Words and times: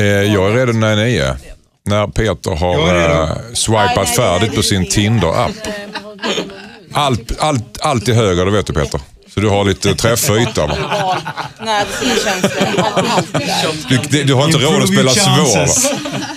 Eh, 0.00 0.06
jag 0.06 0.50
är 0.50 0.54
redo 0.56 0.72
när 0.72 0.96
ni 0.96 1.16
är. 1.16 1.36
När 1.84 2.06
Peter 2.06 2.56
har 2.56 2.88
är 2.88 3.22
eh, 3.22 3.28
swipat 3.54 4.16
färdigt 4.16 4.54
på 4.54 4.62
sin 4.62 4.86
Tinder-app. 4.86 5.50
Allt, 6.92 7.38
allt, 7.40 7.78
allt 7.80 8.04
till 8.04 8.14
höger, 8.14 8.44
det 8.44 8.50
vet 8.50 8.66
du 8.66 8.72
Peter. 8.72 9.00
Så 9.34 9.40
du 9.40 9.48
har 9.48 9.64
lite 9.64 9.94
träffyta. 9.94 10.66
va? 10.66 10.76
Nej, 11.64 11.84
det. 13.88 14.08
Du, 14.10 14.24
du 14.24 14.34
har 14.34 14.44
inte 14.44 14.58
råd 14.58 14.82
att 14.82 14.88
spela 14.88 15.10
svår. 15.10 15.58
va? 15.66 15.74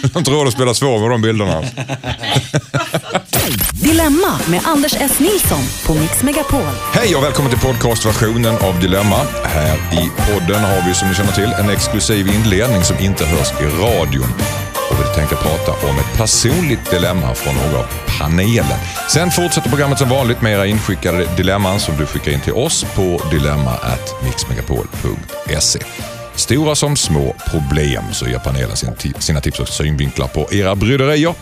Du 0.02 0.10
har 0.14 0.20
inte 0.20 0.32
råd 0.32 0.48
att 0.48 0.54
spela 0.54 0.74
svår 0.74 1.00
med 1.00 1.10
de 1.10 1.22
bilderna. 1.22 1.64
Dilemma 3.73 4.39
med 4.50 4.62
Anders 4.64 4.96
S. 5.00 5.20
Nilsson 5.20 5.62
på 5.86 5.94
Mix 5.94 6.23
Megapol. 6.23 6.62
Hej 6.94 7.16
och 7.16 7.23
välkommen 7.23 7.52
till 7.52 7.59
podcastversionen 7.59 8.57
av 8.57 8.80
Dilemma. 8.80 9.18
Här 9.44 9.75
i 9.75 10.09
podden 10.32 10.64
har 10.64 10.88
vi 10.88 10.94
som 10.94 11.07
ni 11.07 11.16
känner 11.16 11.32
till 11.32 11.54
en 11.59 11.70
exklusiv 11.70 12.27
inledning 12.27 12.84
som 12.84 13.00
inte 13.00 13.26
hörs 13.26 13.52
i 13.62 13.63
radion. 13.63 14.34
Och 14.91 15.00
vi 15.00 15.04
tänkte 15.16 15.36
prata 15.36 15.71
om 15.71 15.99
ett 15.99 16.18
personligt 16.18 16.91
dilemma 16.91 17.35
från 17.35 17.55
några 17.55 17.80
av 17.80 17.85
panelen. 18.20 18.80
Sen 19.09 19.31
fortsätter 19.31 19.70
programmet 19.70 19.99
som 19.99 20.09
vanligt 20.09 20.41
med 20.41 20.54
era 20.54 20.66
inskickade 20.66 21.27
dilemman 21.38 21.80
som 21.80 21.98
du 21.98 22.05
skickar 22.05 22.32
in 22.32 22.41
till 22.41 22.54
oss 22.54 22.85
på 22.96 23.21
dilemma@mixmegapol.se. 23.32 25.80
Stora 26.35 26.75
som 26.75 26.95
små 26.98 27.35
problem 27.52 28.03
så 28.12 28.27
ger 28.27 28.38
panelen 28.39 28.76
sina 29.20 29.41
tips 29.41 29.59
och 29.59 29.67
synvinklar 29.70 30.27
på 30.27 30.53
era 30.53 30.76
bryderier. 30.76 31.34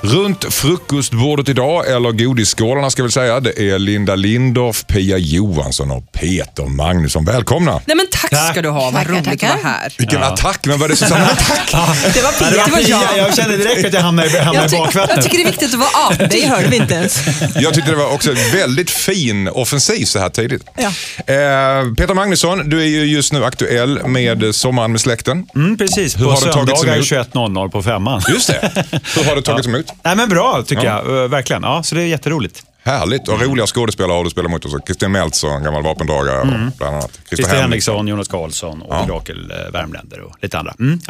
Runt 0.00 0.54
frukostbordet 0.54 1.48
idag, 1.48 1.88
eller 1.90 2.12
godisskålarna 2.12 2.90
ska 2.90 3.02
vi 3.02 3.10
säga, 3.10 3.40
det 3.40 3.70
är 3.70 3.78
Linda 3.78 4.14
Lindorff, 4.14 4.84
Pia 4.86 5.18
Johansson 5.18 5.90
och 5.90 6.12
Peter 6.12 6.64
Magnusson. 6.64 7.24
Välkomna! 7.24 7.80
Nej 7.86 7.96
men 7.96 8.06
tack, 8.10 8.30
Tack. 8.30 8.52
ska 8.52 8.62
du 8.62 8.68
ha, 8.68 8.90
vad 8.90 9.06
roligt 9.06 9.24
tackar. 9.24 9.48
att 9.54 9.62
vara 9.64 9.72
här. 9.72 9.92
Vilken 9.98 10.22
attack, 10.22 10.60
men 10.66 10.78
vad 10.78 10.84
är 10.84 10.88
det 10.88 10.96
som 10.96 11.08
samlar 11.08 11.30
attack? 11.32 11.68
Det 12.14 12.22
var 12.22 12.32
Ja, 12.40 12.50
det 12.50 12.56
var 12.56 12.64
det 12.66 12.70
var 12.70 12.78
Pia. 12.78 12.88
jag. 13.16 13.18
Jag 13.28 13.36
kände 13.36 13.56
direkt 13.56 13.86
att 13.86 13.92
jag 13.92 14.00
hamnade, 14.00 14.40
hamnade 14.42 14.56
Jag, 14.58 14.66
i 14.66 14.70
ty- 14.70 14.76
jag 14.76 14.86
bakvattnet. 14.86 15.24
tycker 15.24 15.38
det 15.38 15.44
är 15.44 15.46
viktigt 15.46 15.74
att 15.74 15.80
vara 15.80 16.06
artig. 16.10 16.28
Det 16.40 16.46
hörde 16.48 16.68
vi 16.68 16.76
inte 16.76 16.94
ens. 16.94 17.20
Jag 17.54 17.74
tyckte 17.74 17.90
det 17.90 17.96
var 17.96 18.12
också 18.12 18.32
väldigt 18.52 18.90
fin 18.90 19.48
offensiv 19.48 20.04
så 20.04 20.18
här 20.18 20.28
tidigt. 20.28 20.62
Ja. 20.76 20.86
Eh, 21.34 21.94
Peter 21.96 22.14
Magnusson, 22.14 22.68
du 22.70 22.80
är 22.80 22.86
ju 22.86 23.04
just 23.04 23.32
nu 23.32 23.44
aktuell 23.44 24.06
med 24.06 24.35
Sommaren 24.52 24.92
med 24.92 25.00
släkten. 25.00 25.46
Mm, 25.54 25.76
precis, 25.78 26.16
Hur 26.20 26.24
på 26.24 26.30
har 26.30 26.36
söndagar 26.36 26.94
emot? 26.94 27.06
21.00 27.06 27.70
på 27.70 27.82
femman. 27.82 28.22
Just 28.28 28.46
det. 28.48 28.86
Hur 29.16 29.24
har 29.24 29.36
det 29.36 29.42
tagits 29.44 29.68
emot? 29.68 29.86
Nej, 30.04 30.16
men 30.16 30.28
bra 30.28 30.62
tycker 30.66 30.84
Ja. 30.84 31.02
jag, 31.06 31.22
eh, 31.22 31.28
verkligen. 31.28 31.62
Ja, 31.62 31.82
så 31.82 31.94
det 31.94 32.02
är 32.02 32.06
jätteroligt. 32.06 32.62
Härligt. 32.86 33.28
Och 33.28 33.40
roliga 33.42 33.66
skådespelare 33.66 34.16
har 34.16 34.24
du 34.24 34.30
spelat 34.30 34.50
mot. 34.50 34.64
också. 34.64 34.78
Kristin 34.78 35.12
Meltzer, 35.12 35.48
en 35.48 35.62
gammal 35.62 35.82
vapendragare 35.82 36.44
bland 36.78 36.94
annat. 36.96 37.10
Christer 37.28 37.56
Henriksson, 37.56 38.08
Jonas 38.08 38.28
Karlsson 38.28 38.82
och 38.82 39.08
Rakel 39.08 39.50
eh, 39.50 39.72
Värmländer 39.72 40.20
och 40.20 40.32
lite 40.42 40.58
andra. 40.58 40.74
Mm. 40.80 41.00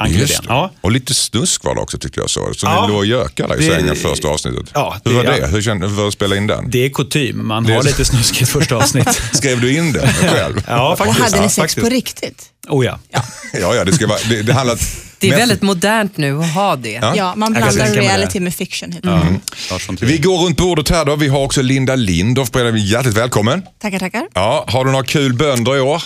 Ja. 0.48 0.70
Och 0.80 0.90
lite 0.90 1.14
snusk 1.14 1.64
var 1.64 1.74
det 1.74 1.80
också 1.80 1.98
tyckte 1.98 2.20
jag 2.20 2.30
så. 2.30 2.54
Så 2.54 2.66
Ja. 2.66 2.82
ni 2.82 2.88
låg 2.88 2.96
och 2.98 3.06
gökade 3.06 3.54
i 3.54 3.68
Det- 3.68 3.74
sängen 3.74 3.96
första 3.96 4.28
avsnittet. 4.28 4.70
Ja, 4.74 4.96
Hur 5.04 5.10
det- 5.10 5.16
var 5.16 5.24
det? 5.24 5.38
ja. 5.38 5.46
Hur, 5.46 5.62
kände, 5.62 5.88
hur 5.88 5.96
det 6.02 6.06
att 6.08 6.12
spela 6.14 6.36
in 6.36 6.46
den? 6.46 6.70
Det 6.70 6.84
är 6.84 6.88
kutym, 6.90 7.46
man 7.46 7.64
Det 7.64 7.72
är- 7.72 7.76
har 7.76 7.82
lite 7.82 8.04
snusk 8.04 8.40
i 8.40 8.44
ett 8.44 8.50
första 8.50 8.76
avsnitt. 8.76 9.08
Skrev 9.32 9.60
du 9.60 9.76
in 9.76 9.92
den 9.92 10.08
själv? 10.08 10.62
Ja, 10.68 10.92
Och 10.92 10.98
faktiskt. 10.98 11.20
hade 11.20 11.36
ni 11.36 11.42
ja, 11.42 11.48
sex 11.48 11.56
faktiskt. 11.56 11.80
på 11.84 11.90
riktigt? 11.90 12.42
Oh 12.68 12.84
ja. 12.86 12.98
Ja, 13.60 13.74
ja, 13.74 13.84
det, 13.84 13.92
ska 13.92 14.06
vara, 14.06 14.18
det, 14.28 14.42
det 14.42 14.52
handlar... 14.52 14.78
Det 15.18 15.26
är 15.26 15.30
mest- 15.30 15.40
väldigt 15.40 15.62
modernt 15.62 16.16
nu 16.16 16.38
att 16.42 16.50
ha 16.54 16.76
det. 16.76 16.90
Ja. 16.90 17.12
Ja, 17.16 17.34
man 17.36 17.54
Jag 17.54 17.62
kan 17.62 17.74
blandar 17.74 17.84
tänka 17.84 18.00
mig 18.00 18.08
det. 18.08 18.14
reality 18.14 18.40
med 18.40 18.54
fiction. 18.54 18.92
helt 18.92 19.06
enkelt. 19.06 19.88
Mm. 20.02 20.10
Vi 20.12 20.18
går 20.18 20.38
runt 20.38 20.56
bordet 20.56 20.88
här 20.88 21.04
då. 21.04 21.16
Vi 21.16 21.28
har 21.28 21.44
också 21.44 21.62
Linda 21.62 21.94
Lindorff 21.94 22.50
bredvid. 22.50 22.84
Hjärtligt 22.86 23.14
välkommen. 23.16 23.62
Tackar, 23.78 23.98
tackar. 23.98 24.28
Ja, 24.34 24.64
har 24.68 24.84
du 24.84 24.90
några 24.90 25.04
kul 25.04 25.34
bönder 25.34 25.76
i 25.76 25.80
år? 25.80 26.02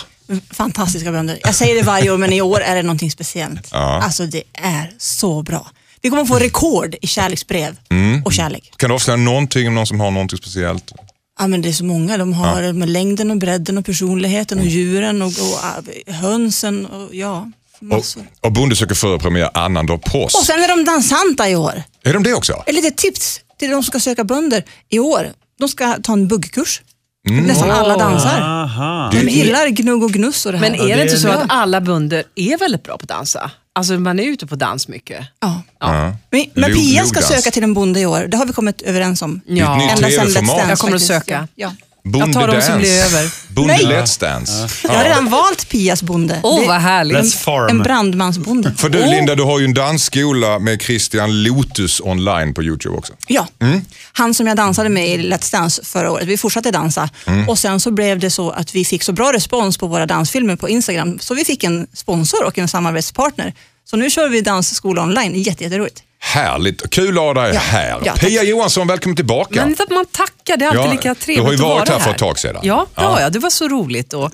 Fantastiska 0.51 1.11
bönder. 1.11 1.39
Jag 1.43 1.55
säger 1.55 1.75
det 1.75 1.81
varje 1.83 2.11
år, 2.11 2.17
men 2.17 2.33
i 2.33 2.41
år 2.41 2.61
är 2.61 2.75
det 2.75 2.81
någonting 2.83 3.11
speciellt. 3.11 3.69
Ja. 3.71 4.01
Alltså 4.03 4.25
det 4.25 4.43
är 4.53 4.91
så 4.97 5.43
bra. 5.43 5.67
Vi 6.01 6.09
kommer 6.09 6.25
få 6.25 6.35
rekord 6.39 6.95
i 7.01 7.07
kärleksbrev 7.07 7.75
Mm. 7.89 8.23
och 8.23 8.33
kärlek. 8.33 8.71
Kan 8.77 8.89
du 8.89 8.93
avslöja 8.95 9.17
någonting 9.17 9.67
om 9.67 9.75
någon 9.75 9.87
som 9.87 9.99
har 9.99 10.11
någonting 10.11 10.37
speciellt? 10.37 10.91
Ja, 11.39 11.47
men 11.47 11.61
det 11.61 11.69
är 11.69 11.73
så 11.73 11.83
många. 11.85 12.17
De 12.17 12.33
har 12.33 12.73
med 12.73 12.89
längden 12.89 13.31
och 13.31 13.37
bredden 13.37 13.77
och 13.77 13.85
personligheten 13.85 14.59
och 14.59 14.65
djuren 14.65 15.21
och, 15.21 15.27
och 15.27 15.59
äh, 16.07 16.15
hönsen 16.15 16.85
och 16.85 17.15
ja, 17.15 17.51
massor. 17.81 18.23
och 18.41 18.51
Bonde 18.51 18.75
söker 18.75 18.95
före 18.95 19.19
premiär 19.19 19.49
annandag 19.53 19.93
Och 19.93 20.01
påsk. 20.03 20.45
sen 20.45 20.63
är 20.63 20.67
de 20.67 20.85
dansanta 20.85 21.49
i 21.49 21.55
år. 21.55 21.83
Är 22.03 22.13
de 22.13 22.23
det 22.23 22.33
också? 22.33 22.63
Ett 22.65 22.75
litet 22.75 22.97
tips 22.97 23.41
till 23.59 23.69
de 23.69 23.73
som 23.73 23.83
ska 23.83 23.99
söka 23.99 24.23
bönder 24.23 24.63
i 24.89 24.99
år. 24.99 25.27
De 25.59 25.69
ska 25.69 25.93
ta 26.03 26.13
en 26.13 26.27
buggkurs. 26.27 26.81
Nästan 27.29 27.71
alla 27.71 27.97
dansar. 27.97 28.41
Aha. 28.41 29.09
De 29.13 29.19
gillar 29.29 29.67
gnugg 29.67 30.03
och 30.03 30.11
gnuss 30.11 30.45
och 30.45 30.51
det 30.51 30.57
här. 30.57 30.69
Men 30.71 30.79
är 30.79 30.87
det 30.87 30.95
det 30.95 31.01
inte 31.03 31.17
så 31.17 31.27
bra. 31.27 31.37
att 31.37 31.45
alla 31.49 31.81
bönder 31.81 32.23
är 32.35 32.57
väldigt 32.57 32.83
bra 32.83 32.97
på 32.97 33.03
att 33.03 33.09
dansa? 33.09 33.51
Alltså 33.75 33.93
man 33.93 34.19
är 34.19 34.23
ute 34.23 34.47
på 34.47 34.55
dans 34.55 34.87
mycket. 34.87 35.25
Ja. 35.39 35.61
Ja. 35.79 36.15
Men, 36.29 36.45
men 36.53 36.73
Pia 36.73 37.05
ska 37.05 37.21
söka 37.21 37.51
till 37.51 37.63
en 37.63 37.73
bonde 37.73 37.99
i 37.99 38.05
år. 38.05 38.27
Det 38.27 38.37
har 38.37 38.45
vi 38.45 38.53
kommit 38.53 38.81
överens 38.81 39.21
om. 39.21 39.41
Ja. 39.45 39.77
nytt 39.77 39.91
Ända 39.91 40.09
sedan 40.09 40.27
Let's 40.27 40.33
TV-format. 40.33 40.57
Dance 40.57 40.69
Jag 40.71 40.79
kommer 40.79 40.95
att 40.95 41.01
söka. 41.01 41.47
Ja. 41.55 41.73
Bonde 42.03 42.27
Jag 42.27 42.33
tar 42.33 42.47
de 42.47 42.61
som 42.61 42.77
blir 42.77 43.03
över. 43.03 43.29
Bonde 43.47 43.73
Nej. 43.73 43.85
Let's 43.85 44.19
Dance. 44.19 44.67
Jag 44.83 44.89
har 44.93 45.03
redan 45.03 45.29
valt 45.29 45.69
Pias 45.69 46.03
bonde. 46.03 46.39
Åh, 46.43 46.63
är 46.63 46.67
vad 46.67 46.81
härligt. 46.81 47.17
En, 47.17 47.23
Let's 47.23 47.37
farm. 47.37 47.69
en 47.69 47.79
brandmansbonde. 47.83 48.73
För 48.77 48.89
du 48.89 48.99
Linda, 49.05 49.35
du 49.35 49.43
har 49.43 49.59
ju 49.59 49.65
en 49.65 49.73
dansskola 49.73 50.59
med 50.59 50.81
Christian 50.81 51.43
Lotus 51.43 52.01
online 52.01 52.53
på 52.53 52.63
YouTube 52.63 52.97
också. 52.97 53.13
Ja, 53.27 53.47
Mm. 53.61 53.81
han 54.13 54.33
som 54.33 54.47
jag 54.47 54.57
dansade 54.57 54.89
med 54.89 55.07
i 55.09 55.17
Let's 55.17 55.51
Dance 55.51 55.81
förra 55.85 56.11
året. 56.11 56.27
Vi 56.27 56.37
fortsatte 56.37 56.71
dansa 56.71 57.09
Mm. 57.25 57.49
och 57.49 57.59
sen 57.59 57.79
så 57.79 57.91
blev 57.91 58.19
det 58.19 58.29
så 58.29 58.49
att 58.51 58.75
vi 58.75 58.85
fick 58.85 59.03
så 59.03 59.11
bra 59.13 59.33
respons 59.33 59.77
på 59.77 59.87
våra 59.87 60.05
dansfilmer 60.05 60.55
på 60.55 60.69
Instagram 60.69 61.19
så 61.19 61.33
vi 61.33 61.45
fick 61.45 61.63
en 61.63 61.87
sponsor 61.93 62.45
och 62.45 62.57
en 62.57 62.67
samarbetspartner. 62.67 63.53
Så 63.89 63.97
nu 63.97 64.09
kör 64.09 64.29
vi 64.29 64.41
dansskola 64.41 65.01
online. 65.03 65.35
Jätte, 65.41 65.63
jätteroligt. 65.63 66.03
Härligt. 66.23 66.89
Kul 66.89 67.17
att 67.17 67.23
ha 67.23 67.33
dig 67.33 67.51
Ja. 67.53 67.59
här. 67.59 68.01
Ja. 68.05 68.13
Pia 68.15 68.43
Johansson, 68.43 68.87
välkommen 68.87 69.15
tillbaka. 69.15 69.65
Men 69.65 69.75
att 69.79 69.89
man 69.89 70.05
tackar, 70.05 70.57
det 70.57 70.65
är 70.65 70.69
alltid 70.69 70.85
Ja, 70.85 70.91
lika 70.91 71.09
du 71.09 71.15
trevligt 71.19 71.45
har 71.45 71.51
ju 71.51 71.55
att 71.55 71.61
varit 71.61 71.89
vara 71.89 71.97
här 71.99 72.05
för 72.05 72.11
ett 72.11 72.17
tag 72.17 72.39
sedan. 72.39 72.59
Ja, 72.63 72.85
det 72.95 73.01
Ja. 73.01 73.07
har 73.09 73.21
jag. 73.21 73.31
Det 73.33 73.39
var 73.39 73.49
så 73.49 73.67
roligt 73.67 74.13
och 74.13 74.31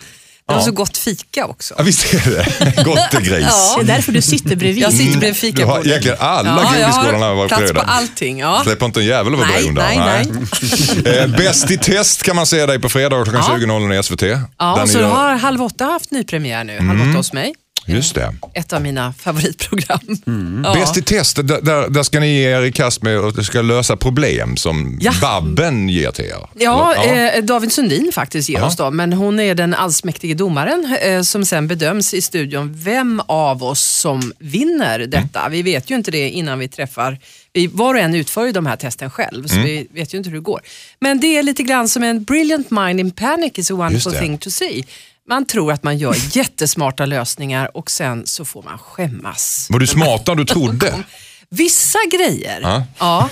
det 0.47 0.53
var 0.53 0.61
så 0.61 0.71
gott 0.71 0.97
fika 0.97 1.45
också. 1.45 1.73
Ja, 1.77 1.83
visst 1.83 2.13
är 2.13 2.31
det. 2.31 2.83
Gottegris. 2.85 3.45
Ja. 3.49 3.75
Det 3.77 3.81
är 3.91 3.95
därför 3.95 4.11
du 4.11 4.21
sitter 4.21 4.55
bredvid. 4.55 4.83
Jag 4.83 4.93
sitter 4.93 5.19
bredvid 5.19 5.21
Du 5.21 5.27
har 5.27 5.33
fikabordet. 5.33 5.85
egentligen 5.85 6.17
alla 6.19 6.49
ja, 6.63 6.79
jag 6.79 6.81
godisskålarna 6.89 7.25
har 7.25 7.35
var 7.35 7.47
plats 7.47 7.71
på 7.71 7.79
allting. 7.81 8.39
Ja. 8.39 8.61
Släpper 8.63 8.85
inte 8.85 8.99
en 8.99 9.05
jävel 9.05 9.33
över 9.33 9.45
Nej, 9.45 9.63
bron 9.63 9.75
där. 9.75 9.95
nej, 11.05 11.19
Eh, 11.19 11.27
Bäst 11.27 11.71
i 11.71 11.77
test 11.77 12.23
kan 12.23 12.35
man 12.35 12.45
se 12.45 12.65
dig 12.65 12.79
på 12.79 12.89
fredag 12.89 13.23
klockan 13.23 13.43
Ja. 13.47 13.57
20.00 13.57 13.93
i 13.99 14.03
SVT. 14.03 14.21
Ja, 14.59 14.75
Där 14.79 14.85
så 14.85 15.03
har 15.03 15.35
Halv 15.35 15.63
åtta 15.63 15.85
haft 15.85 16.11
nypremiär 16.11 16.63
nu. 16.63 16.73
Halv 16.77 16.89
Mm. 16.91 17.09
åtta 17.09 17.17
hos 17.17 17.33
mig. 17.33 17.53
Just 17.87 18.15
det. 18.15 18.33
Ett 18.53 18.73
av 18.73 18.81
mina 18.81 19.13
favoritprogram. 19.13 19.99
Mm. 20.27 20.61
Ja. 20.65 20.73
Bäst 20.73 20.97
i 20.97 21.01
test, 21.01 21.35
där, 21.35 21.89
där, 21.89 22.03
ska 22.03 22.19
ni 22.19 22.27
ge 22.39 22.49
er 22.49 22.61
i 22.61 22.71
kast 22.71 23.01
med 23.01 23.17
att 23.17 23.45
ska 23.45 23.61
lösa 23.61 23.97
problem 23.97 24.57
som 24.57 24.97
Ja. 25.01 25.11
Babben 25.21 25.89
ger 25.89 26.11
till 26.11 26.25
er. 26.25 26.47
Ja, 26.53 26.93
Eller? 26.95 27.37
Eh, 27.37 27.43
David 27.43 27.71
Sundin 27.71 28.11
faktiskt 28.13 28.49
ger 28.49 28.59
Ja. 28.59 28.65
oss 28.65 28.75
då, 28.75 28.91
men 28.91 29.13
hon 29.13 29.39
är 29.39 29.55
den 29.55 29.73
allsmäktige 29.73 30.33
domaren 30.33 30.97
eh, 31.01 31.21
som 31.21 31.45
sen 31.45 31.67
bedöms 31.67 32.13
i 32.13 32.21
studion 32.21 32.71
vem 32.75 33.21
av 33.27 33.63
oss 33.63 33.81
som 33.81 34.33
vinner 34.39 34.99
detta. 34.99 35.49
Vi 35.49 35.61
vet 35.61 35.89
ju 35.91 35.95
inte 35.95 36.11
det 36.11 36.29
innan 36.29 36.59
vi 36.59 36.67
träffar, 36.67 37.17
vi, 37.53 37.67
var 37.67 37.93
och 37.93 37.99
en 37.99 38.15
utför 38.15 38.45
ju 38.45 38.51
de 38.51 38.65
här 38.65 38.75
testen 38.75 39.09
själv, 39.09 39.47
så 39.47 39.53
Mm. 39.55 39.65
vi 39.65 39.87
vet 39.91 40.13
ju 40.13 40.17
inte 40.17 40.29
hur 40.29 40.37
det 40.37 40.43
går. 40.43 40.61
Men 40.99 41.19
det 41.19 41.37
är 41.37 41.43
lite 41.43 41.63
grann 41.63 41.89
som 41.89 42.03
en 42.03 42.23
brilliant 42.23 42.71
mind 42.71 42.99
in 42.99 43.11
panic 43.11 43.51
is 43.55 43.71
a 43.71 43.75
wonderful 43.75 44.11
thing 44.13 44.37
to 44.37 44.49
see. 44.49 44.83
Man 45.29 45.45
tror 45.45 45.71
att 45.71 45.83
man 45.83 45.97
gör 45.97 46.15
jättesmarta 46.37 47.05
lösningar 47.05 47.77
och 47.77 47.91
sen 47.91 48.27
så 48.27 48.45
får 48.45 48.63
man 48.63 48.77
skämmas. 48.77 49.67
Var 49.69 49.79
du 49.79 49.87
smartare 49.87 50.33
än 50.33 50.37
du 50.37 50.45
trodde? 50.45 50.93
Vissa 51.49 51.99
grejer, 52.11 52.61
Ja. 52.61 52.83
ja. 52.99 53.29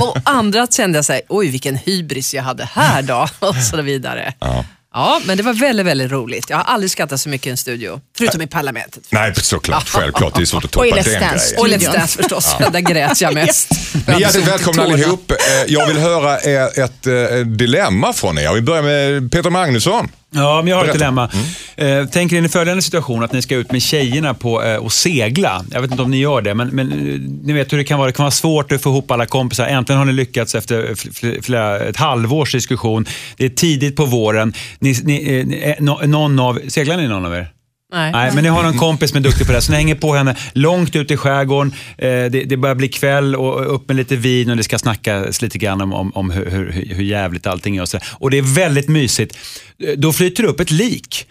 Och 0.00 0.16
andra 0.24 0.66
kände 0.66 0.98
jag 0.98 1.04
så 1.04 1.12
här, 1.12 1.22
oj 1.28 1.48
vilken 1.50 1.76
hybris 1.76 2.34
jag 2.34 2.42
hade 2.42 2.64
här 2.64 3.02
då. 3.02 3.28
Och 3.48 3.56
så 3.56 3.82
vidare. 3.82 4.32
Ja. 4.40 4.64
Ja, 4.92 5.20
men 5.26 5.36
det 5.36 5.42
var 5.42 5.52
väldigt, 5.52 5.86
väldigt 5.86 6.10
roligt. 6.10 6.50
Jag 6.50 6.56
har 6.56 6.64
aldrig 6.64 6.90
skrattat 6.90 7.20
så 7.20 7.28
mycket 7.28 7.46
i 7.46 7.50
en 7.50 7.56
studio, 7.56 8.00
förutom 8.18 8.42
i 8.42 8.46
parlamentet. 8.46 9.02
Nej, 9.10 9.34
såklart. 9.34 9.88
Självklart. 9.88 10.34
Det 10.36 10.42
är 10.42 10.46
svårt 10.46 10.64
att 10.64 10.70
toppa 10.70 10.86
den 10.94 11.04
grejen. 11.04 11.22
Och 11.58 11.68
Let's. 11.68 11.92
Dance 11.92 12.16
förstås, 12.22 12.56
där 12.72 12.80
grät 12.80 13.20
jag 13.20 13.34
mest. 13.34 13.68
Ni 14.06 14.14
är 14.14 14.20
hjärtligt 14.20 14.48
välkomna 14.48 14.82
allihop. 14.82 15.30
Eh, 15.30 15.36
Jag 15.68 15.86
vill 15.86 15.98
höra 15.98 16.38
ett 16.38 17.06
eh, 17.06 17.46
dilemma 17.46 18.12
från 18.12 18.38
er. 18.38 18.54
Vi 18.54 18.60
börjar 18.60 18.82
med 18.82 19.32
Peter 19.32 19.50
Magnusson. 19.50 20.08
Ja, 20.30 20.56
men 20.62 20.70
jag 20.70 20.76
har 20.76 20.84
ett 20.84 20.92
dilemma. 20.92 21.30
Eh, 21.76 22.04
tänk 22.12 22.32
er 22.32 22.36
in 22.36 22.44
i 22.44 22.48
följande 22.48 22.82
situation 22.82 23.24
att 23.24 23.32
ni 23.32 23.42
ska 23.42 23.54
ut 23.56 23.72
med 23.72 23.82
tjejerna 23.82 24.34
på, 24.34 24.62
eh, 24.64 24.76
och 24.76 24.92
segla. 24.92 25.64
Jag 25.70 25.80
vet 25.82 25.90
inte 25.90 26.02
om 26.02 26.10
ni 26.10 26.18
gör 26.18 26.42
det, 26.42 26.54
men, 26.54 26.68
men 26.68 26.92
eh, 26.92 27.20
ni 27.46 27.52
vet 27.52 27.72
hur 27.72 27.78
det 27.78 27.84
kan 27.84 27.98
vara. 27.98 28.06
Det 28.06 28.12
kan 28.12 28.22
vara 28.24 28.30
svårt 28.30 28.72
att 28.72 28.82
få 28.82 28.88
ihop 28.90 29.10
alla 29.10 29.26
kompisar. 29.26 29.66
Äntligen 29.66 29.98
har 29.98 30.04
ni 30.06 30.12
lyckats 30.12 30.54
efter 30.54 30.82
fl- 30.82 31.12
fl- 31.12 31.42
flera, 31.42 31.78
ett 31.80 31.96
halvårs 31.96 32.52
diskussion. 32.52 33.06
Det 33.36 33.44
är 33.44 33.48
tidigt 33.48 33.96
på 33.96 34.04
våren. 34.04 34.52
Ni, 34.78 35.00
ni, 35.04 35.46
eh, 35.78 35.84
någon 36.06 36.38
av, 36.38 36.60
seglar 36.68 36.96
ni 36.96 37.08
någon 37.08 37.26
av 37.26 37.34
er? 37.34 37.50
Nej. 37.92 38.12
Nej, 38.12 38.30
men 38.34 38.44
ni 38.44 38.50
har 38.50 38.64
en 38.64 38.78
kompis 38.78 39.10
som 39.10 39.16
är 39.16 39.20
duktig 39.20 39.46
på 39.46 39.52
det, 39.52 39.60
så 39.60 39.72
ni 39.72 39.78
hänger 39.78 39.94
på 39.94 40.14
henne 40.14 40.36
långt 40.52 40.96
ut 40.96 41.10
i 41.10 41.16
skärgården. 41.16 41.72
Eh, 41.98 42.08
det, 42.08 42.28
det 42.28 42.56
börjar 42.56 42.74
bli 42.74 42.88
kväll 42.88 43.36
och 43.36 43.74
upp 43.74 43.88
med 43.88 43.96
lite 43.96 44.16
vin 44.16 44.50
och 44.50 44.56
det 44.56 44.62
ska 44.62 44.78
snackas 44.78 45.42
lite 45.42 45.58
grann 45.58 45.80
om, 45.80 45.92
om, 45.92 46.12
om 46.14 46.30
hur, 46.30 46.46
hur, 46.50 46.72
hur 46.94 47.04
jävligt 47.04 47.46
allting 47.46 47.76
är. 47.76 47.82
Och, 47.82 47.88
så. 47.88 47.98
och 48.12 48.30
det 48.30 48.38
är 48.38 48.54
väldigt 48.54 48.88
mysigt. 48.88 49.38
Eh, 49.78 49.92
då 49.96 50.12
flyter 50.12 50.42
det 50.42 50.48
upp 50.48 50.60
ett 50.60 50.70
lik 50.70 51.26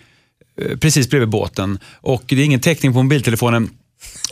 eh, 0.62 0.78
precis 0.78 1.10
bredvid 1.10 1.30
båten 1.30 1.80
och 2.02 2.24
det 2.28 2.42
är 2.42 2.46
ingen 2.46 2.60
täckning 2.60 2.94
på 2.94 3.04
mobiltelefonen. 3.04 3.70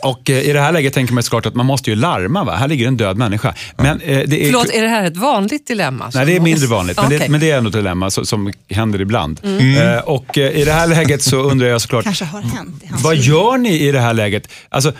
Och 0.02 0.30
eh, 0.30 0.38
i 0.38 0.52
det 0.52 0.60
här 0.60 0.72
läget 0.72 0.94
tänker 0.94 1.14
man 1.14 1.22
såklart 1.22 1.46
att 1.46 1.54
man 1.54 1.66
måste 1.66 1.90
ju 1.90 1.96
larma. 1.96 2.44
Va? 2.44 2.56
Här 2.56 2.68
ligger 2.68 2.88
en 2.88 2.96
död 2.96 3.16
människa. 3.16 3.54
Men, 3.76 4.00
eh, 4.00 4.22
det 4.26 4.42
är, 4.42 4.44
Förlåt, 4.44 4.70
är 4.70 4.82
det 4.82 4.88
här 4.88 5.04
ett 5.04 5.16
vanligt 5.16 5.66
dilemma? 5.66 6.10
Nej, 6.14 6.26
det 6.26 6.36
är 6.36 6.40
mindre 6.40 6.66
vanligt, 6.66 6.96
men, 6.96 7.10
det, 7.10 7.16
Okej. 7.16 7.28
men 7.28 7.40
det 7.40 7.50
är 7.50 7.58
ändå 7.58 7.68
ett 7.68 7.74
dilemma 7.74 8.10
som, 8.10 8.26
som 8.26 8.52
händer 8.70 9.00
ibland. 9.00 9.40
Mm. 9.44 9.94
Eh, 9.94 9.98
och 9.98 10.38
eh, 10.38 10.50
i 10.50 10.64
det 10.64 10.72
här 10.72 10.86
läget 10.86 11.22
så 11.22 11.36
undrar 11.36 11.68
jag 11.68 11.80
såklart, 11.80 12.04
Kanske 12.04 12.24
har 12.24 12.40
hänt 12.40 12.84
vad 13.02 13.16
gör 13.16 13.58
ni 13.58 13.88
i 13.88 13.92
det 13.92 14.00
här 14.00 14.14
läget? 14.14 14.48
Alltså, 14.68 14.92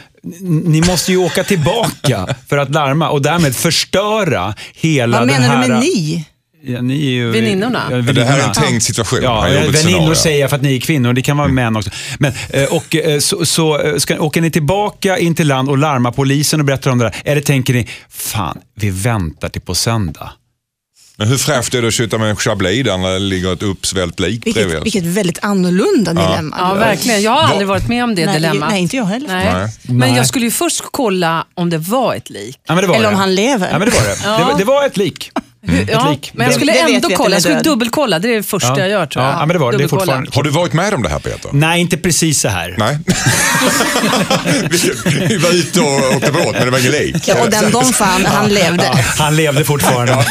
ni 0.42 0.80
måste 0.80 1.12
ju 1.12 1.18
åka 1.18 1.44
tillbaka 1.44 2.26
för 2.48 2.58
att 2.58 2.70
larma 2.70 3.08
och 3.08 3.22
därmed 3.22 3.56
förstöra 3.56 4.54
hela 4.74 5.18
Vad 5.18 5.28
den 5.28 5.40
menar 5.42 5.56
här... 5.56 5.62
du 5.62 5.68
med 5.68 5.80
ni? 5.80 6.24
Ja, 6.68 6.82
ni 6.82 7.06
är 7.06 7.10
ju, 7.10 7.30
Väninnorna? 7.30 7.82
Ja, 7.90 7.96
Det 7.96 8.02
här 8.02 8.08
är 8.08 8.10
en 8.10 8.14
väninnorna. 8.26 8.54
tänkt 8.54 8.82
situation. 8.84 9.18
Ja, 9.22 9.40
väninnor 9.70 10.14
säger 10.14 10.40
jag 10.40 10.50
för 10.50 10.56
att 10.56 10.62
ni 10.62 10.76
är 10.76 10.80
kvinnor, 10.80 11.12
det 11.12 11.22
kan 11.22 11.36
vara 11.36 11.48
män 11.48 11.76
också. 11.76 11.90
Men, 12.18 12.32
eh, 12.50 12.64
och, 12.64 12.96
eh, 12.96 13.18
så, 13.18 13.46
så 13.46 13.80
eh, 13.80 13.96
ska, 13.96 14.20
åker 14.20 14.40
ni 14.40 14.50
tillbaka 14.50 15.18
in 15.18 15.34
till 15.34 15.46
land 15.48 15.68
och 15.68 15.78
larmar 15.78 16.12
polisen 16.12 16.60
och 16.60 16.66
berättar 16.66 16.90
om 16.90 16.98
det 16.98 17.04
där? 17.04 17.14
Eller 17.24 17.40
tänker 17.40 17.74
ni, 17.74 17.88
fan, 18.10 18.58
vi 18.74 18.90
väntar 18.90 19.48
till 19.48 19.62
på 19.62 19.74
söndag? 19.74 20.32
Men 21.18 21.28
hur 21.28 21.36
fräscht 21.36 21.74
är 21.74 21.82
det 21.82 21.88
att 21.88 21.94
skjuta 21.94 22.18
med 22.18 22.30
en 22.30 22.36
chablis 22.36 22.84
där 22.84 22.96
när 22.98 23.12
det 23.12 23.18
ligger 23.18 23.52
ett 23.52 23.62
uppsvällt 23.62 24.20
lik 24.20 24.44
bredvid? 24.44 24.64
Vilket, 24.66 24.84
vilket 24.84 25.04
väldigt 25.04 25.38
annorlunda 25.42 26.12
dilemma. 26.12 26.56
Ja, 26.58 26.74
verkligen. 26.74 27.22
Jag 27.22 27.30
har 27.30 27.42
aldrig 27.48 27.68
varit 27.68 27.88
med 27.88 28.04
om 28.04 28.14
det 28.14 28.26
Nej, 28.26 28.34
dilemmat. 28.34 28.70
nej, 28.70 28.82
inte 28.82 28.96
jag 28.96 29.04
heller. 29.04 29.28
Nej. 29.28 29.52
Nej. 29.54 29.68
Men 29.82 30.14
jag 30.14 30.26
skulle 30.26 30.44
ju 30.44 30.50
först 30.50 30.82
kolla 30.90 31.46
om 31.54 31.70
det 31.70 31.78
var 31.78 32.14
ett 32.14 32.30
lik. 32.30 32.58
Ja, 32.68 32.74
men 32.74 32.82
det 32.82 32.88
var 32.88 32.94
Eller 32.96 33.06
om 33.08 33.12
det. 33.14 33.18
han 33.20 33.34
lever. 33.34 33.68
Ja, 33.72 33.78
men 33.78 33.88
det 33.88 33.94
var 33.94 34.02
det. 34.02 34.38
Det, 34.38 34.44
var, 34.44 34.58
det 34.58 34.64
var 34.64 34.86
ett 34.86 34.96
lik. 34.96 35.30
Hur, 35.66 35.90
ja, 35.90 36.10
lik. 36.10 36.30
men 36.34 36.44
jag 36.46 36.54
skulle 36.54 36.72
Det- 36.72 36.78
ändå 36.94 37.08
kolla. 37.16 37.36
Jag 37.36 37.42
skulle 37.42 37.60
dubbelkolla. 37.60 38.18
Det 38.18 38.28
är 38.28 38.36
det 38.36 38.42
första 38.42 38.68
Ja. 38.68 38.78
jag 38.78 38.88
gör 38.88 39.06
tror 39.06 39.24
jag. 39.24 39.34
Ja, 39.34 39.38
men 39.38 39.48
det 39.48 39.58
var 39.58 39.72
det. 39.72 39.84
Är 39.84 39.88
fortfarande- 39.88 40.30
Har 40.34 40.42
du 40.42 40.50
varit 40.50 40.72
med 40.72 40.94
om 40.94 41.02
det 41.02 41.08
här 41.08 41.18
Peter? 41.18 41.50
Nej, 41.52 41.80
inte 41.80 41.96
precis 41.96 42.40
så 42.40 42.48
här. 42.48 42.74
Nej. 42.78 42.98
Vi- 44.70 45.26
Vi 45.28 45.36
var 45.36 45.50
ute 45.50 45.80
och 45.80 46.16
åkte 46.16 46.32
båt 46.32 46.52
men 46.52 46.64
det 46.64 46.70
var 46.70 46.78
ingen 46.78 46.92
lik. 46.92 47.28
Ja, 47.28 47.34
och 47.44 47.50
den 47.50 47.70
de 47.70 47.84
fann, 47.92 48.26
han 48.26 48.48
levde. 48.48 48.84
Ja, 48.84 48.98
han 49.18 49.36
levde 49.36 49.64
fortfarande. 49.64 50.12
Han 50.12 50.24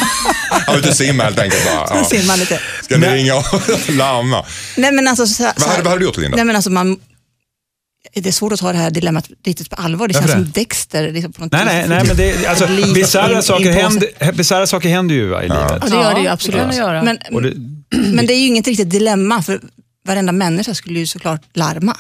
var 0.68 0.78
ute 0.78 0.90
och 0.90 0.96
simmade 0.96 1.24
helt 1.30 1.40
enkelt 1.40 1.66
bara. 1.66 2.04
Så 2.04 2.16
Ja. 2.16 2.36
lite. 2.36 2.60
Ska 2.84 2.96
ni 2.98 3.00
Men- 3.08 3.14
ringa 3.16 3.36
och 3.36 3.46
larma? 3.90 4.46
Nej, 4.78 4.92
men 4.92 5.08
alltså, 5.08 5.28
så, 5.28 5.44
Vad 5.44 5.70
hade, 5.70 5.84
vad 5.84 5.88
hade 5.92 6.00
du 6.02 6.06
gjort 6.06 6.18
Linda? 6.18 6.36
Nej, 6.36 6.46
men 6.46 6.56
alltså, 6.56 6.72
man, 6.72 6.98
det 8.22 8.30
är 8.30 8.32
svårt 8.32 8.54
att 8.54 8.60
ta 8.60 8.72
det 8.72 8.78
här 8.78 8.92
dilemmat 8.92 9.30
riktigt 9.46 9.70
på 9.70 9.76
allvar. 9.76 10.08
Det 10.08 10.14
Varför 10.14 10.30
känns 10.30 10.40
det? 10.40 10.46
som 10.46 10.52
Dexter. 10.52 11.12
Liksom, 11.12 11.34
på 11.34 11.42
något 11.42 11.52
Nej, 11.52 11.66
nej, 11.66 11.86
nej, 11.90 12.04
men 12.08 12.18
det, 12.18 12.46
alltså, 12.48 12.68
bisarra, 12.94 13.42
saker 13.42 13.72
händer, 13.72 14.32
bisarra 14.32 14.68
saker 14.68 14.90
händer 14.90 15.16
ju 15.16 15.28
va, 15.28 15.44
i 15.44 15.48
livet. 15.48 15.72
Ja, 15.82 15.90
det 15.90 15.96
gör 15.96 16.14
det 16.14 16.20
ju 16.20 16.26
Ja, 16.26 16.32
absolut. 16.32 16.56
det 16.56 16.62
kan 16.62 16.70
det 16.70 16.76
göra. 16.76 17.04
Men, 17.04 17.18
men 18.16 18.26
det 18.26 18.34
är 18.34 18.40
ju 18.40 18.48
inget 18.48 18.68
riktigt 18.68 18.90
dilemma, 18.90 19.42
för 19.44 19.60
varenda 20.08 20.32
människa 20.32 20.74
skulle 20.74 21.00
ju 21.00 21.06
såklart 21.06 21.42
larma. 21.54 21.98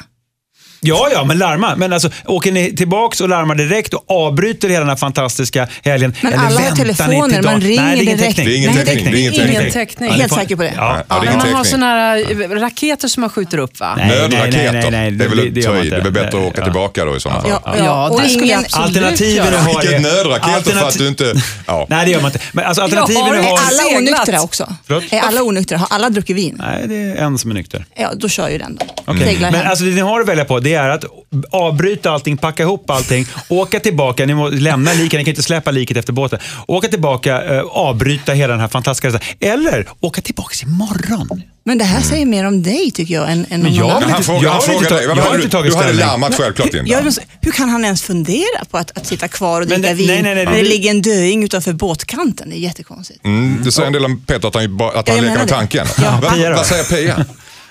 Ja, 0.85 1.07
ja, 1.13 1.23
men 1.23 1.37
larma. 1.37 1.75
Men 1.75 1.93
alltså, 1.93 2.09
åker 2.25 2.51
ni 2.51 2.75
tillbaks 2.75 3.21
och 3.21 3.29
larmar 3.29 3.55
direkt 3.55 3.93
och 3.93 4.03
avbryter 4.07 4.67
hela 4.69 4.79
den 4.79 4.89
här 4.89 4.95
fantastiska 4.95 5.67
helgen? 5.83 6.15
Men 6.21 6.33
eller 6.33 6.45
alla 6.45 6.59
har 6.61 6.75
telefoner, 6.75 7.41
man 7.41 7.61
ringer 7.61 7.81
Nej, 7.83 7.95
det 7.95 8.01
är 8.01 8.03
ingen 8.03 8.17
direkt. 8.17 8.35
täckning. 8.35 8.45
Det 8.47 8.53
är 8.53 8.57
ingen 8.57 8.75
Nej, 8.75 8.85
täckning. 8.85 9.11
Det 9.13 9.17
är 9.17 9.21
ingen 9.21 9.33
Ingen 9.33 9.47
täckning. 9.55 9.71
täckning. 9.71 10.11
Helt 10.11 10.33
säker 10.33 10.55
på 10.55 10.61
det. 10.63 10.73
Ja, 10.75 10.97
Ja, 11.09 11.15
det 11.19 11.25
Men 11.25 11.37
man 11.37 11.39
har 11.39 11.45
täckning. 11.47 11.65
såna 11.65 11.85
här 11.85 12.41
eh, 12.41 12.49
raketer 12.49 13.07
som 13.07 13.21
man 13.21 13.29
skjuter 13.29 13.57
upp 13.57 13.79
va? 13.79 13.93
Nej, 13.97 14.07
nej, 14.07 14.19
nej, 14.19 14.29
Nödraketer. 14.29 14.71
nej, 14.71 14.91
nej, 14.91 15.11
det 15.11 15.25
är 15.25 15.29
väl 15.29 15.37
det- 15.37 15.47
att 15.47 15.53
det. 15.83 15.89
Det 15.89 15.95
är 15.95 16.01
väl 16.01 16.11
bättre 16.11 16.27
att 16.27 16.33
åka 16.47 16.61
Ja. 16.61 16.63
tillbaka 16.63 17.05
då 17.05 17.15
i 17.15 17.19
sådana 17.19 17.41
fall. 17.41 17.51
Ja, 17.65 17.75
Ja, 17.77 18.09
och 18.09 18.21
det 18.21 18.29
skulle 18.29 18.45
jag 18.45 18.59
ingen- 18.59 18.59
absolut 18.65 18.87
Alternativen 18.87 19.45
göra. 19.45 19.57
har 19.57 19.81
Vilket 19.81 20.03
det. 20.03 20.09
nödraketer 20.15 20.71
för 20.71 20.87
att 20.87 20.97
du 20.97 21.07
inte... 21.07 21.33
Ja. 21.67 21.85
Nej, 21.89 22.05
det 22.05 22.11
gör 22.11 22.21
man 22.21 22.31
inte. 22.31 22.45
Men 22.51 22.65
alltså, 22.65 22.81
alternativen 22.83 23.21
Ja, 23.25 23.31
det 23.33 23.37
är 23.37 23.43
har... 23.43 23.57
Är 23.57 23.91
alla 23.91 23.97
onyktra 23.97 24.41
också? 24.41 24.75
Är 25.11 25.19
alla 25.19 25.41
onyktra? 25.43 25.77
Har 25.77 25.87
alla 25.91 26.09
druckit 26.09 26.35
vin? 26.37 26.55
Nej, 26.59 26.83
det 26.87 26.95
är 26.95 27.15
en 27.15 27.37
som 27.37 27.51
är 27.51 27.55
nykter. 27.55 27.85
Ja, 27.95 28.11
då 28.15 28.29
kör 28.29 28.49
ju 28.49 28.57
den 28.57 28.75
då. 28.75 29.13
Men 29.13 29.55
alltså, 29.67 29.85
det 29.85 29.91
ni 29.91 30.01
har 30.01 30.21
att 30.21 30.27
välja 30.27 30.45
på 30.45 30.59
det 30.59 30.74
är 30.75 30.89
att 30.89 31.05
avbryta 31.51 32.11
allting, 32.11 32.37
packa 32.37 32.63
ihop 32.63 32.89
allting, 32.89 33.25
åka 33.49 33.79
tillbaka, 33.79 34.25
ni 34.25 34.33
må 34.33 34.49
lämna 34.49 34.93
liket, 34.93 35.17
ni 35.19 35.23
kan 35.23 35.29
inte 35.31 35.43
släppa 35.43 35.71
liket 35.71 35.97
efter 35.97 36.13
båten. 36.13 36.39
Åka 36.67 36.87
tillbaka, 36.87 37.43
eh, 37.55 37.61
avbryta 37.61 38.33
hela 38.33 38.51
den 38.51 38.61
här 38.61 38.67
fantastiska 38.67 39.07
resan. 39.07 39.21
Eller 39.39 39.87
åka 39.99 40.21
tillbaka 40.21 40.55
imorgon. 40.63 41.41
Men 41.67 41.77
det 41.77 41.83
här 41.83 42.01
säger 42.01 42.25
mer 42.25 42.45
om 42.47 42.63
dig 42.63 42.91
tycker 42.91 43.13
jag 43.13 43.31
än, 43.31 43.45
än 43.49 43.61
Men 43.61 43.65
om 43.65 43.73
jag 43.73 43.87
någon 43.87 44.03
annan. 44.03 44.23
frågar, 44.23 44.43
jag 44.43 44.51
har 44.51 44.73
inte 44.73 44.85
tagit- 44.89 45.03
jag 45.03 45.15
har 45.15 45.35
inte 45.35 45.47
du, 45.47 45.49
tagit 45.49 45.71
du 45.71 45.77
hade 45.77 45.87
ställning. 45.89 46.07
larmat 46.07 46.35
självklart. 46.35 46.69
Jag 46.85 47.05
måste, 47.05 47.21
hur 47.41 47.51
kan 47.51 47.69
han 47.69 47.85
ens 47.85 48.01
fundera 48.03 48.65
på 48.71 48.77
att, 48.77 48.97
att 48.97 49.05
sitta 49.05 49.27
kvar 49.27 49.61
och 49.61 49.67
dricka 49.67 49.81
det- 49.87 49.93
vin 49.93 50.07
nej, 50.07 50.21
nej, 50.23 50.35
nej, 50.35 50.45
när 50.45 50.51
det- 50.51 50.57
det 50.57 50.63
ligger 50.69 50.89
en 50.89 51.01
döing 51.01 51.43
utanför 51.43 51.73
båtkanten? 51.73 52.49
Det 52.49 52.55
är 52.55 52.59
jättekonstigt. 52.59 53.25
Mm, 53.25 53.61
det 53.63 53.71
säger 53.71 53.87
en 53.87 53.93
del 53.93 54.05
om 54.05 54.21
Peter 54.27 54.47
att 54.47 54.55
han, 54.55 54.63
att 54.63 54.79
Ja, 54.79 55.03
han 55.07 55.15
leker 55.15 55.21
med 55.37 55.39
det. 55.39 55.47
tanken. 55.47 55.87
Ja. 56.01 56.19
Vad 56.55 56.65
säger 56.65 56.83
Pia? 56.83 57.25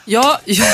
Ja, 0.06 0.38
jag, 0.44 0.66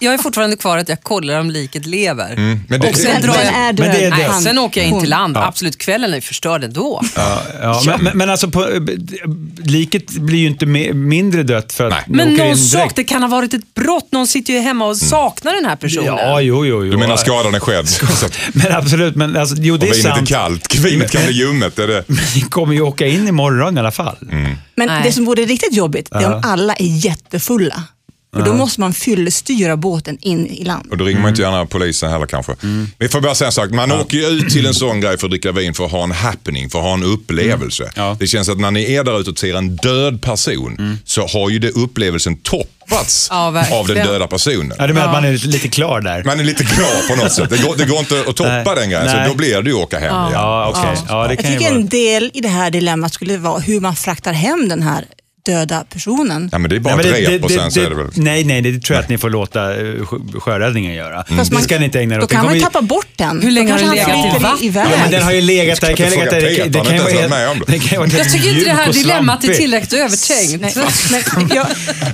jag 0.00 0.14
är 0.14 0.18
fortfarande 0.18 0.56
kvar 0.56 0.78
att 0.78 0.88
jag 0.88 1.02
kollar 1.02 1.40
om 1.40 1.50
liket 1.50 1.86
lever. 1.86 2.32
Mm, 2.32 2.60
men 2.68 2.80
det- 2.80 2.88
och 2.88 2.96
sen 2.96 3.12
Men- 3.12 3.22
drar 3.22 3.32
men 3.36 3.46
jag... 3.46 3.54
är 3.54 3.72
Men 3.72 3.90
det 3.90 4.04
är. 4.04 4.10
Nej, 4.10 4.42
sen 4.42 4.58
åker 4.58 4.80
jag 4.80 4.90
in 4.90 5.00
till 5.00 5.10
land. 5.10 5.36
Absolut, 5.36 5.78
kvällen 5.78 6.14
är 6.14 6.20
förstörd 6.20 6.64
ändå. 6.64 7.02
Ja, 7.62 7.82
men, 7.86 8.04
men, 8.04 8.18
men 8.18 8.30
alltså, 8.30 8.50
på, 8.50 8.66
liket 9.64 10.10
blir 10.10 10.38
ju 10.38 10.46
inte 10.46 10.66
mindre 10.94 11.42
dött 11.42 11.72
för 11.72 11.84
att 11.84 11.92
Nej. 11.92 12.02
Men 12.06 12.34
någon 12.34 12.56
sak, 12.56 12.92
det 12.96 13.04
kan 13.04 13.22
ha 13.22 13.28
varit 13.28 13.54
ett 13.54 13.74
brott. 13.74 14.08
Någon 14.12 14.26
sitter 14.26 14.52
ju 14.52 14.58
hemma 14.60 14.86
och 14.86 14.96
saknar 14.96 15.54
den 15.54 15.64
här 15.64 15.76
personen. 15.76 16.04
Ja, 16.06 16.40
jo, 16.40 16.66
jo, 16.66 16.84
jo. 16.84 16.90
Du 16.92 16.96
menar 16.98 17.16
skadan 17.16 17.54
är 17.54 17.60
skedd? 17.60 17.88
Men 18.52 18.72
absolut, 18.72 19.16
men 19.16 19.36
alltså, 19.36 19.56
jo 19.58 19.76
det 19.76 19.86
Och 19.90 19.96
är 19.96 19.96
vinet 19.96 20.12
är 20.12 20.16
sant. 20.16 20.28
kallt. 20.28 20.74
Vinet 20.74 21.10
kan 21.10 21.22
bli 21.24 21.32
ljummet. 21.32 21.78
Är 21.78 21.86
det? 21.86 22.04
Ni 22.34 22.40
kommer 22.40 22.74
ju 22.74 22.80
åka 22.80 23.06
in 23.06 23.28
imorgon 23.28 23.76
i 23.76 23.80
alla 23.80 23.90
fall. 23.90 24.16
Men 24.74 24.86
Nej. 24.86 25.00
det 25.04 25.12
som 25.12 25.24
vore 25.24 25.42
riktigt 25.44 25.72
jobbigt, 25.74 26.08
det 26.10 26.18
är 26.18 26.34
om 26.34 26.40
alla 26.44 26.74
är 26.74 27.04
jättefulla. 27.06 27.82
För 28.34 28.42
då 28.42 28.52
måste 28.52 28.80
man 28.80 28.92
fyllstyra 28.92 29.76
båten 29.76 30.18
in 30.20 30.46
i 30.46 30.64
land. 30.64 30.90
Och 30.90 30.96
då 30.96 31.04
ringer 31.04 31.20
man 31.20 31.28
inte 31.30 31.42
gärna 31.42 31.66
polisen 31.66 32.10
heller 32.10 32.26
kanske. 32.26 32.52
Vi 32.98 33.08
får 33.08 33.20
bara 33.20 33.34
säga 33.34 33.46
en 33.46 33.52
sak. 33.52 33.70
Man 33.70 33.92
åker 33.92 34.18
ju 34.18 34.26
ut 34.26 34.48
till 34.50 34.66
en 34.66 34.74
sån 34.74 35.00
grej 35.00 35.18
för 35.18 35.26
att 35.26 35.30
dricka 35.30 35.52
vin 35.52 35.74
för 35.74 35.84
att 35.84 35.90
ha 35.90 36.04
en 36.04 36.10
happening, 36.12 36.70
för 36.70 36.78
att 36.78 36.84
ha 36.84 36.94
en 36.94 37.02
upplevelse. 37.02 37.90
Ja. 37.96 38.16
Det 38.20 38.26
känns 38.26 38.48
att 38.48 38.58
när 38.58 38.70
ni 38.70 38.94
är 38.94 39.04
där 39.04 39.20
ute 39.20 39.30
och 39.30 39.38
ser 39.38 39.54
en 39.54 39.76
död 39.76 40.22
person 40.22 40.98
så 41.04 41.26
har 41.26 41.50
ju 41.50 41.58
det 41.58 41.70
upplevelsen 41.70 42.36
toppats 42.36 43.28
Ja, 43.30 43.64
av 43.72 43.86
den 43.86 44.06
döda 44.06 44.26
personen. 44.26 44.72
Ja, 44.78 44.86
du 44.86 44.94
menar 44.94 45.06
att 45.06 45.12
man 45.12 45.24
är 45.24 45.32
lite- 45.46 45.68
klar 45.68 46.00
där? 46.00 46.24
Man 46.24 46.40
är 46.40 46.44
lite 46.44 46.64
klar 46.64 47.08
på 47.16 47.22
något 47.22 47.32
sätt. 47.32 47.50
Det 47.50 47.62
går, 47.62 47.76
det 47.76 47.84
går 47.84 47.98
inte 47.98 48.20
att 48.28 48.36
toppa 48.36 48.50
Nej. 48.64 48.74
den 48.76 48.90
grejen, 48.90 49.08
så 49.10 49.28
då 49.30 49.34
blir 49.36 49.62
det 49.62 49.70
ju 49.70 49.76
åka 49.76 49.98
hem 49.98 50.14
igen. 50.14 50.28
Ja, 50.32 50.72
okej. 50.76 51.04
Ja, 51.08 51.26
det 51.28 51.34
Jag 51.34 51.44
tycker 51.44 51.60
vara. 51.60 51.68
en 51.80 51.88
del 51.88 52.30
i 52.34 52.40
det 52.40 52.48
här 52.48 52.70
dilemmat 52.70 53.14
skulle 53.14 53.36
vara 53.38 53.58
hur 53.60 53.80
man 53.80 53.96
fraktar 53.96 54.32
hem 54.32 54.68
den 54.68 54.82
här 54.82 55.04
döda 55.44 55.84
personen. 55.92 56.48
Ja, 56.52 56.58
men 56.58 56.70
det 56.70 56.76
är 56.76 56.80
bara 56.80 56.96
Nej, 56.96 57.24
ett 57.24 57.28
rep 57.30 57.44
och 57.44 57.50
sen 57.50 57.70
så 57.72 57.80
är 57.80 57.90
det 57.90 57.96
väl... 57.96 58.06
Nej, 58.14 58.44
nej, 58.44 58.60
det 58.62 58.80
tror 58.82 58.94
jag 58.96 59.02
att 59.02 59.08
ni 59.08 59.18
får 59.18 59.30
låta 59.30 59.74
eh, 59.74 59.84
sjö- 59.84 60.40
sjöräddningen 60.40 60.94
göra. 60.94 61.24
Fast 61.36 61.50
Det 61.50 61.54
man- 61.54 61.62
ska 61.62 61.78
ni 61.78 61.84
inte 61.84 62.00
ägna 62.00 62.14
er 62.14 62.18
Då 62.18 62.24
åt. 62.24 62.30
Den 62.30 62.36
kan 62.38 62.46
man 62.46 62.54
ju 62.54 62.60
tappa 62.60 62.82
bort 62.82 63.06
den. 63.16 63.42
Hur 63.42 63.50
länge 63.50 63.66
Då 63.68 63.72
har 63.74 63.80
den 63.80 63.90
legat 63.90 64.62
i 64.62 64.68
vatten? 64.70 64.90
Ja, 64.92 64.98
men 65.02 65.10
den 65.10 65.22
har 65.22 65.32
ju 65.32 65.40
legat 65.40 65.80
där. 65.80 65.96
Kan 65.96 66.06
där. 66.06 66.16
fråga 66.16 66.24
Det 66.24 66.30
kan- 66.30 66.40
det 66.40 66.50
ju 66.50 66.64
inte 66.64 66.78
vara 66.78 66.88
helt- 66.90 67.66
det. 67.66 67.72
det 68.10 68.18
Jag 68.18 68.30
tycker 68.32 68.48
inte 68.48 68.64
det 68.64 68.70
här 68.72 68.92
dilemmat 68.92 69.44
är 69.44 69.54
tillräckligt 69.54 69.92
övertänkt. 69.92 70.76
Nej, 71.10 71.22
men, 71.36 71.50
jag, 71.54 71.66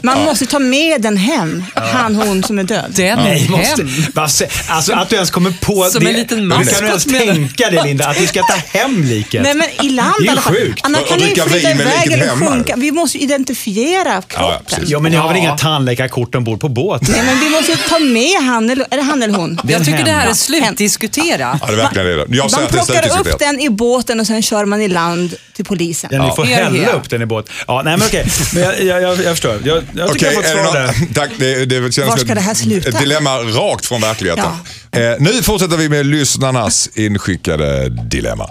man 0.02 0.24
måste 0.24 0.46
ta 0.46 0.58
med 0.58 1.02
den 1.02 1.16
hem, 1.16 1.64
han 1.74 2.14
hon 2.14 2.42
som 2.42 2.58
är 2.58 2.62
död. 2.64 2.92
Den 2.96 3.18
Nej, 3.18 3.48
måste, 3.50 3.82
hem. 3.82 4.50
alltså 4.68 4.92
att 4.92 5.08
du 5.08 5.14
ens 5.14 5.30
kommer 5.30 5.50
på 5.60 5.84
Som 5.84 6.04
det. 6.04 6.10
en 6.10 6.16
liten 6.16 6.52
Hur 6.52 6.64
kan 6.64 6.80
du 6.82 6.86
ens 6.86 7.04
tänka 7.04 7.70
det 7.70 7.82
Linda? 7.84 8.06
Att 8.08 8.18
du 8.18 8.26
ska 8.26 8.40
ta 8.40 8.78
hem 8.78 9.02
liket? 9.02 9.42
Nej 9.42 9.54
men 9.54 9.86
i 9.86 9.88
land 9.90 10.14
Det 10.18 10.24
i 10.24 10.28
alla 10.28 10.40
fall. 10.40 10.56
Annars 10.82 11.08
kan 11.08 11.18
ni 11.18 11.24
flytta 11.24 11.70
iväg 11.70 12.12
eller 12.12 12.28
sjunka. 12.28 12.74
Vi 12.76 12.92
måste 12.92 13.15
ju 13.16 13.22
identifiera 13.22 14.22
kroppen. 14.22 14.58
precis. 14.66 14.90
Ja, 14.90 15.00
men 15.00 15.12
ni 15.12 15.18
har 15.18 15.28
väl 15.28 15.36
Ja. 15.36 15.42
inga 15.42 15.56
tandläkarkort 15.56 16.34
ombord 16.34 16.60
på 16.60 16.68
båten? 16.68 17.08
Nej 17.10 17.22
men 17.26 17.40
vi 17.40 17.48
måste 17.50 17.72
ju 17.72 17.78
ta 17.78 17.98
med 17.98 18.42
han 18.42 18.70
eller, 18.70 18.86
är 18.90 18.96
det 18.96 19.02
han 19.02 19.22
eller 19.22 19.34
hon? 19.34 19.60
Jag 19.68 19.84
tycker 19.84 20.04
det 20.04 20.10
här 20.10 20.28
är 20.30 20.34
slutdiskuterat. 20.34 21.58
Ja, 21.60 21.66
det 21.66 21.72
är 21.72 21.76
verkligen 21.76 22.06
det. 22.06 22.36
Jag 22.36 22.50
säger 22.50 22.62
Man 22.72 22.80
att 22.80 22.86
det 22.86 22.96
är 22.96 23.02
plockar 23.02 23.32
upp 23.32 23.38
den 23.38 23.60
i 23.60 23.70
båten 23.70 24.20
och 24.20 24.26
sen 24.26 24.42
kör 24.42 24.64
man 24.64 24.80
i 24.82 24.88
land 24.88 25.34
till 25.56 25.64
polisen. 25.64 26.10
Ja, 26.12 26.26
ni 26.26 26.36
får 26.36 26.44
hälla 26.44 26.92
upp 26.92 27.10
den 27.10 27.22
i 27.22 27.26
båt. 27.26 27.48
Ja, 27.66 27.82
nej 27.84 27.96
men 27.96 28.06
okej. 28.06 28.26
Men 28.54 28.62
jag, 28.62 28.82
jag, 28.84 29.02
jag, 29.02 29.18
jag 29.24 29.30
förstår. 29.32 29.60
Jag, 29.64 29.76
jag 29.94 30.12
tycker 30.12 30.28
Okej, 30.28 30.28
jag 30.28 30.34
har 30.36 30.62
fått 30.64 30.72
svar 30.72 30.80
där. 30.80 31.14
Tack, 31.14 31.30
det, 31.38 31.64
det 31.64 31.94
känns 31.94 32.08
Var 32.10 32.16
ska 32.16 32.34
det 32.34 32.40
här 32.40 32.54
sluta? 32.54 32.88
Ett 32.88 32.98
dilemma 32.98 33.36
rakt 33.38 33.86
från 33.86 34.00
verkligheten. 34.00 34.44
Eh, 34.92 35.00
nu 35.18 35.42
fortsätter 35.42 35.76
vi 35.76 35.88
med 35.88 36.06
lyssnarnas 36.06 36.88
inskickade 36.94 37.88
dilemma. 37.88 38.50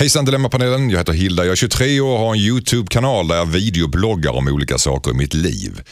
Hejsan 0.00 0.24
Dilemmapanelen, 0.24 0.90
jag 0.90 0.98
heter 0.98 1.12
Hilda, 1.12 1.44
jag 1.44 1.52
är 1.52 1.56
23 1.56 2.00
år 2.00 2.12
och 2.12 2.18
har 2.18 2.34
en 2.34 2.40
YouTube-kanal 2.40 3.28
där 3.28 3.36
jag 3.36 3.46
videobloggar 3.46 4.32
om 4.32 4.48
olika 4.48 4.78
saker 4.78 5.10
i 5.10 5.14
mitt 5.14 5.34
liv. 5.34 5.82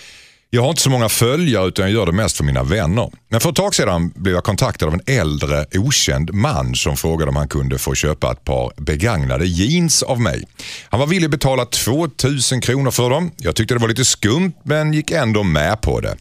Jag 0.50 0.62
har 0.62 0.70
inte 0.70 0.82
så 0.82 0.90
många 0.90 1.08
följare 1.08 1.68
utan 1.68 1.84
jag 1.84 1.94
gör 1.94 2.06
det 2.06 2.12
mest 2.12 2.36
för 2.36 2.44
mina 2.44 2.62
vänner. 2.62 3.10
Men 3.30 3.40
för 3.40 3.50
ett 3.50 3.56
tag 3.56 3.74
sedan 3.74 4.12
blev 4.14 4.34
jag 4.34 4.44
kontaktad 4.44 4.86
av 4.86 4.94
en 4.94 5.00
äldre 5.06 5.66
okänd 5.74 6.34
man 6.34 6.74
som 6.74 6.96
frågade 6.96 7.28
om 7.28 7.36
han 7.36 7.48
kunde 7.48 7.78
få 7.78 7.94
köpa 7.94 8.32
ett 8.32 8.44
par 8.44 8.72
begagnade 8.76 9.46
jeans 9.46 10.02
av 10.02 10.20
mig. 10.20 10.44
Han 10.88 11.00
var 11.00 11.06
villig 11.06 11.24
att 11.24 11.30
betala 11.30 11.64
2000 11.64 12.60
kronor 12.60 12.90
för 12.90 13.10
dem. 13.10 13.30
Jag 13.36 13.56
tyckte 13.56 13.74
det 13.74 13.80
var 13.80 13.88
lite 13.88 14.04
skumt 14.04 14.52
men 14.62 14.92
gick 14.92 15.10
ändå 15.10 15.42
med 15.42 15.80
på 15.80 16.00
det. 16.00 16.16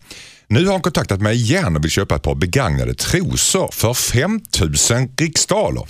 Nu 0.50 0.66
har 0.66 0.72
han 0.72 0.82
kontaktat 0.82 1.22
mig 1.22 1.36
igen 1.36 1.76
och 1.76 1.84
vill 1.84 1.92
köpa 1.92 2.16
ett 2.16 2.24
par 2.24 2.36
begagnade 2.36 2.94
trosor 2.94 3.70
för 3.72 3.94
5000 3.94 5.10
riksdaler. 5.18 5.84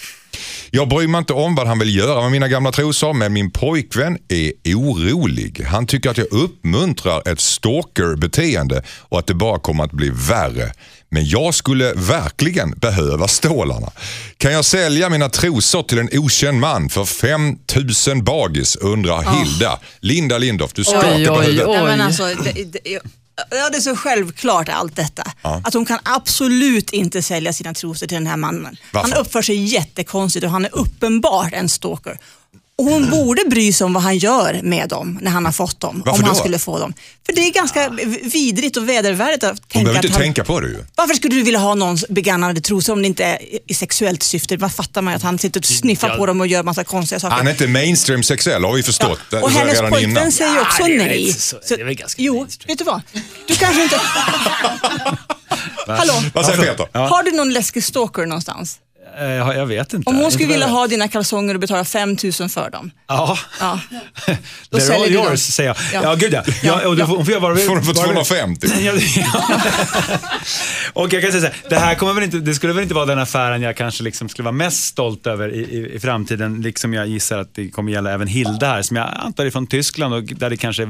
Jag 0.71 0.89
bryr 0.89 1.07
mig 1.07 1.19
inte 1.19 1.33
om 1.33 1.55
vad 1.55 1.67
han 1.67 1.79
vill 1.79 1.95
göra 1.95 2.21
med 2.21 2.31
mina 2.31 2.47
gamla 2.47 2.71
trosor, 2.71 3.13
men 3.13 3.33
min 3.33 3.51
pojkvän 3.51 4.17
är 4.27 4.51
orolig. 4.75 5.61
Han 5.67 5.87
tycker 5.87 6.09
att 6.09 6.17
jag 6.17 6.27
uppmuntrar 6.31 7.31
ett 7.31 7.39
stalkerbeteende 7.39 8.83
och 8.99 9.19
att 9.19 9.27
det 9.27 9.33
bara 9.33 9.59
kommer 9.59 9.83
att 9.83 9.91
bli 9.91 10.11
värre. 10.13 10.71
Men 11.09 11.27
jag 11.27 11.55
skulle 11.55 11.93
verkligen 11.93 12.71
behöva 12.71 13.27
stålarna. 13.27 13.91
Kan 14.37 14.53
jag 14.53 14.65
sälja 14.65 15.09
mina 15.09 15.29
trosor 15.29 15.83
till 15.83 15.97
en 15.97 16.09
okänd 16.13 16.59
man 16.59 16.89
för 16.89 17.05
5000 17.05 18.23
bagis 18.23 18.75
undrar 18.75 19.37
Hilda. 19.37 19.79
Linda 19.99 20.37
Lindorff, 20.37 20.73
du 20.73 20.83
skakar 20.83 21.15
Oj, 21.15 21.25
på 21.25 21.41
huvudet. 21.41 21.67
oj. 21.67 21.75
Ja, 21.75 21.83
men 21.83 22.01
alltså, 22.01 22.23
det, 22.23 22.63
det, 22.63 22.99
ja, 23.49 23.69
det 23.69 23.77
är 23.77 23.81
så 23.81 23.95
självklart 23.95 24.69
allt 24.69 24.95
detta. 24.95 25.23
Att 25.41 25.73
hon 25.73 25.85
kan 25.85 25.99
absolut 26.03 26.89
inte 26.89 27.21
sälja 27.21 27.53
sina 27.53 27.73
trosor 27.73 28.07
till 28.07 28.17
den 28.17 28.27
här 28.27 28.37
mannen. 28.37 28.77
Varför? 28.93 29.09
Han 29.09 29.19
uppför 29.19 29.41
sig 29.41 29.55
jättekonstigt 29.55 30.45
och 30.45 30.51
han 30.51 30.65
är 30.65 30.75
uppenbart 30.75 31.53
en 31.53 31.69
stalker. 31.69 32.19
Och 32.79 32.85
hon 32.85 33.09
borde 33.09 33.43
bry 33.45 33.73
sig 33.73 33.85
om 33.85 33.93
vad 33.93 34.03
han 34.03 34.17
gör 34.17 34.59
med 34.63 34.89
dem 34.89 35.19
när 35.21 35.31
han 35.31 35.45
har 35.45 35.51
fått 35.51 35.79
dem. 35.79 36.01
Varför 36.05 36.19
om 36.19 36.23
han 36.25 36.33
då? 36.33 36.39
skulle 36.39 36.59
få 36.59 36.79
dem. 36.79 36.93
För 37.25 37.33
det 37.33 37.41
är 37.41 37.51
ganska 37.51 37.89
vidrigt 38.23 38.77
och 38.77 38.89
vedervärdigt 38.89 39.43
att 39.43 39.49
Hon 39.49 39.57
tänka 39.57 39.83
behöver 39.83 39.99
att 39.99 40.05
inte 40.05 40.13
han, 40.17 40.21
tänka 40.23 40.43
på 40.43 40.59
det 40.59 40.67
ju. 40.67 40.85
Varför 40.95 41.13
skulle 41.13 41.35
du 41.35 41.43
vilja 41.43 41.59
ha 41.59 41.75
någons 41.75 42.05
begagnade 42.09 42.61
trosor 42.61 42.93
om 42.93 43.01
det 43.01 43.07
inte 43.07 43.23
är 43.25 43.37
i 43.67 43.73
sexuellt 43.73 44.23
syfte? 44.23 44.57
Vad 44.57 44.71
fattar 44.71 45.01
man 45.01 45.13
att 45.13 45.23
han 45.23 45.39
sitter 45.39 45.59
och 45.59 45.65
sniffar 45.65 46.17
på 46.17 46.25
dem 46.25 46.41
och 46.41 46.47
gör 46.47 46.63
massa 46.63 46.83
konstiga 46.83 47.19
saker. 47.19 47.35
Han 47.35 47.47
är 47.47 47.51
inte 47.51 47.67
mainstream 47.67 48.23
sexuell 48.23 48.63
har 48.63 48.73
vi 48.73 48.83
förstått. 48.83 49.19
Ja. 49.31 49.41
Och 49.43 49.51
hennes 49.51 49.79
pojkvän 49.79 50.31
säger 50.31 50.53
ju 50.53 50.59
också 50.61 50.81
Ja, 50.81 50.87
det 50.87 50.97
nej. 50.97 51.27
inte 51.27 51.41
så- 51.41 51.57
det 51.67 51.73
är 51.81 51.85
väl 51.85 51.93
ganska 51.95 52.21
jo, 52.21 52.35
mainstream. 52.35 52.67
vet 52.67 52.77
du 52.77 52.83
vad? 52.83 53.01
Du 53.47 53.55
kanske 53.55 53.83
inte... 53.83 53.99
Hallå? 55.87 56.13
Vad 56.33 56.45
säger 56.45 56.61
Peter? 56.61 56.87
Har 56.99 57.23
du 57.23 57.31
någon 57.31 57.53
läskig 57.53 57.83
stalker 57.83 58.25
någonstans? 58.25 58.79
Eh, 59.19 59.25
Jag, 59.27 59.55
jag 59.57 59.65
vet 59.65 59.93
inte. 59.93 60.09
Om 60.09 60.15
hon 60.15 60.31
skulle 60.31 60.47
vilja 60.47 60.67
jag- 60.67 60.73
ha 60.73 60.87
dina 60.87 61.07
kalsonger 61.07 61.53
och 61.53 61.59
betala 61.59 61.85
5 61.85 62.09
000 62.39 62.49
för 62.49 62.69
dem. 62.69 62.91
Ja. 63.07 63.37
Ja. 63.59 63.79
Då 64.69 64.77
They're 64.77 64.93
all 64.95 65.07
du 65.09 65.13
dem. 65.15 65.25
yours, 65.27 65.39
säger 65.39 65.69
jag. 65.69 65.77
Ja, 65.93 66.01
Ja. 66.09 66.15
gud 66.15 66.33
ja. 66.33 66.43
ja 66.63 66.87
och 66.87 66.95
du 66.95 67.01
Ja. 67.01 67.07
får, 67.07 67.15
hon 67.15 67.25
får 67.25 67.31
göra 67.31 67.41
vad 67.41 67.55
du 67.57 67.61
Får 67.65 67.75
hon 67.75 67.83
för 67.83 67.93
vad 67.93 68.03
du- 68.03 68.07
250? 68.23 68.67
Ja, 68.81 68.93
och 70.93 71.13
jag 71.13 71.21
kan 71.21 71.31
säga 71.31 71.41
så 71.41 71.47
här, 71.47 71.55
det 71.69 71.75
här 71.75 71.95
kommer 71.95 72.13
väl 72.13 72.23
inte, 72.23 72.37
det 72.39 72.55
skulle 72.55 72.73
väl 72.73 72.83
inte 72.83 72.95
vara 72.95 73.05
den 73.05 73.19
affären 73.19 73.61
jag 73.61 73.77
kanske 73.77 74.03
liksom 74.03 74.29
skulle 74.29 74.43
vara 74.43 74.51
mest 74.55 74.83
stolt 74.83 75.27
över 75.27 75.53
i, 75.53 75.59
i, 75.59 75.95
i 75.95 75.99
framtiden. 75.99 76.61
Liksom 76.61 76.93
jag 76.93 77.07
gissar 77.07 77.37
att 77.37 77.55
det 77.55 77.69
kommer 77.69 77.91
gälla 77.91 78.11
även 78.11 78.27
Hilda 78.27 78.67
här, 78.67 78.81
som 78.81 78.97
jag 78.97 79.09
antar 79.19 79.45
är 79.45 79.49
från 79.51 79.67
Tyskland 79.67 80.13
och 80.13 80.23
där 80.23 80.49
det 80.49 80.57
kanske 80.57 80.83
är 80.83 80.87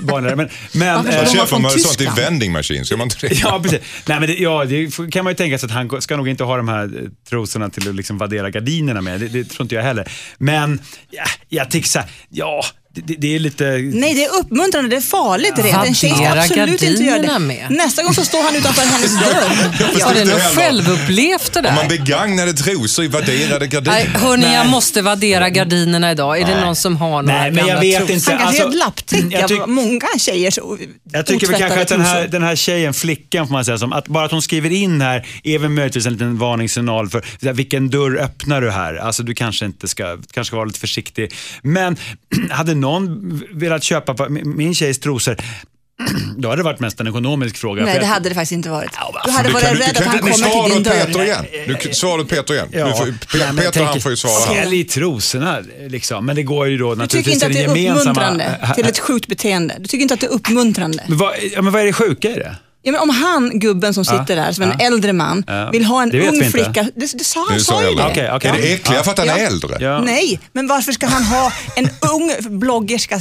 vanligare. 0.00 0.36
Men, 0.36 0.48
men, 0.72 1.04
de 1.04 1.16
vara 1.16 1.26
Köper 1.26 1.46
från 1.46 1.62
man 1.62 1.70
sånt 1.70 2.00
i 2.00 2.08
vending 2.16 2.52
machine? 2.52 2.84
Ska 2.84 2.96
man 2.96 3.06
inte 3.06 3.28
det? 3.28 3.34
Ja, 3.34 3.60
precis. 3.62 3.80
Nej, 4.06 4.20
men 4.20 4.28
det, 4.28 4.34
ja, 4.38 4.64
det 4.64 4.90
kan 5.12 5.24
man 5.24 5.30
ju 5.32 5.36
tänka 5.36 5.58
sig 5.58 5.66
att 5.66 5.72
han 5.72 6.00
ska 6.02 6.16
nog 6.16 6.28
inte 6.28 6.44
ha 6.44 6.56
de 6.56 6.68
här 6.68 6.84
eh, 6.84 6.90
trosorna 7.28 7.70
till 7.70 7.88
att 7.88 7.94
liksom 7.94 8.18
vaddera 8.18 8.50
gardinerna 8.50 9.00
med. 9.00 9.20
Det, 9.20 9.28
det 9.28 9.44
tror 9.44 9.64
inte 9.64 9.74
jag 9.74 9.82
heller. 9.82 10.12
Men 10.38 10.80
ja, 11.10 11.24
jag 11.48 11.70
tycker 11.70 11.88
så 11.88 11.98
här, 11.98 12.10
ja, 12.28 12.64
det, 13.04 13.14
det, 13.18 13.34
är 13.34 13.38
lite... 13.38 13.64
Nej, 13.92 14.14
det 14.14 14.24
är 14.24 14.40
uppmuntrande. 14.40 14.90
Det 14.90 14.96
är 14.96 15.00
farligt. 15.00 15.52
Det. 15.56 15.70
En 15.70 15.94
tjej 15.94 16.10
ska 16.14 16.28
absolut 16.40 16.82
inte 16.82 17.02
göra 17.02 17.22
det. 17.32 17.38
med. 17.38 17.66
Nästa 17.70 18.02
gång 18.02 18.14
så 18.14 18.24
står 18.24 18.42
han 18.42 18.56
utanför 18.56 18.82
hennes 18.82 19.14
dörr. 19.20 20.04
Har 20.04 20.14
det 20.14 20.20
inte 20.20 20.32
något 20.34 20.42
heller. 20.42 20.56
självupplevt 20.62 21.52
det 21.52 21.58
Om 21.68 21.74
man 21.74 21.88
där? 21.88 21.98
begagnade 21.98 22.52
trosor 22.52 23.04
i 23.04 23.08
värderade 23.08 23.58
Nej, 23.58 23.68
gardiner. 23.68 24.18
hörni, 24.18 24.44
jag 24.44 24.52
Nej. 24.52 24.68
måste 24.68 25.02
vaddera 25.02 25.50
gardinerna 25.50 26.10
idag. 26.12 26.40
Är 26.40 26.46
det 26.46 26.60
någon 26.60 26.76
som 26.76 26.96
har 26.96 27.22
några 27.22 27.40
Nej, 27.40 27.50
men 27.50 27.66
jag 27.66 27.80
vet 27.80 27.96
trosor? 27.98 28.14
inte. 28.14 28.30
Han 28.32 28.38
kanske 28.40 28.56
är 28.56 28.60
ett 28.60 28.66
Alltså, 28.66 28.78
lapptäcke 28.78 29.26
jag 29.30 29.50
tyck- 29.50 29.60
av 29.62 29.68
många 29.68 30.00
tjejers 30.18 30.58
Jag 31.12 31.26
tycker 31.26 31.46
väl 31.46 31.60
kanske 31.60 31.82
att 31.82 31.88
den 31.88 32.00
här, 32.00 32.28
den 32.28 32.42
här 32.42 32.56
tjejen, 32.56 32.94
flickan 32.94 33.46
får 33.46 33.52
man 33.52 33.64
säga, 33.64 33.78
som, 33.78 33.92
att 33.92 34.08
bara 34.08 34.24
att 34.24 34.30
hon 34.32 34.42
skriver 34.42 34.70
in 34.72 35.00
här 35.00 35.26
är 35.44 35.58
väl 35.58 35.70
möjligtvis 35.70 36.06
en 36.06 36.12
liten 36.12 36.38
varningssignal 36.38 37.08
för 37.10 37.52
vilken 37.52 37.90
dörr 37.90 38.16
öppnar 38.16 38.60
du 38.60 38.70
här? 38.70 38.94
Alltså 38.94 39.22
du 39.22 39.34
kanske 39.34 39.64
inte 39.66 39.88
ska, 39.88 40.04
kanske 40.32 40.44
ska 40.44 40.56
vara 40.56 40.66
lite 40.66 40.80
försiktig. 40.80 41.32
Men 41.62 41.96
hade 42.50 42.74
någon 42.74 42.87
velat 43.54 43.82
köpa 43.82 44.14
på- 44.14 44.28
min 44.28 44.56
min 44.56 44.74
tjejs 44.74 44.98
trosor, 44.98 45.36
då 46.38 46.48
hade 46.48 46.60
det 46.60 46.64
varit 46.64 46.80
mest 46.80 47.00
en 47.00 47.06
ekonomisk 47.08 47.56
fråga. 47.56 47.84
Nej, 47.84 47.98
det 48.00 48.06
hade 48.06 48.28
det 48.28 48.34
faktiskt 48.34 48.52
inte 48.52 48.70
varit. 48.70 48.90
Ja, 48.94 49.10
Du 49.12 49.18
alltså, 49.18 49.36
hade 49.36 49.48
Du 49.48 49.52
varit 49.52 49.64
kan, 49.66 49.76
rädd 49.76 49.94
kan 49.96 50.02
att 50.02 50.08
han 50.08 50.18
kommer 50.18 50.32
svara 50.34 50.64
till 50.64 50.72
din 50.74 50.82
dörr. 50.82 51.04
Peter 51.06 51.22
igen. 51.24 51.44
Du 51.66 51.74
kan 51.74 51.94
svara 51.94 52.20
åt 52.20 52.28
Peter 52.28 52.54
igen. 52.54 52.68
Ja, 52.72 52.86
Du 52.86 52.92
får, 52.92 53.04
nej, 53.06 53.14
Peter 53.28 53.62
han 53.64 53.72
tänker- 53.72 54.00
får 54.00 54.10
ju 54.10 54.16
svara. 54.16 54.54
Sälj 54.54 54.84
trosorna 54.84 55.58
liksom. 55.88 56.26
Men 56.26 56.36
det 56.36 56.42
går 56.42 56.68
ju 56.68 56.78
då 56.78 56.94
Du 56.94 56.94
tycker 56.94 57.02
naturligtvis 57.02 57.34
inte 57.34 57.46
att 57.46 57.52
det 57.52 57.58
är 57.62 57.66
den 57.68 57.76
gemensamma... 57.76 58.10
uppmuntrande 58.10 58.74
till 58.74 58.86
ett 58.86 58.98
sjukt 58.98 59.26
beteende? 59.26 59.76
Du 59.78 59.86
tycker 59.86 60.02
inte 60.02 60.14
att 60.14 60.20
det 60.20 60.26
är 60.26 60.30
uppmuntrande? 60.30 61.04
Men 61.08 61.18
vad, 61.18 61.32
ja, 61.52 61.62
men 61.62 61.72
vad 61.72 61.82
är 61.82 61.86
det 61.86 61.92
sjuka 61.92 62.30
i 62.30 62.34
det? 62.34 62.56
Ja, 62.88 62.92
men 62.92 63.00
om 63.00 63.10
han, 63.10 63.58
gubben 63.58 63.94
som 63.94 64.04
sitter 64.04 64.36
där, 64.36 64.52
som 64.52 64.64
en 64.64 64.80
äldre 64.80 65.12
man, 65.12 65.44
vill 65.72 65.84
ha 65.84 66.02
en 66.02 66.12
ung 66.12 66.50
flicka. 66.50 66.82
Det, 66.94 67.18
det 67.18 67.24
sa, 67.24 67.46
han 67.50 67.60
sa 67.60 67.88
ju 67.88 67.94
det. 67.94 68.04
Okej, 68.10 68.30
okej. 68.34 68.50
Är 68.50 68.54
det 68.54 68.72
äckliga 68.72 69.02
för 69.02 69.10
att 69.10 69.18
han 69.18 69.28
är 69.28 69.46
äldre? 69.46 69.76
Ja. 69.80 70.00
Nej, 70.00 70.40
men 70.52 70.66
varför 70.66 70.92
ska 70.92 71.06
han 71.06 71.22
ha 71.22 71.52
en 71.76 71.88
ung 72.14 72.58
bloggerska 72.58 73.20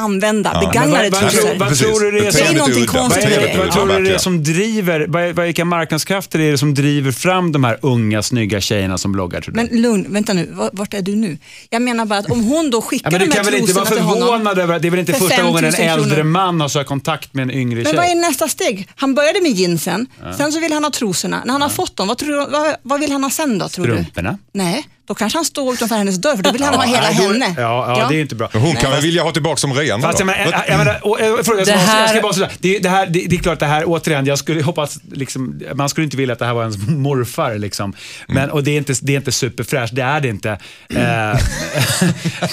använda 0.00 0.52
Men 0.52 0.68
begagnade 0.68 1.10
vad, 1.10 1.22
vad, 1.22 1.58
vad 1.58 1.78
tror 1.78 2.00
du 2.00 2.10
det 2.10 2.18
är 2.18 2.24
Det 2.24 2.32
som... 2.32 2.56
någonting 2.56 2.86
konstigt 2.86 3.24
Vad, 3.24 3.32
med 3.32 3.40
det. 3.42 3.52
det- 3.52 3.58
vad 3.58 3.66
Ja, 3.66 3.72
tror 3.72 3.86
du 3.88 4.04
det 4.04 4.14
är 4.14 4.18
som 4.18 4.44
driver, 4.44 5.42
vilka 5.44 5.64
marknadskrafter 5.64 6.38
är 6.38 6.50
det 6.50 6.58
som 6.58 6.74
driver 6.74 7.12
fram 7.12 7.52
de 7.52 7.64
här 7.64 7.78
unga 7.82 8.22
snygga 8.22 8.60
tjejerna 8.60 8.98
som 8.98 9.12
bloggar 9.12 9.40
tror 9.40 9.54
du? 9.54 9.62
Men 9.62 9.82
lugn, 9.82 10.06
vänta 10.08 10.32
nu, 10.32 10.48
Var- 10.52 10.70
vart 10.72 10.94
är 10.94 11.02
du 11.02 11.16
nu? 11.16 11.38
Jag 11.70 11.82
menar 11.82 12.04
bara 12.06 12.18
att 12.18 12.30
om 12.30 12.44
hon 12.44 12.70
då 12.70 12.82
skickar 12.82 13.06
ja, 13.06 13.10
men 13.10 13.20
du 13.20 13.26
de 13.26 13.30
här 13.32 13.36
kan 13.44 13.52
väl 13.52 13.60
inte 13.60 13.72
vara 13.72 13.84
trosorna 13.84 14.10
till 14.10 14.20
honom. 14.20 14.28
förvånad 14.38 14.58
över 14.58 14.74
att 14.76 14.82
det 14.82 14.88
är 14.88 14.90
väl 14.90 15.00
inte 15.00 15.12
för 15.12 15.20
första 15.20 15.36
5 15.36 15.44
000 15.44 15.52
gången 15.54 15.74
en 15.74 15.88
äldre 15.88 16.10
kronor. 16.16 16.22
man 16.30 16.60
har 16.60 16.68
sökt 16.68 16.88
kontakt 16.88 17.34
med 17.34 17.42
en 17.42 17.50
yngre 17.50 17.76
Men 17.76 17.84
tjej? 17.84 17.96
vad 17.96 18.06
är 18.06 18.14
nästa 18.14 18.48
steg? 18.48 18.88
Han 18.96 19.14
började 19.14 19.40
med 19.40 19.50
jeansen, 19.52 20.06
sen 20.38 20.52
så 20.52 20.60
vill 20.60 20.72
han 20.72 20.84
ha 20.84 20.90
trosorna. 20.90 21.42
När 21.44 21.52
han 21.52 21.62
har 21.62 21.68
fått 21.68 21.96
dem, 21.96 22.08
vad, 22.08 22.18
tror 22.18 22.28
du, 22.30 22.36
vad, 22.52 22.76
vad 22.82 23.00
vill 23.00 23.12
han 23.12 23.22
ha 23.22 23.30
sen 23.30 23.58
då? 23.58 23.68
Tror 23.68 23.84
Strumporna? 23.84 24.30
du? 24.52 24.58
Nej, 24.58 24.86
då 25.06 25.14
kanske 25.14 25.38
han 25.38 25.44
står 25.44 25.74
utanför 25.74 25.96
hennes 25.96 26.16
dörr 26.16 26.36
för 26.36 26.42
då 26.42 26.50
vill 26.52 26.62
han 26.62 26.74
ha 26.74 26.82
hela 26.84 27.00
nej, 27.00 27.16
då- 27.18 27.32
henne. 27.32 27.54
Ja, 27.58 27.98
ja, 28.00 28.08
det 28.08 28.16
är 28.16 28.20
inte 28.20 28.34
bra. 28.34 28.48
Men 28.52 28.62
Hon 28.62 28.76
kan 28.76 28.90
väl 28.90 29.00
vilja 29.02 29.22
ha 29.22 29.30
tillbaka 29.32 29.56
som 29.56 29.74
rean 29.74 30.02
Fast 30.02 30.18
då? 30.18 30.22
jag 30.22 30.26
menar, 30.26 30.52
jag, 30.52 30.62
jag 30.68 30.78
menar, 30.78 30.98
och, 31.02 31.10
och, 31.10 31.20
jag, 31.20 31.44
ska 31.44 31.54
Det 31.54 31.70
jag 31.70 31.76
här- 31.78 32.22
bara 32.22 32.48
det, 32.58 32.78
det, 32.78 32.88
här, 32.88 33.06
det, 33.06 33.26
det 33.28 33.36
är 33.36 33.40
klart 33.40 33.60
det 33.60 33.66
här, 33.66 33.84
återigen, 33.86 34.26
jag 34.26 34.38
skulle 34.38 34.62
hoppas, 34.62 34.98
liksom, 35.12 35.60
man 35.74 35.88
skulle 35.88 36.04
inte 36.04 36.16
vilja 36.16 36.32
att 36.32 36.38
det 36.38 36.46
här 36.46 36.54
var 36.54 36.62
ens 36.62 36.76
morfar. 36.88 37.54
Liksom. 37.58 37.92
Men, 38.28 38.50
och 38.50 38.64
det 38.64 38.70
är, 38.70 38.76
inte, 38.78 38.94
det 39.02 39.12
är 39.12 39.16
inte 39.16 39.32
superfräscht, 39.32 39.94
det 39.96 40.02
är 40.02 40.20
det 40.20 40.28
inte. 40.28 40.50
Eh, 40.50 41.40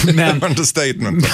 men, 0.13 0.43
Understatement. 0.43 1.27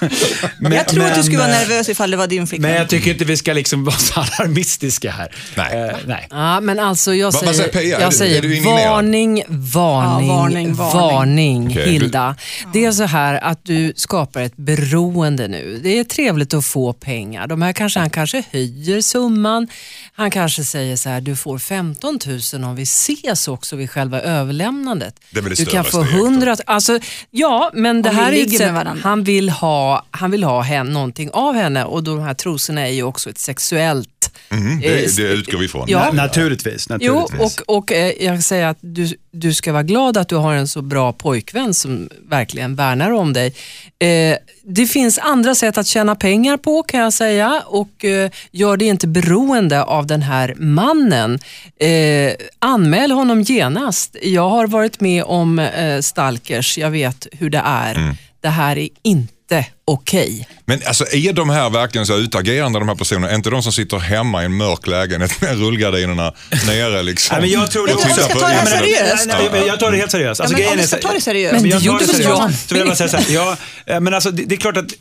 men, 0.58 0.72
Jag 0.72 0.88
tror 0.88 1.04
att 1.04 1.14
du 1.14 1.22
skulle 1.22 1.38
vara 1.38 1.48
men, 1.48 1.58
nervös 1.68 1.88
ifall 1.88 2.10
det 2.10 2.16
var 2.16 2.26
din 2.26 2.46
flicka. 2.46 2.62
Men 2.62 2.74
jag 2.74 2.88
tycker 2.88 3.10
inte 3.10 3.24
vi 3.24 3.36
ska 3.36 3.52
liksom 3.52 3.84
vara 3.84 3.96
så 3.96 4.20
alarmistiska 4.20 5.10
här. 5.10 5.34
Nej. 5.56 5.88
Eh, 5.88 5.96
nej. 6.06 6.26
Ja, 6.30 6.60
men 6.60 6.78
alltså 6.78 7.14
jag 7.14 7.32
Vad- 7.32 7.44
vad 7.44 7.56
säger, 7.56 7.70
säger 7.72 7.84
Pia? 7.84 7.96
Är 7.96 8.00
jag 8.02 8.10
du- 8.10 8.16
säger 8.16 8.38
är 8.38 8.42
du 8.42 8.56
indignerad? 8.56 8.90
varning, 8.90 9.42
varning, 9.48 10.28
Ja, 10.28 10.34
varning, 10.36 10.47
varning, 10.54 10.74
varning. 10.74 11.68
Okej. 11.70 11.90
Hilda. 11.90 12.36
Det 12.72 12.84
är 12.84 12.92
så 12.92 13.04
här 13.04 13.44
att 13.44 13.64
du 13.64 13.92
skapar 13.96 14.40
ett 14.40 14.56
beroende 14.56 15.48
nu. 15.48 15.80
Det 15.82 15.98
är 15.98 16.04
trevligt 16.04 16.54
att 16.54 16.64
få 16.64 16.92
pengar. 16.92 17.46
De 17.46 17.62
här 17.62 17.72
kanske, 17.72 18.00
han 18.00 18.10
kanske 18.10 18.44
höjer 18.50 19.00
summan. 19.00 19.68
Han 20.12 20.30
kanske 20.30 20.64
säger 20.64 20.96
så 20.96 21.08
här, 21.08 21.20
du 21.20 21.36
får 21.36 21.58
15 21.58 22.18
000 22.54 22.64
om 22.64 22.76
vi 22.76 22.82
ses 22.82 23.48
också 23.48 23.76
vid 23.76 23.90
själva 23.90 24.20
överlämnandet. 24.20 25.14
Du 25.30 25.40
kan 25.42 25.84
få 25.84 25.90
steget 25.90 25.92
då. 25.92 26.02
100 26.02 26.56
alltså, 26.66 26.98
Ja, 27.30 27.70
men 27.74 28.02
det 28.02 28.10
Om 28.10 28.16
här 28.16 28.32
är 28.32 28.42
ett 28.42 28.58
sätt, 28.58 29.02
han 29.02 29.24
vill 29.24 29.50
ha, 29.50 30.06
han 30.10 30.30
vill 30.30 30.44
ha 30.44 30.60
henne, 30.60 30.90
någonting 30.90 31.30
av 31.32 31.54
henne 31.54 31.84
och 31.84 32.02
de 32.02 32.20
här 32.20 32.34
trosorna 32.34 32.88
är 32.88 32.92
ju 32.92 33.02
också 33.02 33.30
ett 33.30 33.38
sexuellt 33.38 34.08
Mm, 34.50 34.80
det, 34.80 35.16
det 35.16 35.22
utgår 35.22 35.58
vi 35.58 35.64
ifrån. 35.64 35.84
Ja. 35.88 36.10
Na- 36.10 36.14
naturligtvis. 36.14 36.86
Jo, 37.00 37.14
naturligtvis. 37.14 37.60
och, 37.60 37.76
och 37.76 37.92
eh, 37.92 38.12
jag 38.20 38.42
säger 38.42 38.66
att 38.66 38.78
du, 38.80 39.14
du 39.30 39.54
ska 39.54 39.72
vara 39.72 39.82
glad 39.82 40.16
att 40.16 40.28
du 40.28 40.36
har 40.38 40.54
en 40.54 40.68
så 40.68 40.82
bra 40.82 41.12
pojkvän 41.12 41.74
som 41.74 42.08
verkligen 42.28 42.74
värnar 42.74 43.10
om 43.10 43.32
dig. 43.32 43.54
Eh, 43.98 44.36
det 44.62 44.86
finns 44.86 45.18
andra 45.18 45.54
sätt 45.54 45.78
att 45.78 45.86
tjäna 45.86 46.14
pengar 46.14 46.56
på 46.56 46.82
kan 46.82 47.00
jag 47.00 47.12
säga 47.12 47.62
och 47.66 48.04
eh, 48.04 48.30
gör 48.50 48.76
det 48.76 48.84
inte 48.84 49.06
beroende 49.06 49.82
av 49.82 50.06
den 50.06 50.22
här 50.22 50.54
mannen. 50.58 51.38
Eh, 51.80 52.32
anmäl 52.58 53.10
honom 53.10 53.42
genast. 53.42 54.16
Jag 54.22 54.48
har 54.48 54.66
varit 54.66 55.00
med 55.00 55.24
om 55.24 55.58
eh, 55.58 56.00
stalkers, 56.00 56.78
jag 56.78 56.90
vet 56.90 57.26
hur 57.32 57.50
det 57.50 57.62
är. 57.64 58.16
Det 58.40 58.48
här 58.48 58.78
är 58.78 58.88
inte 59.02 59.66
okej. 59.92 60.48
Men 60.64 60.80
alltså, 60.86 61.04
är 61.12 61.32
de 61.32 61.50
här 61.50 61.70
verkligen 61.70 62.06
så 62.06 62.16
utagerande 62.16 62.78
de 62.78 62.88
här 62.88 62.94
personerna? 62.94 63.30
Är 63.30 63.34
inte 63.34 63.50
de 63.50 63.62
som 63.62 63.72
sitter 63.72 63.98
hemma 63.98 64.42
i 64.42 64.44
en 64.44 64.56
mörk 64.56 64.86
lägenhet 64.86 65.40
med 65.40 65.58
rullgardinerna 65.58 66.32
nere 66.66 67.02
liksom? 67.02 67.34
Nej, 67.34 67.40
men 67.50 67.60
jag 67.60 67.70
tror 67.70 67.86
det 67.86 67.94
också. 67.94 68.08
seriöst. 68.08 69.26
Nej, 69.26 69.48
nej, 69.52 69.66
Jag 69.66 69.80
tar 69.80 69.90
det 69.90 69.96
helt 69.96 70.10
seriöst. 70.10 70.40
Alltså, 70.40 70.58
Ja, 70.58 70.70
men 70.70 70.78
om 70.78 70.86
ska 70.86 70.96
så- 70.96 71.02
ta 71.08 71.12
det 71.14 71.20
seriöst. 71.20 71.52
Men 71.54 71.62
det 71.62 71.68
jag 71.68 71.78
tar 71.80 71.86
gjorde 71.86 71.98
det 71.98 72.06
väl 72.06 72.16
seriöst. 72.16 72.40
jag? 72.40 72.54
Så 72.54 72.74
vill 72.74 72.78
jag 72.78 72.86
bara 72.88 72.96
säga 72.96 73.08
så 73.08 73.16
här, 73.16 73.26
ja, 73.34 73.56
eh, 73.86 74.00
men 74.00 74.14
alltså, 74.14 74.30
det, 74.30 74.44
det 74.44 74.54
är 74.54 74.56
klart 74.56 74.76
att 74.76 74.92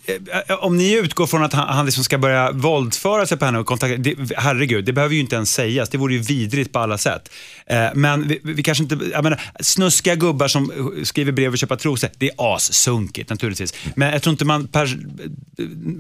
eh, 0.50 0.56
om 0.56 0.78
ni 0.78 0.92
utgår 0.94 1.28
från 1.28 1.44
att 1.44 1.54
han, 1.54 1.68
han 1.68 1.86
liksom 1.86 2.04
ska 2.04 2.18
börja 2.18 2.52
våldföra 2.52 3.26
sig 3.26 3.38
på 3.38 3.46
henne 3.46 3.60
och 3.60 3.66
kontakta, 3.66 3.98
det, 3.98 4.16
herregud, 4.38 4.86
det 4.86 4.94
behöver 4.94 5.16
ju 5.16 5.22
inte 5.22 5.36
ens 5.36 5.54
sägas. 5.54 5.90
Det 5.90 5.98
vore 5.98 6.14
ju 6.14 6.20
vidrigt 6.20 6.74
på 6.74 6.80
alla 6.80 6.98
sätt. 6.98 7.30
Eh, 7.68 7.86
Men 7.94 8.28
vi, 8.28 8.40
vi 8.44 8.64
kanske 8.64 8.84
inte, 8.84 8.98
jag 9.12 9.24
menar, 9.24 9.42
snuskiga 9.60 10.16
gubbar 10.16 10.48
som 10.48 10.72
skriver 11.04 11.32
brev 11.32 11.52
och 11.52 11.58
köper 11.58 11.76
trosor, 11.76 12.10
det 12.18 12.26
är 12.30 12.56
assunkigt 12.56 13.30
naturligtvis. 13.30 13.74
Men 13.96 14.12
jag 14.14 14.22
tror 14.22 14.32
inte 14.32 14.46
man 14.46 14.68
pers, 14.80 14.94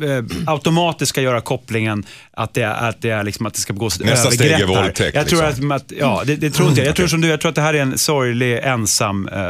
eh, 0.09 0.23
automatiskt 0.53 1.09
ska 1.09 1.21
göra 1.21 1.41
kopplingen 1.41 2.05
att 2.31 2.53
det, 2.53 2.61
är- 2.61 2.89
att 2.89 3.01
det, 3.01 3.09
är 3.09 3.23
liksom 3.23 3.45
att 3.45 3.53
det 3.53 3.59
ska 3.59 3.73
begås 3.73 3.99
Nästa 3.99 4.31
steg 4.31 4.41
är 4.41 4.53
övergrepp 4.53 4.75
här. 4.75 4.83
våldtäkt, 4.83 5.15
Jag 5.15 5.27
tror 5.27 5.47
liksom. 5.47 5.71
att, 5.71 5.91
ja, 5.99 6.23
det, 6.25 6.35
det 6.35 6.49
tror 6.51 6.69
inte 6.69 6.81
jag. 6.81 6.87
Jag 6.87 6.95
tror 6.95 7.07
som 7.07 7.21
du, 7.21 7.27
jag 7.27 7.41
tror 7.41 7.49
att 7.49 7.55
det 7.55 7.61
här 7.61 7.73
är 7.73 7.81
en 7.81 7.97
sorglig, 7.97 8.57
ensam 8.63 9.27
eh, 9.27 9.41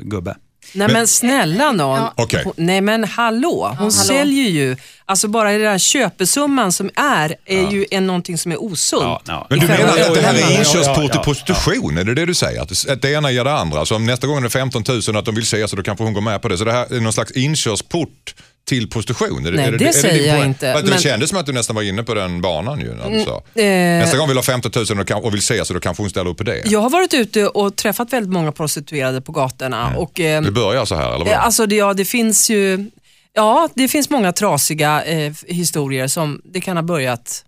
gubbe. 0.00 0.36
Nej 0.74 0.88
men 0.92 1.06
snälla 1.08 1.72
någon. 1.72 1.98
Ja. 2.16 2.26
Hon- 2.44 2.52
Nej 2.56 2.80
men 2.80 3.04
hallå, 3.04 3.76
hon 3.78 3.92
säljer 3.92 4.48
ju, 4.50 4.76
alltså 5.04 5.28
bara 5.28 5.50
den 5.52 5.60
där 5.60 5.78
köpesumman 5.78 6.72
som 6.72 6.90
är, 6.94 7.34
är 7.46 7.70
ju 7.70 7.86
en, 7.90 8.06
någonting 8.06 8.38
som 8.38 8.52
är 8.52 8.62
osunt. 8.62 9.02
Ja, 9.02 9.22
ja. 9.26 9.46
Men 9.50 9.58
du 9.58 9.66
menar 9.66 9.84
att 9.88 10.14
det 10.14 10.20
här 10.20 10.34
är 10.34 10.50
inkörsport 10.58 10.84
Ja, 10.86 11.02
ja, 11.02 11.08
till 11.08 11.10
ja. 11.14 11.22
prostitution? 11.22 11.98
Är 11.98 12.04
det 12.04 12.14
det 12.14 12.26
du 12.26 12.34
säger? 12.34 12.62
Att 12.62 12.68
det- 12.68 12.92
att 12.92 13.02
det 13.02 13.10
ena 13.12 13.30
ger 13.30 13.44
det 13.44 13.52
andra? 13.52 13.78
Alltså 13.78 13.94
om 13.94 14.04
nästa 14.04 14.26
gång 14.26 14.36
är 14.38 14.40
det 14.42 14.50
15 14.50 14.84
000 15.08 15.16
att 15.16 15.24
de 15.24 15.34
vill 15.34 15.46
se 15.46 15.68
så 15.68 15.76
då 15.76 15.82
kanske 15.82 16.04
hon 16.04 16.12
går 16.12 16.20
med 16.20 16.42
på 16.42 16.48
det. 16.48 16.58
Så 16.58 16.64
det 16.64 16.72
här 16.72 16.94
är 16.94 17.00
någon 17.00 17.12
slags 17.12 17.32
inkörsport 17.32 18.34
till 18.70 18.90
prostitution? 18.90 19.46
Är 19.46 19.52
Nej, 19.52 19.64
är 19.64 19.72
det 19.72 19.88
är 19.88 19.92
säger 19.92 20.36
jag 20.36 20.46
inte, 20.46 20.74
Men 20.74 20.86
Det 20.86 20.98
kändes 21.00 21.30
som 21.30 21.38
att 21.38 21.46
du 21.46 21.52
nästan 21.52 21.76
var 21.76 21.82
inne 21.82 22.02
på 22.02 22.14
den 22.14 22.40
banan 22.40 22.80
ju. 22.80 22.86
Du 23.10 23.24
sa. 23.24 23.36
eh, 23.60 23.64
Nästa 23.98 24.16
gång 24.18 24.28
vill 24.28 24.36
ha 24.36 24.42
15 24.42 24.72
000 24.90 25.00
och, 25.00 25.06
kan, 25.08 25.22
och 25.24 25.34
vill 25.34 25.42
se 25.42 25.64
så 25.64 25.74
då 25.74 25.80
kanske 25.80 26.02
hon 26.02 26.10
ställer 26.10 26.30
upp 26.30 26.36
på 26.36 26.44
det. 26.44 26.62
Jag 26.66 26.80
har 26.80 26.90
varit 26.90 27.14
ute 27.14 27.46
och 27.46 27.76
träffat 27.76 28.12
väldigt 28.12 28.32
många 28.32 28.52
prostituerade 28.52 29.20
på 29.20 29.32
gatorna. 29.32 29.96
Och, 29.96 30.20
eh, 30.20 30.42
Det 30.42 30.50
börjar 30.52 30.84
så 30.84 30.94
här 30.94 31.14
eller 31.14 31.26
Eh, 31.26 31.30
vad? 31.36 31.44
Alltså 31.44 31.66
det, 31.66 31.74
ja, 31.76 31.94
det 31.94 32.04
finns 32.04 32.50
ju 32.50 32.90
ja, 33.32 33.68
det 33.74 33.88
finns 33.88 34.10
många 34.10 34.32
trasiga 34.32 35.02
eh, 35.04 35.32
historier 35.46 36.08
som 36.08 36.40
det 36.44 36.60
kan 36.60 36.76
ha 36.76 36.82
börjat, 36.82 37.44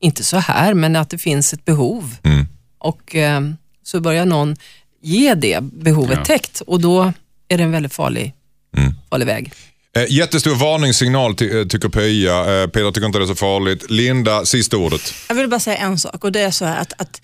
inte 0.00 0.24
så 0.24 0.36
här, 0.36 0.74
men 0.74 0.96
att 0.96 1.10
det 1.10 1.18
finns 1.18 1.52
ett 1.52 1.64
behov. 1.64 2.14
Mm. 2.22 2.46
Och 2.78 3.14
eh, 3.16 3.40
så 3.82 4.00
börjar 4.00 4.24
någon 4.26 4.56
ge 5.02 5.34
det 5.34 5.58
behovet 5.62 6.18
Ja. 6.18 6.24
täckt 6.24 6.60
och 6.60 6.80
då 6.80 7.12
är 7.48 7.58
det 7.58 7.64
en 7.64 7.70
väldigt 7.72 7.94
farlig, 7.94 8.32
Mm. 8.76 8.94
farlig 9.10 9.26
väg. 9.26 9.52
Eh, 9.96 10.06
jättestor 10.12 10.54
varningssignal 10.54 11.34
ty, 11.36 11.58
eh, 11.60 11.66
tycker 11.66 11.88
Pia. 11.88 12.62
Eh, 12.62 12.66
Peter 12.66 12.90
tycker 12.90 13.06
inte 13.06 13.18
det 13.18 13.24
är 13.24 13.26
så 13.26 13.34
farligt. 13.34 13.90
Linda, 13.90 14.44
sista 14.44 14.76
ordet. 14.76 15.14
Jag 15.28 15.34
vill 15.34 15.48
bara 15.48 15.60
säga 15.60 15.76
en 15.76 15.98
sak 15.98 16.24
och 16.24 16.32
det 16.32 16.40
är 16.40 16.50
så 16.50 16.64
här 16.64 16.80
att, 16.80 16.92
att 16.98 17.20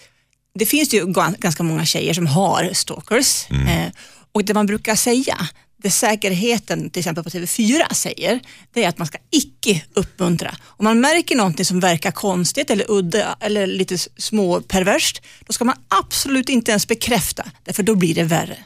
det 0.59 0.67
finns 0.67 0.95
ju 0.95 1.05
gan- 1.05 1.37
ganska 1.39 1.63
många 1.63 1.85
tjejer 1.87 2.15
som 2.15 2.27
har 2.27 2.71
stalkers 2.73 3.47
eh, 3.51 3.93
och 4.33 4.45
det 4.45 4.55
man 4.55 4.67
brukar 4.67 4.95
säga, 4.97 5.37
det 5.83 5.91
säkerheten 5.91 6.91
till 6.91 7.01
exempel 7.01 7.25
på 7.25 7.31
TV4 7.31 7.95
säger, 7.95 8.41
det 8.75 8.85
är 8.85 8.89
att 8.89 8.99
man 8.99 9.07
ska 9.07 9.19
icke 9.33 9.83
uppmuntra. 9.95 10.55
Om 10.65 10.85
man 10.85 11.01
märker 11.01 11.37
någonting 11.37 11.65
som 11.65 11.81
verkar 11.81 12.11
konstigt 12.11 12.71
eller 12.71 12.85
udda 12.89 13.37
eller 13.41 13.67
lite 13.67 13.95
s- 13.95 14.09
små 14.17 14.61
perverst, 14.61 15.23
då 15.47 15.53
ska 15.53 15.65
man 15.65 15.77
absolut 15.89 16.49
inte 16.49 16.71
ens 16.71 16.89
bekräfta, 16.89 17.45
därför 17.65 17.83
då 17.83 17.95
blir 17.95 18.15
det 18.15 18.23
värre. 18.25 18.57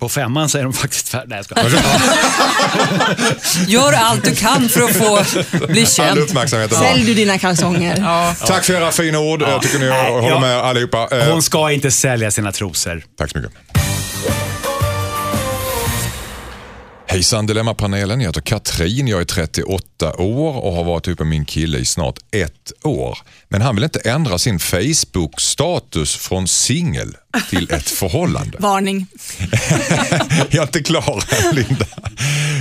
På 0.00 0.08
femman 0.08 0.48
säger 0.48 0.64
de 0.64 0.72
faktiskt 0.72 1.08
färdigt. 1.08 1.28
Nej, 1.28 1.38
jag 1.38 1.44
skojar. 1.70 1.82
Gör 3.66 3.92
allt 3.92 4.24
du 4.24 4.34
kan 4.34 4.68
för 4.68 4.82
att 4.82 4.96
få 4.96 5.24
bli 5.66 5.80
All 5.80 5.86
känd. 5.86 6.18
uppmärksamhet 6.18 6.72
är 6.72 6.78
bra. 6.78 6.88
Sälj 6.88 7.04
du 7.06 7.14
dina 7.14 7.38
kalsonger. 7.38 7.96
Tack 8.46 8.64
för 8.64 8.74
era 8.74 8.92
fina 8.92 9.18
ord. 9.18 9.42
Jag 9.42 9.62
tycker 9.62 9.78
ni 9.78 9.88
Nej, 9.88 10.12
håller 10.12 10.28
ja. 10.28 10.40
med 10.40 10.56
allihopa. 10.58 11.08
Eh, 11.12 11.30
Hon 11.32 11.42
ska 11.42 11.70
inte 11.72 11.90
sälja 11.90 12.30
sina 12.30 12.52
trosor. 12.52 13.02
Tack 13.18 13.30
så 13.30 13.38
mycket. 13.38 13.52
Hejsan 17.16 17.46
Dilemmapanelen, 17.46 18.20
jag 18.20 18.28
heter 18.28 18.40
Katrin, 18.40 19.08
jag 19.08 19.20
är 19.20 19.24
38 19.24 20.16
år 20.16 20.64
och 20.64 20.72
har 20.72 20.84
varit 20.84 21.06
ihop 21.06 21.18
med 21.18 21.28
min 21.28 21.44
kille 21.44 21.78
i 21.78 21.84
snart 21.84 22.18
ett 22.30 22.72
år. 22.82 23.18
Men 23.48 23.62
han 23.62 23.74
vill 23.74 23.84
inte 23.84 23.98
ändra 24.00 24.38
sin 24.38 24.58
Facebook-status 24.58 26.16
från 26.16 26.48
singel 26.48 27.16
till 27.50 27.70
ett 27.70 27.88
förhållande. 27.88 28.58
Varning. 28.60 29.06
Jag 30.50 30.54
är 30.54 30.62
inte 30.62 30.82
klar 30.82 31.24
än, 31.30 31.54
Linda. 31.54 31.86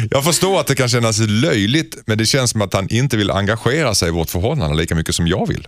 Jag 0.10 0.24
förstår 0.24 0.60
att 0.60 0.68
det 0.68 0.76
kan 0.76 0.90
kännas 0.90 1.20
löjligt, 1.20 1.98
men 2.06 2.18
det 2.18 2.26
känns 2.26 2.52
som 2.52 2.62
att 2.62 2.74
han 2.74 2.90
inte 2.90 3.18
vill 3.18 3.32
engagera 3.32 3.96
sig 3.96 4.08
i 4.08 4.12
vårt 4.12 4.30
förhållande 4.30 4.78
lika 4.78 4.96
mycket 4.96 5.16
som 5.16 5.28
jag 5.28 5.48
vill. 5.48 5.68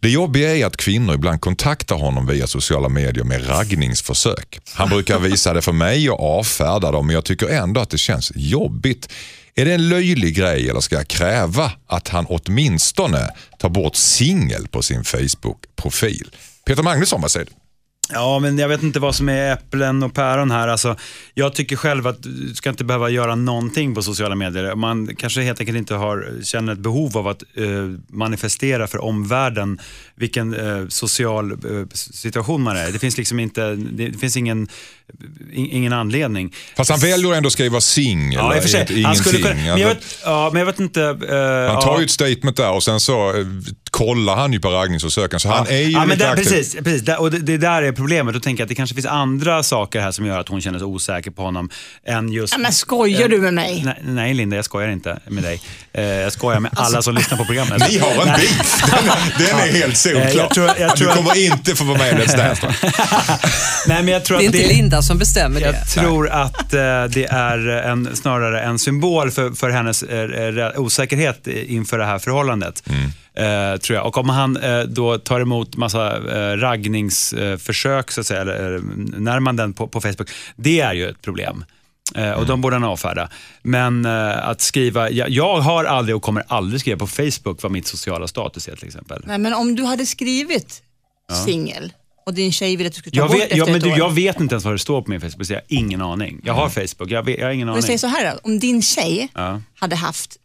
Det 0.00 0.10
jobbiga 0.10 0.56
är 0.56 0.66
att 0.66 0.76
kvinnor 0.76 1.14
ibland 1.14 1.40
kontaktar 1.40 1.96
honom 1.96 2.26
via 2.26 2.46
sociala 2.46 2.88
medier 2.88 3.24
med 3.24 3.48
raggningsförsök. 3.48 4.60
Han 4.74 4.88
brukar 4.88 5.18
visa 5.18 5.54
det 5.54 5.62
för 5.62 5.72
mig 5.72 6.10
och 6.10 6.38
avfärda 6.38 6.90
dem, 6.90 7.06
men 7.06 7.14
jag 7.14 7.24
tycker 7.24 7.48
ändå 7.48 7.80
att 7.80 7.90
det 7.90 7.98
känns 7.98 8.32
jobbigt. 8.34 9.08
Är 9.54 9.64
det 9.64 9.74
en 9.74 9.88
löjlig 9.88 10.36
grej 10.36 10.70
eller 10.70 10.80
ska 10.80 10.94
jag 10.94 11.08
kräva 11.08 11.72
att 11.86 12.08
han 12.08 12.26
åtminstone 12.28 13.30
tar 13.58 13.68
bort 13.68 13.96
singel 13.96 14.68
på 14.68 14.82
sin 14.82 15.04
Facebook-profil? 15.04 16.30
Peter 16.66 16.82
Magnusson, 16.82 17.20
vad 17.20 17.30
säger 17.30 17.46
du? 17.46 17.52
Ja, 18.12 18.38
men 18.38 18.58
jag 18.58 18.68
vet 18.68 18.82
inte 18.82 19.00
vad 19.00 19.14
som 19.14 19.28
är 19.28 19.52
äpplen 19.52 20.02
och 20.02 20.14
päron 20.14 20.50
här. 20.50 20.68
Alltså, 20.68 20.96
jag 21.34 21.54
tycker 21.54 21.76
själv 21.76 22.06
att 22.06 22.22
du 22.22 22.54
ska 22.54 22.70
inte 22.70 22.84
behöva 22.84 23.10
göra 23.10 23.34
någonting 23.34 23.94
på 23.94 24.02
sociala 24.02 24.34
medier. 24.34 24.74
Man 24.74 25.16
kanske 25.16 25.42
helt 25.42 25.60
enkelt 25.60 25.78
inte 25.78 25.94
har, 25.94 26.26
känner 26.42 26.72
ett 26.72 26.78
behov 26.78 27.18
av 27.18 27.28
att 27.28 27.42
eh, 27.54 27.66
manifestera 28.08 28.86
för 28.86 29.04
omvärlden 29.04 29.80
vilken 30.14 30.54
eh, 30.54 30.88
social 30.88 31.52
eh, 31.52 31.58
situation 31.94 32.62
man 32.62 32.76
är 32.76 32.88
i. 32.88 32.92
Det 32.92 32.98
finns 32.98 33.18
liksom 33.18 33.40
inte, 33.40 33.74
det, 33.74 34.18
finns 34.18 34.36
ingen, 34.36 34.68
in, 35.52 35.66
ingen 35.66 35.92
anledning. 35.92 36.54
Fast 36.76 36.90
han 36.90 37.00
väljer 37.00 37.34
ändå 37.34 37.46
att 37.46 37.52
skriva 37.52 37.80
singel. 37.80 38.34
Ja, 38.34 38.56
i 38.56 38.60
för 38.60 38.68
sig. 38.68 38.80
ingenting. 38.80 39.04
Han 39.04 39.16
skulle 39.16 39.42
kunna, 39.42 39.54
men, 39.54 39.66
jag 39.66 39.88
vet, 39.88 40.18
ja, 40.24 40.50
men 40.52 40.58
jag 40.58 40.66
vet 40.66 40.80
inte. 40.80 41.00
Han 41.70 41.82
tar 41.82 41.98
ju 41.98 42.04
ett 42.04 42.10
statement 42.10 42.56
där 42.56 42.72
och 42.72 42.82
sen 42.82 43.00
så 43.00 43.44
kollar 43.90 44.36
han 44.36 44.52
ju 44.52 44.60
på 44.60 44.68
raggningsförsöken. 44.70 45.40
Så 45.40 45.48
han 45.48 45.66
är 45.66 45.76
ju 45.76 45.90
ja, 45.90 46.04
men 46.06 46.18
där, 46.18 46.36
precis, 46.36 46.74
precis. 46.74 47.02
Där, 47.02 47.20
och 47.20 47.30
det, 47.30 47.38
det 47.38 47.56
där 47.56 47.82
är 47.82 47.92
problemet. 47.92 48.34
Då 48.34 48.40
tänker 48.40 48.60
jag 48.60 48.64
att 48.64 48.68
det 48.68 48.74
kanske 48.74 48.94
finns 48.94 49.06
andra 49.06 49.62
saker 49.62 50.00
här 50.00 50.10
som 50.10 50.26
gör 50.26 50.38
att 50.38 50.48
hon 50.48 50.60
känner 50.60 50.78
sig 50.78 50.86
osäker 50.86 51.30
på 51.30 51.42
honom. 51.42 51.70
Än 52.06 52.28
just... 52.32 52.52
Ja, 52.52 52.58
men 52.58 52.72
skojar 52.72 53.28
du 53.28 53.38
med 53.40 53.54
mig? 53.54 53.82
Nej, 53.84 54.00
nej 54.04 54.34
Linda, 54.34 54.56
jag 54.56 54.64
skojar 54.64 54.88
inte 54.88 55.18
med 55.26 55.42
dig. 55.42 55.60
Eh, 55.92 56.04
jag 56.04 56.32
skojar 56.32 56.60
med 56.60 56.70
alla 56.74 57.02
som 57.02 57.14
lyssnar 57.14 57.38
på 57.38 57.44
programmet. 57.44 57.90
Ni 57.90 57.98
har 57.98 58.10
en 58.10 58.26
beef. 58.26 58.82
Den, 58.90 59.46
den 59.46 59.58
är 59.58 59.72
helt 59.72 59.96
solklar. 59.96 60.20
Eh, 60.26 60.32
jag 60.34 60.50
tror- 60.50 60.70
jag 60.78 60.96
tror 60.96 61.06
du 61.06 61.10
att- 61.12 61.16
kommer 61.16 61.36
inte 61.38 61.74
få 61.74 61.84
vara 61.84 61.98
med 61.98 62.12
i 62.12 62.16
Let's 62.16 62.36
Dance. 62.36 62.66
nej, 63.88 64.02
men 64.02 64.08
jag 64.08 64.24
tror 64.24 64.38
Det 64.38 64.44
är 64.44 64.48
att 64.48 64.54
inte 64.54 64.68
Linda 64.68 65.02
som 65.02 65.18
bestämmer 65.18 65.60
det. 65.60 65.66
Jag 65.66 65.88
tror 65.90 66.28
att 66.28 66.74
eh, 66.74 66.80
det 67.04 67.24
är 67.30 67.66
en, 67.68 68.16
snarare 68.16 68.62
en 68.62 68.78
symbol 68.78 69.30
för, 69.30 69.50
för 69.50 69.70
hennes 69.70 70.04
osäkerhet 70.76 71.46
inför 71.46 71.98
det 71.98 72.04
här 72.06 72.18
förhållandet. 72.18 72.82
Eh, 73.34 73.76
tror 73.80 73.96
jag. 73.96 74.06
Och 74.06 74.18
om 74.18 74.28
han 74.28 74.56
eh, 74.56 74.80
då 74.80 75.18
tar 75.18 75.40
emot 75.40 75.76
massa 75.76 76.16
eh, 76.16 76.56
raggningsförsök, 76.56 78.10
så 78.10 78.20
att 78.20 78.26
säga, 78.26 78.40
eller 78.40 78.80
närmanden 79.20 79.72
på, 79.72 79.88
på 79.88 80.00
Facebook, 80.00 80.30
det 80.56 80.80
är 80.80 80.92
ju 80.94 81.08
ett 81.08 81.22
problem. 81.22 81.64
Eh, 82.14 82.30
och 82.32 82.46
de 82.46 82.60
borde 82.60 82.76
han 82.76 82.84
avfärda. 82.84 83.28
Men 83.62 84.04
eh, 84.04 84.48
att 84.48 84.60
skriva, 84.60 85.10
jag, 85.10 85.28
jag 85.30 85.60
har 85.60 85.84
aldrig 85.84 86.16
och 86.16 86.22
kommer 86.22 86.44
aldrig 86.48 86.80
skriva 86.80 86.98
på 86.98 87.06
Facebook 87.06 87.62
vad 87.62 87.72
mitt 87.72 87.86
sociala 87.86 88.28
status 88.28 88.68
är 88.68 88.76
till 88.76 88.86
exempel. 88.86 89.22
Nej, 89.26 89.38
men 89.38 89.54
om 89.54 89.76
du 89.76 89.84
hade 89.84 90.06
skrivit 90.06 90.82
singel 91.46 91.92
och 92.26 92.34
din 92.34 92.52
tjej 92.52 92.76
ville 92.76 92.86
att 92.88 92.94
du 92.94 92.98
skulle 92.98 93.16
ta 93.16 93.18
Jag 93.22 93.28
bort 93.28 93.36
vet, 93.36 93.42
efter 93.44 93.56
ja, 93.56 93.66
men 93.66 93.74
ett 93.74 93.82
du, 93.82 93.90
år. 93.92 93.98
jag 93.98 94.10
vet 94.10 94.40
inte 94.40 94.54
ens 94.54 94.64
vad 94.64 94.74
det 94.74 94.78
står 94.78 95.02
på 95.02 95.10
min 95.10 95.20
Facebook, 95.20 95.46
så 95.46 95.52
jag 95.52 95.58
har 95.60 95.64
ingen 95.68 96.02
aning. 96.02 96.40
Jag 96.44 96.54
har 96.54 96.68
Facebook, 96.68 97.10
jag, 97.10 97.22
vet, 97.22 97.38
jag 97.38 97.46
har 97.46 97.52
ingen 97.52 97.68
aning. 97.68 97.76
vi 97.76 97.82
säger 97.86 97.98
så 97.98 98.06
här 98.06 98.32
då, 98.32 98.40
om 98.42 98.58
din 98.58 98.82
tjej 98.82 99.28
Ja. 99.34 99.60
hade 99.74 99.96
haft 99.96 100.36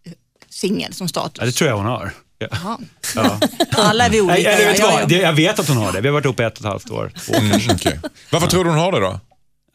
singel 0.49 0.93
som 0.93 1.07
status. 1.07 1.37
Ja, 1.39 1.45
det 1.45 1.51
tror 1.51 1.69
jag 1.69 1.77
hon 1.77 1.85
har. 1.85 2.11
Ja. 2.37 2.79
Alla 3.71 4.05
är 4.05 4.09
vi 4.09 4.21
olika. 4.21 4.33
Nej, 4.33 4.45
eller 4.45 5.07
vet 5.07 5.21
Jag 5.21 5.33
vet 5.33 5.59
att 5.59 5.67
hon 5.67 5.77
har 5.77 5.91
det. 5.91 6.01
Vi 6.01 6.07
har 6.07 6.13
varit 6.13 6.25
ihop 6.25 6.39
ett 6.39 6.53
och 6.53 6.65
ett 6.65 6.71
halvt 6.71 6.89
år. 6.89 7.11
Två. 7.25 7.33
Mm, 7.33 7.61
okej. 7.71 7.99
Varför 8.31 8.47
tror 8.47 8.63
du 8.63 8.69
hon 8.69 8.79
har 8.79 8.91
det 8.91 8.99
då? 8.99 9.19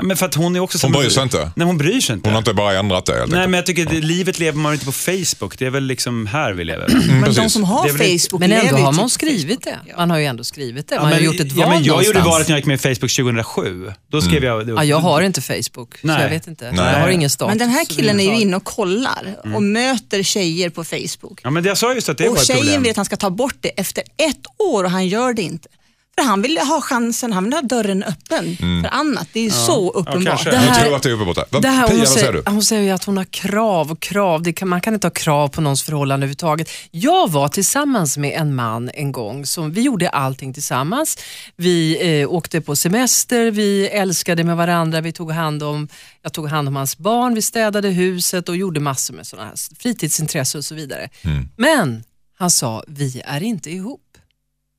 Ja, 0.01 0.07
Men 0.07 0.17
för 0.17 0.27
att 0.27 0.35
hon 0.35 0.57
är 0.57 0.61
också 0.61 0.79
Hon 0.87 0.93
bryr 0.93 1.09
sig 1.09 1.23
inte? 1.23 1.51
Nej, 1.57 1.67
hon 1.67 1.79
bryr 1.79 2.01
sig 2.01 2.15
inte. 2.15 2.29
Hon 2.29 2.35
har 2.35 2.39
inte 2.39 2.55
bara 2.55 2.79
ändrat 2.79 3.07
det 3.07 3.19
helt 3.19 3.33
Nej, 3.33 3.41
men 3.49 3.55
jag 3.55 3.67
tycker 3.67 3.87
att 3.87 3.93
livet 4.05 4.39
lever 4.39 4.59
man 4.59 4.73
inte 4.73 4.85
på 4.85 4.93
Facebook. 4.93 5.59
Det 5.59 5.67
är 5.67 5.71
väl 5.71 5.85
liksom 5.85 6.27
här 6.27 6.53
vi 6.53 6.65
lever. 6.65 6.89
Men 6.89 7.21
de 7.21 7.27
precis. 7.27 7.53
som 7.53 7.65
har 7.65 7.89
Facebook 7.89 8.41
Men 8.41 8.53
ändå 8.53 8.77
har 8.77 8.93
man 8.93 9.05
typ 9.05 9.13
skrivit 9.13 9.61
på 9.65 9.71
det. 9.71 9.79
Ja. 9.89 9.97
Man 9.97 10.11
har 10.11 10.19
ju 10.19 10.25
ändå 10.25 10.45
skrivit 10.45 10.89
det. 10.89 10.95
Ja, 10.95 11.01
Man 11.01 11.11
har 11.13 11.17
men- 11.17 11.25
gjort 11.25 11.41
ett 11.41 11.53
ja, 11.53 11.67
val 11.67 11.75
men 11.75 11.85
Jag 11.85 12.05
gjorde 12.05 12.19
någonstans. 12.19 12.27
valet 12.27 12.49
när 12.49 12.55
jag 12.55 12.59
gick 12.59 12.67
med 12.67 12.75
i 12.75 12.95
Facebook 12.95 13.11
2007. 13.11 13.93
Då 14.11 14.21
skrev 14.23 14.45
jag... 14.45 14.69
Ja, 14.69 14.85
jag 14.85 14.99
har 14.99 15.23
inte 15.23 15.41
Facebook, 15.41 15.99
så 16.01 16.07
Nej. 16.07 16.23
jag 16.23 16.29
vet 16.31 16.47
inte. 16.47 16.73
Nej. 16.73 16.93
Jag 16.93 17.01
har 17.01 17.09
ingen 17.09 17.31
status. 17.31 17.49
Men 17.51 17.59
den 17.59 17.69
här 17.71 17.85
killen 17.85 18.21
är 18.21 18.25
ju 18.25 18.41
inne 18.41 18.57
och 18.57 18.65
kollar 18.65 19.37
och 19.55 19.63
möter 19.63 20.23
tjejer 20.23 20.71
på 20.71 20.85
Facebook. 20.85 21.41
Ja, 21.43 21.51
men 21.51 21.65
jag 21.65 21.79
sa 21.79 21.95
just 21.95 22.09
att 22.09 22.19
det 22.19 22.29
och 22.29 22.35
var 22.35 22.41
ett 22.41 22.47
tjejen 22.47 22.63
problem. 22.63 22.83
vill 22.83 22.91
att 22.91 22.97
han 22.97 23.05
ska 23.05 23.17
ta 23.17 23.31
bort 23.31 23.57
det 23.61 23.69
efter 23.69 24.03
ett 24.17 24.47
år 24.59 24.85
och 24.85 24.91
han 24.91 25.09
gör 25.09 25.35
det 25.35 25.43
inte. 25.43 25.69
För 26.20 26.24
han 26.26 26.42
vill 26.42 26.59
ha 26.59 26.80
chansen, 26.80 27.33
han 27.33 27.44
vill 27.44 27.52
ha 27.52 27.62
dörren 27.62 28.02
öppen 28.02 28.56
för 28.56 28.88
annat. 28.94 29.28
Det 29.33 29.40
är 29.40 29.44
ju 29.44 29.50
så 29.50 29.90
uppenbart. 29.90 30.24
kanske. 30.24 30.50
Det 30.50 30.56
Jag 30.66 30.74
tror 30.85 30.96
att 30.96 31.02
det 31.02 31.09
är 31.11 31.12
uppe 31.12 31.24
borta. 31.24 31.44
Vad- 31.50 31.62
Det 31.62 31.68
här, 31.68 31.87
Pia, 31.88 31.94
hon, 31.96 31.98
vad 31.98 32.09
säger 32.09 32.26
säger, 32.26 32.42
du? 32.44 32.50
hon 32.50 32.62
säger 32.62 32.83
ju 32.83 32.90
att 32.90 33.04
hon 33.04 33.16
har 33.16 33.24
krav 33.24 33.90
och 33.92 34.00
krav. 34.00 34.42
Det 34.42 34.52
kan, 34.52 34.68
man 34.68 34.80
kan 34.80 34.94
inte 34.94 35.06
ha 35.06 35.11
krav 35.12 35.48
på 35.48 35.61
någons 35.61 35.83
förhållande 35.83 36.24
överhuvudtaget. 36.24 36.68
Jag 36.90 37.30
var 37.30 37.48
tillsammans 37.48 38.16
med 38.16 38.40
en 38.40 38.54
man 38.54 38.90
en 38.94 39.12
gång. 39.12 39.46
Som, 39.46 39.72
vi 39.72 39.80
gjorde 39.80 40.09
allting 40.09 40.54
tillsammans. 40.54 41.18
Vi 41.56 41.98
eh, 42.20 42.30
åkte 42.33 42.61
på 42.61 42.76
semester, 42.76 43.50
vi 43.50 43.87
älskade 43.88 44.44
med 44.44 44.56
varandra, 44.56 45.00
vi 45.00 45.12
tog 45.12 45.33
hand 45.33 45.62
om, 45.62 45.88
jag 46.22 46.33
tog 46.33 46.48
hand 46.48 46.68
om 46.68 46.76
hans 46.76 46.98
barn, 46.98 47.35
vi 47.35 47.42
städade 47.42 47.88
huset 47.88 48.48
och 48.48 48.56
gjorde 48.56 48.80
massor 48.80 49.14
med 49.14 49.26
sådana 49.26 49.48
här 49.48 49.54
fritidsintressen 49.78 50.59
och 50.59 50.64
så 50.64 50.74
vidare. 50.74 51.09
Mm. 51.22 51.48
Men 51.56 52.04
han 52.38 52.50
sa, 52.50 52.85
vi 52.87 53.22
är 53.24 53.42
inte 53.42 53.70
ihop. 53.70 54.00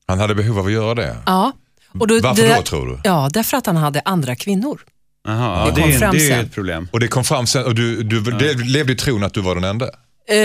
Han 0.06 0.18
hade 0.20 0.34
behov 0.34 0.58
av 0.58 0.66
att 0.66 0.72
göra 0.72 0.94
det. 0.94 1.16
Ja. 1.26 1.52
Och 2.00 2.06
då, 2.06 2.20
Varför 2.20 2.42
det- 2.42 2.54
då 2.54 2.62
tror 2.62 2.86
du? 2.86 2.98
Ja, 3.04 3.30
därför 3.32 3.56
att 3.56 3.66
han 3.66 3.76
hade 3.76 4.02
andra 4.04 4.36
kvinnor. 4.36 4.80
Jaha, 5.24 5.58
ja, 5.58 5.64
Det 5.66 5.70
det, 5.74 5.80
kom 5.82 5.90
är, 5.90 5.98
fram 5.98 6.12
det 6.14 6.18
är 6.20 6.22
ju 6.22 6.28
sen. 6.28 6.44
ett 6.46 6.54
problem. 6.54 6.88
Och 6.92 7.00
det 7.00 7.08
kom 7.08 7.24
fram 7.24 7.46
sen 7.46 7.64
och 7.64 7.74
du, 7.74 8.02
du 8.02 8.20
det 8.20 8.54
levde 8.54 8.92
i 8.92 8.96
tron 8.96 9.24
att 9.24 9.34
du 9.34 9.40
var 9.40 9.54
den 9.54 9.64
enda. 9.64 9.90
Eh, 10.28 10.36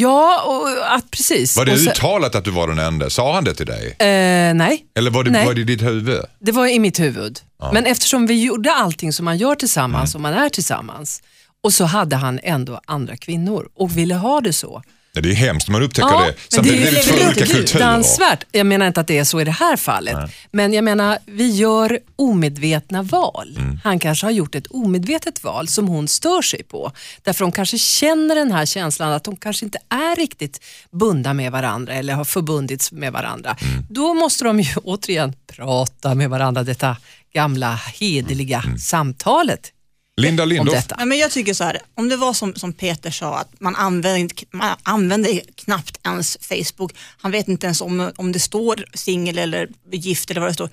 ja, 0.00 0.42
och, 0.46 0.94
att, 0.94 1.10
precis. 1.10 1.56
Var 1.56 1.64
det 1.64 1.72
Och 1.72 1.78
sen- 1.78 1.92
uttalat 1.92 2.34
att 2.34 2.44
du 2.44 2.50
var 2.50 2.68
den 2.68 2.78
enda? 2.78 3.10
Sa 3.10 3.34
han 3.34 3.44
det 3.44 3.54
till 3.54 3.66
dig? 3.66 3.86
Eh, 3.98 4.54
nej, 4.54 4.84
Eller 4.98 5.10
var 5.10 5.24
det, 5.24 5.30
Nej. 5.30 5.46
var 5.46 5.54
det 5.54 5.60
i 5.60 5.64
ditt 5.64 5.82
huvud? 5.82 6.20
det 6.40 6.52
var 6.52 6.66
i 6.66 6.78
mitt 6.78 7.00
huvud. 7.00 7.40
Men 7.72 7.86
eftersom 7.86 8.26
vi 8.26 8.42
gjorde 8.44 8.72
allting 8.74 9.12
som 9.12 9.24
man 9.24 9.38
gör 9.38 9.54
tillsammans 9.54 10.14
och 10.14 10.20
man 10.20 10.34
är 10.34 10.48
tillsammans 10.48 11.22
och 11.62 11.72
så 11.72 11.84
hade 11.84 12.16
han 12.16 12.40
ändå 12.42 12.80
andra 12.86 13.16
kvinnor 13.16 13.68
och 13.74 13.96
ville 13.96 14.14
ha 14.14 14.40
det 14.40 14.52
så. 14.52 14.82
Nej, 15.14 15.22
Det 15.22 15.30
är 15.30 15.34
hemskt 15.34 15.68
när 15.68 15.72
man 15.72 15.82
upptäcker 15.82 16.08
Ja, 16.08 16.26
det. 16.50 16.56
men 16.56 16.64
det 16.64 16.70
är 16.70 16.90
det 16.90 16.98
är 16.98 17.02
två 17.02 17.26
olika 17.26 17.46
kulturer. 17.46 18.38
Jag 18.52 18.66
menar 18.66 18.86
inte 18.86 19.00
att 19.00 19.06
det 19.06 19.18
är 19.18 19.24
så 19.24 19.40
i 19.40 19.44
det 19.44 19.50
här 19.50 19.76
fallet. 19.76 20.16
Men 20.50 20.72
jag 20.72 20.84
menar, 20.84 21.18
vi 21.26 21.50
gör 21.50 21.98
omedvetna 22.16 23.02
val. 23.02 23.56
Mm. 23.58 23.80
Han 23.84 23.98
kanske 23.98 24.26
har 24.26 24.30
gjort 24.30 24.54
ett 24.54 24.66
omedvetet 24.66 25.44
val 25.44 25.68
som 25.68 25.88
hon 25.88 26.08
stör 26.08 26.42
sig 26.42 26.62
på. 26.62 26.92
Därför 27.22 27.44
de 27.44 27.52
kanske 27.52 27.78
känner 27.78 28.34
den 28.34 28.52
här 28.52 28.66
känslan 28.66 29.12
att 29.12 29.24
de 29.24 29.36
kanske 29.36 29.64
inte 29.64 29.78
är 29.88 30.16
riktigt 30.16 30.60
bundna 30.90 31.34
med 31.34 31.52
varandra 31.52 31.92
eller 31.94 32.14
har 32.14 32.24
förbundits 32.24 32.92
med 32.92 33.12
varandra. 33.12 33.56
Mm. 33.62 33.84
Då 33.90 34.14
måste 34.14 34.44
de 34.44 34.60
ju 34.60 34.74
återigen 34.84 35.32
prata 35.56 36.14
med 36.14 36.30
varandra, 36.30 36.62
detta 36.62 36.96
gamla 37.34 37.80
hederliga 38.00 38.62
Mm. 38.66 38.78
samtalet 38.78 39.72
Linda 40.20 40.42
om 40.42 40.48
Lindorff, 40.48 40.74
detta. 40.74 40.96
Ja, 40.98 41.04
men 41.04 41.18
jag 41.18 41.30
tycker 41.30 41.54
så 41.54 41.64
här, 41.64 41.78
om 41.94 42.08
det 42.08 42.16
var 42.16 42.32
som, 42.32 42.54
som 42.54 42.72
Peter 42.72 43.10
sa, 43.10 43.38
att 43.38 43.60
man 43.60 43.76
använder, 43.76 44.30
man 44.50 44.76
använder 44.82 45.40
knappt 45.54 46.00
ens 46.06 46.38
Facebook. 46.40 46.92
Han 47.18 47.30
vet 47.30 47.48
inte 47.48 47.66
ens 47.66 47.80
om, 47.80 48.12
om 48.16 48.32
det 48.32 48.40
står 48.40 48.84
singel 48.94 49.38
eller 49.38 49.68
gift 49.92 50.30
eller 50.30 50.40
vad 50.40 50.50
det 50.50 50.54
står. 50.54 50.68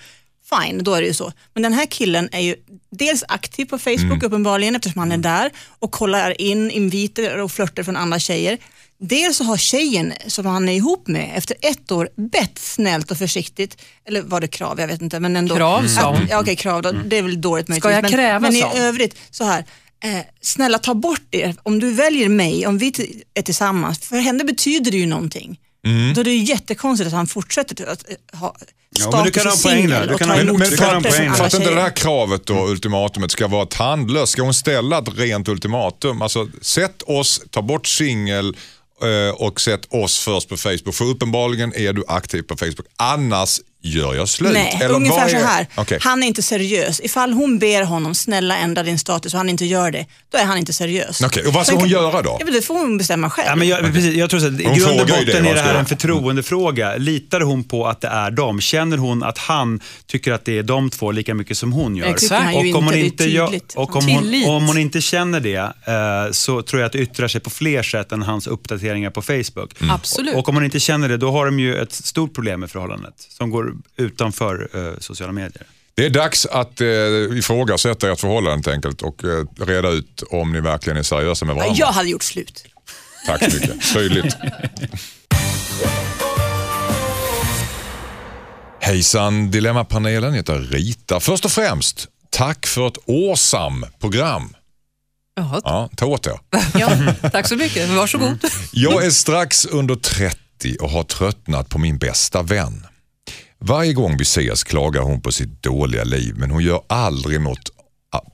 Fine, 0.49 0.83
då 0.83 0.93
är 0.93 1.01
det 1.01 1.07
ju 1.07 1.13
så. 1.13 1.33
Men 1.53 1.63
den 1.63 1.73
här 1.73 1.85
killen 1.85 2.29
är 2.31 2.39
ju 2.39 2.55
dels 2.89 3.23
aktiv 3.27 3.65
på 3.65 3.79
Facebook 3.79 4.23
uppenbarligen 4.23 4.75
eftersom 4.75 4.99
han 4.99 5.11
är 5.11 5.17
där 5.17 5.51
och 5.79 5.91
kollar 5.91 6.41
in 6.41 6.71
inviter 6.71 7.37
och 7.37 7.51
flörter 7.51 7.83
från 7.83 7.95
andra 7.95 8.19
tjejer. 8.19 8.57
Dels 8.99 9.37
så 9.37 9.43
har 9.43 9.57
tjejen 9.57 10.13
som 10.27 10.45
han 10.45 10.69
är 10.69 10.73
ihop 10.73 11.07
med 11.07 11.31
efter 11.35 11.57
ett 11.61 11.91
år 11.91 12.09
bett 12.31 12.59
snällt 12.59 13.11
och 13.11 13.17
försiktigt, 13.17 13.77
eller 14.07 14.21
var 14.21 14.41
det 14.41 14.47
krav, 14.47 14.79
jag 14.79 14.87
vet 14.87 15.01
inte. 15.01 15.19
Men 15.19 15.35
ändå, 15.35 15.55
Krav, 15.55 15.87
sa 15.87 16.09
hon. 16.13 16.23
att, 16.23 16.29
ja, 16.29 16.39
Okej, 16.39 16.55
krav, 16.55 16.81
då, 16.81 16.91
det 16.91 17.17
är 17.17 17.21
väl 17.21 17.41
dåligt 17.41 17.67
möjligtvis. 17.67 17.93
jag 17.93 18.01
men, 18.01 18.11
kräva, 18.11 18.39
men 18.39 18.55
i 18.55 18.61
sa 18.61 18.67
hon? 18.67 18.81
övrigt, 18.81 19.17
så 19.31 19.43
här. 19.43 19.65
Eh, 20.03 20.19
snälla 20.41 20.79
ta 20.79 20.93
bort 20.93 21.21
det. 21.29 21.55
Om 21.63 21.79
du 21.79 21.91
väljer 21.91 22.29
mig, 22.29 22.67
om 22.67 22.77
vi 22.77 22.93
är 23.33 23.41
tillsammans, 23.41 23.99
för 23.99 24.17
henne 24.17 24.43
betyder 24.43 24.91
det 24.91 24.97
ju 24.97 25.05
någonting. 25.05 25.59
Mm. 25.85 26.13
Då 26.13 26.21
är 26.21 26.25
det 26.25 26.31
ju 26.31 26.43
jättekonstigt 26.43 27.07
att 27.07 27.13
han 27.13 27.27
fortsätter 27.27 27.85
att 27.87 28.09
eh, 28.09 28.39
ha 28.39 28.55
Ja, 28.99 29.09
men 29.11 29.23
du 29.23 29.31
kan 29.31 29.45
ha 29.45 29.53
en 29.53 29.61
poäng 29.63 29.89
där. 29.89 30.07
Du 30.07 30.13
och 30.13 30.19
kan 30.19 30.29
ha- 30.29 30.35
Men, 30.35 30.45
men 30.45 30.69
för, 30.69 30.77
från 30.77 31.03
för 31.35 31.45
att 31.45 31.53
inte 31.53 31.73
det 31.73 31.81
här 31.81 31.95
kravet 31.95 32.45
då, 32.45 32.67
ultimatumet, 32.67 33.31
ska 33.31 33.47
vara 33.47 33.65
tandlöst, 33.65 34.31
ska 34.31 34.41
hon 34.41 34.53
ställa 34.53 34.97
ett 34.97 35.09
rent 35.17 35.47
ultimatum? 35.47 36.21
Alltså, 36.21 36.47
sätt 36.61 37.03
oss, 37.07 37.41
ta 37.49 37.61
bort 37.61 37.87
singel 37.87 38.57
Eh, 39.01 39.35
och 39.35 39.61
sett 39.61 39.93
oss 39.93 40.19
först 40.19 40.49
på 40.49 40.57
Facebook. 40.57 40.95
För 40.95 41.05
uppenbarligen 41.05 41.73
är 41.75 41.93
du 41.93 42.03
aktiv 42.07 42.41
på 42.41 42.57
Facebook. 42.57 42.85
Annars 42.97 43.61
gör 43.87 44.15
jag 44.15 44.29
slut. 44.29 44.53
Nej, 44.53 44.79
Eller 44.83 44.95
ungefär 44.95 45.27
så 45.29 45.35
är- 45.35 45.43
här. 45.45 45.67
Okej. 45.75 45.99
Han 46.01 46.23
är 46.23 46.27
inte 46.27 46.41
seriös. 46.43 46.99
Ifall 47.03 47.33
hon 47.33 47.59
ber 47.59 47.83
honom, 47.83 48.15
snälla 48.15 48.57
ändra 48.57 48.83
din 48.83 48.99
status 48.99 49.33
och 49.33 49.37
han 49.37 49.49
inte 49.49 49.65
gör 49.65 49.91
det, 49.91 50.05
då 50.31 50.37
är 50.37 50.45
han 50.45 50.57
inte 50.57 50.73
seriös. 50.73 51.21
Okej, 51.21 51.45
och 51.47 51.53
vad 51.53 51.65
ska 51.65 51.71
Sen 51.71 51.81
hon 51.81 51.89
kan- 51.89 52.03
göra 52.03 52.21
då? 52.21 52.37
Ja, 52.39 52.45
men 52.45 52.53
det 52.53 52.61
får 52.61 52.73
hon 52.77 52.97
bestämma 52.97 53.29
själv. 53.29 53.47
Ja, 53.49 53.55
men 53.55 53.67
jag, 53.67 53.79
precis, 53.93 54.15
jag 54.15 54.29
tror 54.29 54.39
så 54.39 54.47
att 54.47 54.59
i 54.59 54.65
Hon 54.65 54.77
grund 54.77 55.01
och 55.01 55.09
ju 55.09 55.15
det, 55.15 55.25
botten 55.25 55.45
är 55.45 55.53
det 55.55 55.61
här 55.61 55.75
en 55.75 55.85
förtroendefråga. 55.85 56.95
Litar 56.97 57.41
hon 57.41 57.63
på 57.63 57.87
att 57.87 58.01
det 58.01 58.07
är 58.07 58.31
dem? 58.31 58.61
Känner 58.61 58.97
hon 58.97 59.23
att 59.23 59.37
han 59.37 59.79
tycker 60.07 60.31
att 60.31 60.45
det 60.45 60.57
är 60.57 60.63
de 60.63 60.89
två 60.89 61.11
lika 61.11 61.33
mycket 61.33 61.57
som 61.57 61.71
hon 61.73 61.95
gör? 61.95 62.07
Det 62.07 62.13
tycker 62.13 62.35
han 62.35 62.65
ju 62.65 62.73
och 62.73 62.79
om 62.79 62.85
hon 62.85 62.93
inte, 62.95 63.23
gör- 63.29 63.59
och 63.75 63.95
om 63.95 64.07
hon, 64.07 64.45
om 64.47 64.67
hon 64.67 64.77
inte 64.77 65.01
känner 65.01 65.39
det 65.39 65.55
eh, 65.57 66.31
så 66.31 66.61
tror 66.61 66.81
jag 66.81 66.85
att 66.87 66.93
det 66.93 66.99
yttrar 66.99 67.27
sig 67.27 67.41
på 67.41 67.49
fler 67.49 67.83
sätt 67.83 68.11
än 68.11 68.21
hans 68.21 68.47
uppdateringar 68.47 69.09
på 69.09 69.21
Facebook. 69.21 69.73
Absolut. 69.91 70.35
Och 70.35 70.49
om 70.49 70.55
hon 70.55 70.65
inte 70.65 70.79
känner 70.79 71.09
det, 71.09 71.17
då 71.17 71.31
har 71.31 71.45
de 71.45 71.59
ju 71.59 71.77
ett 71.81 71.93
stort 71.93 72.33
problem 72.33 72.59
med 72.59 72.71
förhållandet 72.71 73.13
som 73.29 73.49
går 73.49 73.73
utanför 73.97 74.69
eh, 74.73 74.99
sociala 74.99 75.33
medier. 75.33 75.63
Det 75.95 76.05
är 76.05 76.09
dags 76.09 76.45
att 76.45 76.81
eh, 76.81 76.87
ifrågasätta 77.37 78.11
ert 78.11 78.19
förhållande 78.19 78.51
helt 78.55 78.67
enkelt 78.67 79.01
och 79.01 79.23
eh, 79.23 79.45
reda 79.65 79.89
ut 79.89 80.23
om 80.29 80.51
ni 80.51 80.61
verkligen 80.61 80.97
är 80.97 81.03
seriösa 81.03 81.45
med 81.45 81.53
Ja, 81.53 81.57
varandra. 81.59 81.75
jag 81.79 81.87
hade 81.87 82.09
gjort 82.09 82.23
slut. 82.23 82.65
Tack 83.27 83.39
så 83.51 83.57
mycket. 83.59 83.93
Tydligt. 83.93 84.35
Hejsan 88.81 89.51
Dilemmapanelen 89.51 90.33
heter 90.33 90.59
Rita. 90.59 91.19
Först 91.19 91.45
och 91.45 91.51
främst, 91.51 92.07
tack 92.29 92.67
för 92.67 92.87
ett 92.87 92.97
awesome 93.07 93.87
program. 93.99 94.53
Jaha, 95.35 95.61
Ja, 95.63 95.89
ta 95.95 96.05
åt 96.05 96.27
er. 96.27 96.39
ja, 96.79 96.89
tack 97.31 97.47
så 97.47 97.55
mycket. 97.55 97.89
Varsågod. 97.89 98.45
Jag 98.71 99.05
är 99.05 99.09
strax 99.09 99.65
under 99.65 99.95
30 99.95 100.37
och 100.81 100.89
har 100.89 101.03
tröttnat 101.03 101.69
på 101.69 101.77
min 101.79 101.97
bästa 101.97 102.41
vän. 102.41 102.85
Varje 103.59 103.93
gång 103.93 104.17
vi 104.17 104.23
ses 104.23 104.63
klagar 104.63 105.01
hon 105.01 105.21
på 105.21 105.31
sitt 105.31 105.63
dåliga 105.63 106.03
liv 106.03 106.35
men 106.37 106.51
hon 106.51 106.63
gör 106.63 106.81
aldrig 106.87 107.41
något 107.41 107.76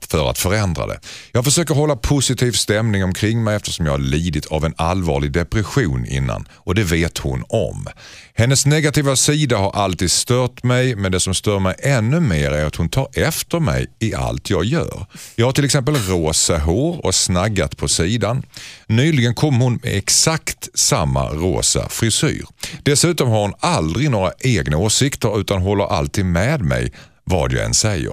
för 0.08 0.30
att 0.30 0.38
förändra 0.38 0.86
det. 0.86 1.00
Jag 1.32 1.44
försöker 1.44 1.74
hålla 1.74 1.96
positiv 1.96 2.52
stämning 2.52 3.04
omkring 3.04 3.44
mig 3.44 3.56
eftersom 3.56 3.86
jag 3.86 3.92
har 3.92 3.98
lidit 3.98 4.46
av 4.46 4.64
en 4.64 4.74
allvarlig 4.76 5.32
depression 5.32 6.06
innan 6.06 6.48
och 6.52 6.74
det 6.74 6.82
vet 6.82 7.18
hon 7.18 7.44
om. 7.48 7.86
Hennes 8.34 8.66
negativa 8.66 9.16
sida 9.16 9.56
har 9.56 9.70
alltid 9.70 10.10
stört 10.10 10.62
mig 10.62 10.96
men 10.96 11.12
det 11.12 11.20
som 11.20 11.34
stör 11.34 11.58
mig 11.58 11.74
ännu 11.78 12.20
mer 12.20 12.50
är 12.50 12.66
att 12.66 12.76
hon 12.76 12.88
tar 12.88 13.08
efter 13.12 13.60
mig 13.60 13.86
i 13.98 14.14
allt 14.14 14.50
jag 14.50 14.64
gör. 14.64 15.06
Jag 15.36 15.46
har 15.46 15.52
till 15.52 15.64
exempel 15.64 15.96
rosa 15.96 16.58
hår 16.58 17.06
och 17.06 17.14
snaggat 17.14 17.76
på 17.76 17.88
sidan. 17.88 18.42
Nyligen 18.86 19.34
kom 19.34 19.60
hon 19.60 19.80
med 19.82 19.96
exakt 19.96 20.68
samma 20.74 21.28
rosa 21.28 21.88
frisyr. 21.88 22.44
Dessutom 22.82 23.30
har 23.30 23.40
hon 23.40 23.54
aldrig 23.58 24.10
några 24.10 24.32
egna 24.38 24.76
åsikter 24.76 25.40
utan 25.40 25.62
håller 25.62 25.84
alltid 25.84 26.24
med 26.24 26.60
mig 26.60 26.92
vad 27.24 27.52
jag 27.52 27.64
än 27.64 27.74
säger. 27.74 28.12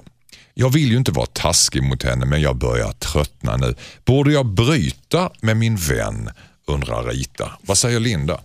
Jag 0.54 0.70
vill 0.70 0.90
ju 0.90 0.96
inte 0.96 1.12
vara 1.12 1.26
taskig 1.26 1.82
mot 1.82 2.02
henne 2.02 2.26
men 2.26 2.40
jag 2.40 2.56
börjar 2.56 2.92
tröttna 2.92 3.56
nu. 3.56 3.74
Borde 4.04 4.32
jag 4.32 4.46
bryta 4.46 5.30
med 5.40 5.56
min 5.56 5.76
vän? 5.76 6.30
undrar 6.66 7.04
Rita. 7.04 7.52
Vad 7.62 7.78
säger 7.78 8.00
Linda? 8.00 8.40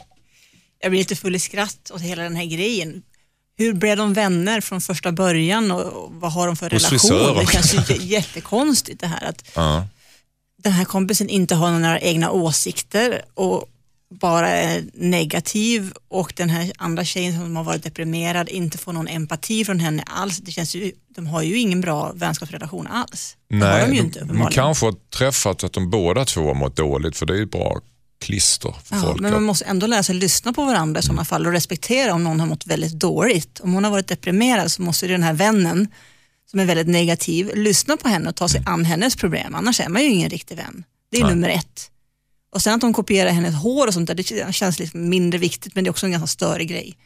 Jag 0.80 0.91
blir 0.91 1.00
lite 1.00 1.15
full 1.15 1.36
i 1.36 1.39
skratt 1.39 1.91
åt 1.93 2.02
hela 2.02 2.24
den 2.24 2.36
här 2.36 2.46
grejen. 2.46 3.02
Hur 3.58 3.74
blev 3.74 3.98
de 3.98 4.13
vänner 4.13 4.62
från 4.62 4.82
första 4.82 5.12
början 5.12 5.72
och 5.72 6.12
vad 6.12 6.32
har 6.32 6.48
de 6.48 6.56
för 6.56 6.70
Hos 6.70 6.74
relation? 6.84 7.00
frisörer. 7.00 7.39
Det 7.46 7.52
känns 7.52 7.89
ju 7.91 7.96
jättekonstigt 8.06 9.00
det 9.02 9.08
här 9.08 9.26
att 9.30 9.43
Ja. 9.56 9.88
den 10.63 10.72
här 10.72 10.86
kompisen 10.86 11.30
inte 11.30 11.56
har 11.56 11.72
några 11.72 12.00
egna 12.00 12.32
åsikter 12.32 13.22
och 13.34 13.65
bara 14.10 14.50
är 14.50 14.84
negativ 14.93 15.93
och 16.08 16.34
den 16.36 16.50
här 16.50 16.72
andra 16.78 17.06
tjejen 17.06 17.34
som 17.34 17.56
har 17.56 17.63
varit 17.63 17.84
deprimerad 17.84 18.50
inte 18.50 18.78
får 18.78 18.93
någon 18.93 19.08
empati 19.08 19.65
från 19.65 19.80
henne 19.80 20.04
alls. 20.06 20.38
Det 20.38 20.52
känns 20.52 20.76
ju, 20.76 20.91
de 21.15 21.28
har 21.28 21.41
ju 21.41 21.58
ingen 21.58 21.82
bra 21.82 22.12
vänskapsrelation 22.15 22.88
alls. 22.88 23.38
det 23.50 23.56
har 23.56 23.62
Nej, 23.62 23.88
de 23.88 23.93
ju 23.96 24.00
inte 24.02 24.20
de 24.20 24.48
kanske 24.52 24.86
har 24.86 24.96
träffat 25.17 25.63
att 25.63 25.74
de 25.74 25.89
båda 25.89 26.26
två 26.26 26.48
har 26.48 26.54
mått 26.54 26.76
dåligt 26.76 27.17
för 27.17 27.26
det 27.26 27.34
är 27.34 27.38
ju 27.38 27.46
bra 27.46 27.82
klister 28.22 28.76
för 28.84 28.96
Ja, 28.96 29.02
folk. 29.02 29.20
men 29.22 29.32
man 29.34 29.43
måste 29.43 29.65
ändå 29.65 29.88
lära 29.88 30.04
sig 30.04 30.15
lyssna 30.15 30.54
på 30.54 30.65
varandra 30.65 31.00
i 31.00 31.04
sådana 31.04 31.26
fall 31.26 31.46
och 31.46 31.52
respektera 31.52 32.13
om 32.13 32.24
någon 32.24 32.39
har 32.39 32.48
mått 32.48 32.67
väldigt 32.67 32.93
dåligt. 33.00 33.60
Om 33.60 33.74
hon 33.74 33.84
har 33.84 33.91
varit 33.91 34.08
deprimerad 34.08 34.72
så 34.72 34.82
måste 34.82 35.08
den 35.08 35.24
här 35.24 35.34
vännen 35.34 35.88
som 36.52 36.60
är 36.60 36.65
väldigt 36.65 36.88
negativ 36.88 37.52
lyssna 37.56 37.98
på 37.98 38.08
henne 38.10 38.30
och 38.30 38.36
ta 38.36 38.48
sig 38.50 38.62
an 38.65 38.86
hennes 38.86 39.15
problem. 39.15 39.56
Annars 39.56 39.80
är 39.80 39.89
man 39.89 40.02
ju 40.02 40.08
ingen 40.10 40.30
riktig 40.30 40.58
vän. 40.58 40.84
Det 41.12 41.17
är 41.17 41.24
Nej. 41.24 41.36
nummer 41.36 41.50
ett. 41.50 41.91
Och 42.56 42.62
sen 42.62 42.74
att 42.76 42.82
hon 42.82 42.94
kopierar 42.94 43.30
hennes 43.30 43.56
hår 43.56 43.88
och 43.88 43.94
sånt 43.94 44.08
där, 44.08 44.16
det 44.16 44.54
känns 44.56 44.80
lite 44.80 44.98
mindre 44.98 45.40
viktigt 45.40 45.76
men 45.76 45.84
det 45.84 45.88
är 45.88 45.92
också 45.92 46.06
en 46.06 46.12
ganska 46.12 46.28
störig 46.28 46.70
grej. 46.70 46.98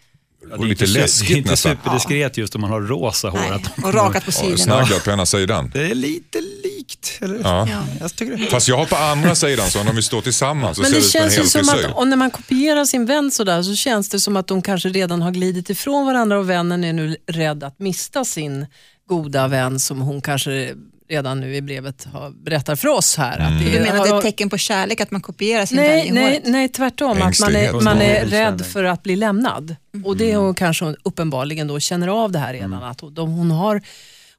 Ja, 0.50 0.56
Och 0.58 0.66
lite 0.66 0.84
inte 0.84 1.00
su- 1.00 1.02
läskigt 1.02 1.28
Det 1.28 1.34
är 1.34 1.38
inte 1.38 1.50
nästan. 1.52 1.76
superdiskret 1.78 2.38
just 2.38 2.56
om 2.56 2.62
man 2.62 2.70
har 2.70 2.82
rosa 2.82 3.30
hår. 3.30 3.40
Nej, 3.40 3.50
att 3.52 3.76
de 3.76 3.84
och 3.84 3.94
rakat 3.94 4.26
på 4.26 4.32
Ja, 4.32 4.34
sidorna. 4.42 4.58
Snaggat 4.58 5.04
på 5.04 5.12
ena 5.12 5.26
sidan. 5.26 5.72
Det 5.74 5.92
är 5.92 5.96
lite 5.96 6.42
likt. 6.64 7.18
Eller? 7.22 7.40
Ja. 7.44 7.68
Ja. 7.70 7.84
Jag 8.00 8.16
tycker 8.16 8.38
det. 8.38 8.46
Fast 8.46 8.68
jag 8.68 8.78
har 8.78 8.86
på 8.86 8.96
andra 8.96 9.36
sidan 9.36 9.70
så 9.70 9.84
när 9.84 9.94
vi 9.94 10.02
står 10.02 10.22
tillsammans 10.22 10.78
så 10.78 10.82
Men 10.82 10.92
ser 10.92 10.96
det 10.96 11.00
det 11.00 11.06
ut 11.06 11.12
som 11.12 11.20
känns 11.22 11.34
ju 11.34 11.38
hel 11.38 11.50
som 11.50 11.64
frisyr. 11.74 11.86
att 11.90 11.96
och 11.96 12.08
när 12.08 12.18
man 12.18 12.32
kopierar 12.32 12.86
sin 12.86 13.06
vän 13.06 13.32
sådär 13.32 13.64
så 13.64 13.76
känns 13.76 14.10
det 14.10 14.20
som 14.20 14.36
att 14.38 14.48
de 14.48 14.62
kanske 14.62 14.90
redan 14.90 15.22
har 15.22 15.32
glidit 15.32 15.70
ifrån 15.70 16.06
varandra 16.06 16.40
och 16.40 16.50
vännen 16.50 16.84
är 16.84 16.94
nu 16.94 17.18
rädd 17.28 17.64
att 17.64 17.80
mista 17.80 18.26
sin 18.26 18.66
goda 19.10 19.48
vän 19.48 19.80
som 19.80 20.02
hon 20.02 20.22
kanske 20.22 20.74
redan 21.12 21.40
nu 21.42 21.56
i 21.56 21.62
brevet 21.62 22.08
har, 22.14 22.30
berättar 22.30 22.76
för 22.76 22.88
oss 22.88 23.18
här. 23.18 23.40
Att 23.40 23.60
det 23.60 23.72
Du 23.72 23.80
menar 23.80 23.98
att 24.00 24.04
det 24.04 24.10
är 24.10 24.18
ett 24.18 24.24
tecken 24.24 24.50
på 24.50 24.58
kärlek 24.58 25.02
att 25.02 25.12
man 25.12 25.22
kopierar 25.22 25.66
sin 25.66 25.78
vän 25.78 25.88
Nej, 25.88 26.08
i 26.08 26.12
nej, 26.12 26.24
håret? 26.24 26.42
nej, 26.46 26.70
tvärtom. 26.70 27.22
Att 27.22 27.40
man 27.40 27.56
är, 27.56 27.74
man 27.74 28.02
är 28.02 28.18
Mm. 28.18 28.30
rädd 28.30 28.66
för 28.66 28.84
att 28.84 29.04
bli 29.04 29.16
lämnad. 29.16 29.76
Och 30.06 30.18
det 30.18 30.32
är 30.32 30.38
hon 30.38 30.56
kanske 30.56 30.96
uppenbarligen 31.04 31.68
då 31.68 31.80
känner 31.80 32.08
av 32.08 32.32
det 32.32 32.40
här 32.40 32.54
redan. 32.54 32.74
Mm. 32.74 32.84
Att 32.84 33.02
de, 33.12 33.32
hon, 33.32 33.52
har, 33.52 33.82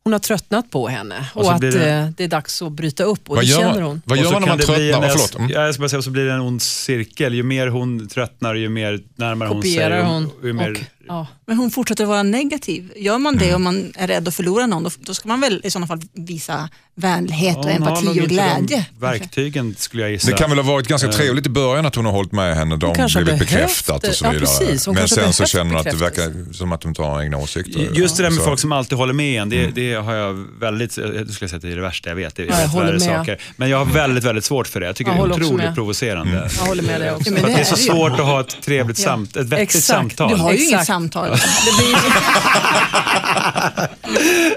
hon 0.05 0.13
har 0.13 0.21
tröttnat 0.21 0.71
på 0.71 0.89
henne 0.89 1.27
och, 1.35 1.45
Och 1.45 1.53
att 1.53 1.61
det... 1.61 1.71
det- 1.71 2.13
det 2.17 2.25
är 2.25 2.29
dags 2.29 2.63
att 2.63 2.73
bryta 2.73 3.05
upp 3.05 3.31
och 3.31 3.37
Vad 3.37 3.45
det 3.45 3.49
gör 3.49 3.59
känner 3.59 3.81
hon. 3.83 4.03
vad 4.05 4.19
gör 4.19 4.25
så 4.25 4.33
man 4.33 4.43
när 4.43 4.49
man 4.49 4.59
tröttnar? 4.59 4.81
en- 4.81 4.87
Ja, 4.89 5.03
förlåt. 5.13 5.35
Mm. 5.39 5.51
Ja, 5.51 5.65
jag 5.65 5.75
ska 5.75 5.81
bara 5.81 5.89
säga, 5.89 6.03
så 6.03 6.11
blir 6.11 6.25
det 6.25 6.33
en 6.33 6.41
ond 6.41 6.63
cirkel. 6.63 7.35
Ju 7.35 7.43
mer 7.43 7.67
hon 7.67 8.09
tröttnar, 8.09 8.55
ju 8.55 8.69
mer 8.69 9.01
närmare 9.17 9.49
hon 9.49 9.63
sig 9.63 9.71
Kopierar 9.73 10.03
hon 10.05 10.27
och 10.41 10.47
ju 10.47 10.53
mer 10.53 10.71
och 10.71 10.77
Ja. 11.09 11.27
Men 11.47 11.57
hon 11.57 11.71
fortsätter 11.71 12.05
vara 12.05 12.23
negativ. 12.23 12.93
Gör 12.97 13.19
man 13.19 13.35
Mm. 13.35 13.49
det 13.49 13.55
om 13.55 13.62
man 13.62 13.93
är 13.97 14.07
rädd 14.09 14.29
att 14.29 14.35
förlora 14.35 14.67
någon, 14.67 14.83
då, 14.83 14.91
då 14.99 15.15
ska 15.15 15.29
man 15.29 15.41
väl 15.41 15.61
i 15.65 15.71
sådana 15.71 15.87
fall 15.87 16.01
visa 16.12 16.69
vänlighet 16.95 17.57
och 17.57 17.65
Hon 17.65 17.83
har 17.83 17.91
empati 17.91 18.07
och 18.09 18.17
inte 18.17 18.29
glädje. 18.29 18.87
de 18.93 19.01
verktygen 19.07 19.75
skulle 19.79 20.03
jag 20.03 20.11
gissa. 20.12 20.31
Det 20.31 20.37
kan 20.37 20.51
väl 20.51 20.59
ha 20.59 20.73
varit 20.73 20.88
ganska 20.88 21.09
trevligt 21.09 21.47
i 21.47 21.51
början 21.51 21.87
att 21.87 21.95
hon 21.95 22.05
har 22.05 22.12
hållit 22.12 22.33
med 22.33 22.57
henne. 22.57 22.77
De 22.77 22.87
har 22.87 22.95
blivit 23.09 23.25
behövt 23.27 23.38
bekräftat 23.38 24.05
och 24.09 24.15
så 24.15 24.25
det. 24.25 24.29
Ja, 24.29 24.33
vidare. 24.33 24.47
precis. 24.59 24.87
Hon 24.87 24.95
Men 24.95 25.09
sen 25.09 25.33
så 25.33 25.45
känner 25.47 25.71
hon 25.71 25.77
att 25.77 25.85
det 25.85 25.97
verkar 25.97 26.53
som 26.53 26.73
att 26.73 26.83
hon 26.85 26.95
tar 26.95 27.23
egna 27.23 27.37
åsikter. 27.37 27.88
Just 27.93 28.17
det 28.17 28.23
där 28.23 28.31
med 28.31 28.38
Så- 28.38 28.45
folk 28.45 28.61
som 28.61 28.73
alltid 28.73 28.99
håller 28.99 29.12
med 29.12 29.43
en, 29.43 29.49
det, 29.49 29.67
det 29.67 29.95
har 29.95 30.15
jag 30.15 30.45
väldigt, 30.61 30.97
jag 30.97 31.31
skulle 31.31 31.49
säga 31.49 31.57
att 31.57 31.62
det 31.62 31.73
är 31.73 31.77
det 31.77 31.83
värsta 31.83 32.09
jag 32.09 32.17
vet. 32.17 32.35
Det 32.37 32.43
är 32.43 32.47
Ja, 32.47 32.53
jag 32.55 32.61
vet 32.62 32.71
håller 32.71 32.87
värre 32.87 32.99
med. 32.99 33.03
saker. 33.19 33.38
Men 33.57 33.69
jag 33.71 33.79
har 33.79 33.85
väldigt, 33.85 34.25
väldigt 34.25 34.45
svårt 34.45 34.67
för 34.69 34.81
det. 34.81 34.87
Jag 34.87 34.97
tycker 34.97 35.11
Jag 35.17 35.29
det 35.29 35.35
är 35.35 35.37
otroligt 35.37 35.57
med. 35.67 35.75
provocerande. 35.75 36.33
Mm. 36.38 36.49
Jag 36.59 36.67
håller 36.67 36.83
med 36.83 37.01
dig 37.01 37.12
också. 37.12 37.31
Ja, 37.31 37.47
det 37.47 37.53
är 37.53 37.65
så 37.65 37.77
svårt 37.77 38.12
att 38.12 38.19
ha 38.27 38.41
ett 38.41 38.57
trevligt 38.62 38.99
samt, 38.99 39.37
ett 39.37 39.47
vettigt 39.47 39.85
samtal. 39.85 40.29
Du 40.31 40.37
har 40.37 40.53
ju 40.53 40.59
inget 40.59 40.73
Exakt. 40.73 40.87
Samtal. 40.92 41.31
Det 41.31 41.72
blir, 41.78 41.96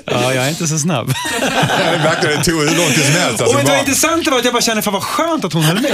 Ja, 0.06 0.34
jag 0.34 0.46
är 0.46 0.50
inte 0.50 0.68
så 0.68 0.80
snabb. 0.80 1.08
Det 1.78 1.98
verkar 2.04 2.28
det 2.30 2.44
tog 2.44 2.60
hur 2.60 2.78
lång 2.78 2.88
tid 2.88 3.06
som 3.06 3.14
helst. 3.14 3.42
Och 3.42 3.42
Alltså, 3.42 3.46
vet 3.46 3.52
du 3.52 3.56
vad 3.56 3.66
bara, 3.66 3.80
intressant 3.80 4.26
det 4.26 4.32
var? 4.32 4.38
Att 4.40 4.46
jag 4.46 4.54
bara 4.54 4.62
kände, 4.62 4.82
fan 4.82 4.94
vad 4.94 5.04
skönt 5.04 5.46
att 5.46 5.54
hon 5.54 5.64
höll 5.64 5.82
med. 5.82 5.92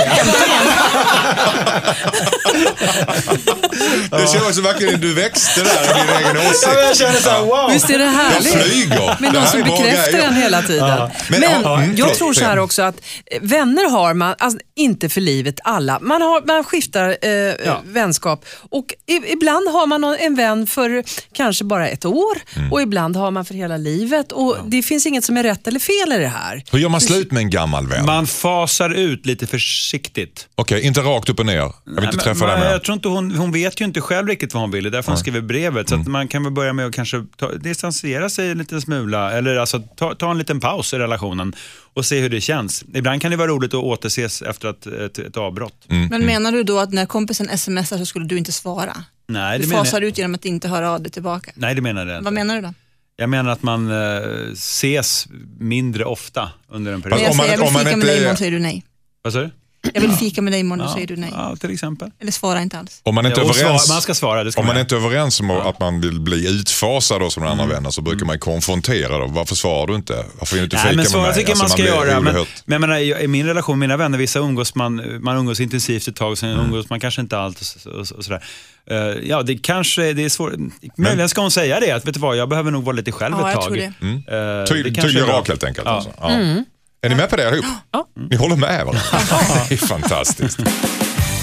det 4.11 4.27
känns 4.31 4.43
också 4.47 4.61
verkligen 4.61 5.01
du 5.01 5.13
växte 5.13 5.61
där 5.63 5.83
i 5.83 5.99
din 6.01 6.15
egen 6.17 6.37
åsikt. 6.37 6.63
Ja, 6.67 6.73
men 6.73 6.83
jag 6.85 6.97
kände 6.97 7.21
såhär, 7.21 7.41
wow. 7.41 7.69
Visst 7.73 7.89
är 7.89 7.97
det 7.97 8.03
Jag 8.03 8.11
härligt? 8.11 8.53
flyger. 8.53 8.97
Med 8.99 9.15
Det 9.19 9.25
någon 9.31 9.35
här 9.43 9.45
som 9.51 9.61
bekräftar 9.63 10.19
en 10.19 10.33
hela 10.33 10.61
tiden. 10.61 11.09
Men, 11.29 11.39
Men, 11.39 11.61
ja, 11.63 11.83
jag 11.95 12.13
tror 12.15 12.33
så 12.33 12.45
här 12.45 12.59
också 12.59 12.81
att 12.81 12.95
vänner 13.41 13.89
har 13.89 14.13
man, 14.13 14.35
alltså, 14.39 14.59
inte 14.75 15.09
för 15.09 15.21
livet 15.21 15.55
alla. 15.63 15.99
Man, 16.01 16.21
har, 16.21 16.41
man 16.47 16.63
skiftar 16.63 17.09
eh, 17.09 17.75
vänskap 17.83 18.45
och 18.71 18.85
i, 19.07 19.31
ibland 19.31 19.67
har 19.69 19.85
man 19.87 20.01
någon- 20.01 20.17
en 20.19 20.30
vän 20.35 20.67
för 20.67 21.03
kanske 21.33 21.63
bara 21.63 21.89
ett 21.89 22.05
år 22.05 22.37
Mm. 22.55 22.71
och 22.73 22.81
ibland 22.81 23.15
har 23.15 23.31
man 23.31 23.45
för 23.45 23.53
hela 23.53 23.77
livet. 23.77 24.31
Och 24.31 24.57
Det 24.65 24.81
finns 24.83 25.05
inget 25.05 25.23
som 25.23 25.37
är 25.37 25.43
rätt 25.43 25.67
eller 25.67 25.79
fel 25.79 26.13
i 26.13 26.17
det 26.17 26.27
här. 26.27 26.63
Hur 26.71 26.79
gör 26.79 26.89
man 26.89 27.01
slut 27.01 27.31
med 27.31 27.41
en 27.41 27.49
gammal 27.49 27.87
vän? 27.87 28.05
Man 28.05 28.27
fasar 28.27 28.89
ut 28.89 29.25
lite 29.25 29.47
försiktigt. 29.47 30.47
Okej, 30.55 30.81
inte 30.81 30.99
rakt 31.01 31.29
upp 31.29 31.39
och 31.39 31.45
ner. 31.45 31.55
Jag 31.55 31.73
vill 31.85 32.03
inte 32.03 32.17
Nej, 32.17 32.23
träffa 32.25 32.45
men, 32.45 32.55
dig 32.55 32.63
mer. 32.65 32.71
jag 32.71 32.83
tror 32.83 32.93
inte 32.95 33.07
hon, 33.07 33.31
hon 33.31 33.51
vet 33.51 33.81
ju 33.81 33.85
inte 33.85 34.01
själv 34.01 34.27
riktigt 34.27 34.53
vad 34.53 34.61
hon 34.63 34.71
vill. 34.71 34.83
Det 34.83 34.89
är 34.89 34.91
därför 34.91 35.11
hon 35.11 35.17
skriver 35.19 35.41
brevet. 35.41 35.89
Så 35.89 35.95
att 35.95 36.07
man 36.07 36.27
kan 36.27 36.43
väl 36.43 36.53
börja 36.53 36.73
med 36.73 36.85
att 36.85 36.93
kanske 36.93 37.23
ta, 37.37 37.51
distansera 37.51 38.29
sig 38.29 38.49
en 38.51 38.57
liten 38.57 38.81
smula. 38.81 39.31
Eller 39.31 39.55
alltså, 39.55 39.79
ta, 39.79 40.15
ta 40.15 40.31
en 40.31 40.37
liten 40.37 40.59
paus 40.59 40.93
i 40.93 40.97
relationen 40.97 41.55
och 41.93 42.05
se 42.05 42.19
hur 42.19 42.29
det 42.29 42.41
känns. 42.41 42.83
Ibland 42.93 43.21
kan 43.21 43.31
det 43.31 43.37
vara 43.37 43.47
roligt 43.47 43.73
att 43.73 43.83
återses 43.83 44.41
efter 44.41 44.69
ett, 44.69 44.87
ett, 44.87 45.19
ett 45.19 45.37
avbrott. 45.37 45.85
men 45.87 46.25
menar 46.25 46.51
du 46.51 46.63
då 46.63 46.79
att 46.79 46.93
när 46.93 47.05
kompisen 47.05 47.57
smsar 47.57 47.97
så 47.97 48.05
skulle 48.05 48.25
du 48.25 48.37
inte 48.37 48.51
svara? 48.51 49.03
Nej, 49.33 49.57
Du 49.59 49.63
det 49.65 49.69
menar, 49.69 49.83
fasar 49.85 50.01
ut 50.01 50.17
genom 50.17 50.35
att 50.35 50.45
inte 50.45 50.67
höra 50.67 50.91
av 50.91 51.01
dig 51.01 51.11
tillbaka. 51.11 51.51
nej, 51.55 51.75
det 51.75 51.81
menar 51.81 52.05
jag 52.05 52.15
inte. 52.17 52.23
Vad 52.23 52.33
menar 52.33 52.55
du 52.55 52.61
då? 52.61 52.73
Jag 53.15 53.29
menar 53.29 53.51
att 53.51 53.63
man 53.63 53.91
eh, 53.91 54.51
ses 54.53 55.27
mindre 55.59 56.05
ofta 56.05 56.51
under 56.69 56.93
en 56.93 57.01
period. 57.01 57.17
När 57.19 57.23
jag 57.23 57.31
om 57.31 57.37
man- 57.37 57.45
säger 57.45 57.57
jag 57.57 57.67
om 57.67 57.67
vill 57.67 57.73
man 57.73 57.85
fika 57.85 57.97
med 57.97 58.05
dig 58.05 58.15
är- 58.15 58.19
imorgon 58.21 58.37
säger 58.37 58.51
du 58.51 58.59
nej. 58.59 58.83
Vad 59.21 59.33
sa 59.33 59.39
du? 59.39 59.49
Jag 59.93 60.01
vill 60.01 60.11
fika 60.11 60.41
med 60.41 60.53
dig 60.53 60.59
imorgon, 60.59 60.85
Ja, 60.87 60.93
säger 60.93 61.07
du 61.07 61.15
nej. 61.15 61.29
ja, 61.33 61.55
till 61.55 61.71
exempel. 61.73 62.09
Eller 62.21 62.31
svara 62.31 62.61
inte 62.61 62.77
alls. 62.79 62.99
Om 63.03 63.15
man 63.15 63.25
inte 63.25 63.39
Ja, 63.39 63.45
är 63.45 63.49
och 63.49 63.57
överens, 63.57 63.83
svara- 63.85 63.95
man 63.95 64.01
ska 64.01 64.13
svara, 64.13 64.51
ska 64.51 64.61
om 64.61 64.67
man 64.67 64.75
man 64.75 64.81
inte 64.81 64.95
är 64.95 64.99
överens 64.99 65.39
om 65.39 65.51
att 65.51 65.79
man 65.79 66.01
vill 66.01 66.19
bli 66.19 66.59
utfasad 66.59 67.21
då 67.21 67.29
som 67.29 67.43
den 67.43 67.51
andra 67.51 67.63
Mm. 67.63 67.75
vännen 67.75 67.91
så 67.91 68.01
brukar 68.01 68.25
man 68.25 68.35
ju 68.35 68.39
konfrontera 68.39 69.17
då. 69.17 69.27
Varför 69.27 69.55
svarar 69.55 69.87
du 69.87 69.95
inte? 69.95 70.25
Varför 70.39 70.55
vill 70.55 70.61
du 70.61 70.63
inte 70.63 70.75
fika 70.77 70.85
Nej, 70.87 70.95
men 70.95 71.05
med 71.11 71.21
mig? 71.21 71.33
tycker 71.35 71.49
jag 71.49 71.57
man 71.57 71.63
Alltså, 71.63 71.77
ska 71.77 71.83
blir 71.83 71.93
göra. 71.93 72.19
Men, 72.21 72.33
men 72.33 72.45
jag 72.65 72.81
menar, 72.81 72.97
i 73.21 73.27
min 73.27 73.45
relation 73.45 73.79
med 73.79 73.89
mina 73.89 73.97
vänner, 73.97 74.17
vissa 74.17 74.39
umgås 74.39 74.75
man, 74.75 75.01
man 75.23 75.37
umgås 75.37 75.59
intensivt 75.59 76.07
ett 76.07 76.15
tag, 76.15 76.37
sen 76.37 76.49
Mm. 76.51 76.65
umgås 76.65 76.89
man 76.89 76.99
kanske 76.99 77.21
inte 77.21 77.37
allt 77.37 77.59
och, 77.59 77.65
så- 77.65 77.89
och, 77.89 77.99
och 78.17 78.23
sådär. 78.25 78.43
Eh, 78.89 78.97
ja, 79.29 79.41
det 79.43 79.57
kanske 79.57 80.13
det 80.13 80.23
är 80.23 80.29
svårt. 80.29 80.53
Möjligen 80.97 81.29
ska 81.29 81.41
hon 81.41 81.51
säga 81.51 81.79
det, 81.79 81.91
att 81.91 82.07
vet 82.07 82.13
du 82.13 82.19
vad, 82.19 82.37
jag 82.37 82.49
behöver 82.49 82.71
nog 82.71 82.83
vara 82.83 82.95
lite 82.95 83.11
själv 83.11 83.35
Ja, 83.39 83.49
ett 83.51 83.55
tag. 83.61 83.73
det. 83.73 83.83
Eh, 83.83 84.65
tydlig 84.65 84.97
är 85.21 85.25
bra. 85.25 85.37
rak 85.37 85.47
helt 85.47 85.63
enkelt. 85.63 85.85
Ja. 85.85 85.91
Alltså. 85.91 86.11
Ja. 86.21 86.63
Är 87.03 87.09
ni 87.09 87.15
med 87.15 87.29
på 87.29 87.35
det 87.35 87.53
ihop? 87.53 87.65
Ni 88.29 88.35
håller 88.35 88.55
med 88.55 88.85
varandra? 88.85 89.01
det 89.69 89.75
är 89.75 89.77
fantastiskt. 89.77 90.59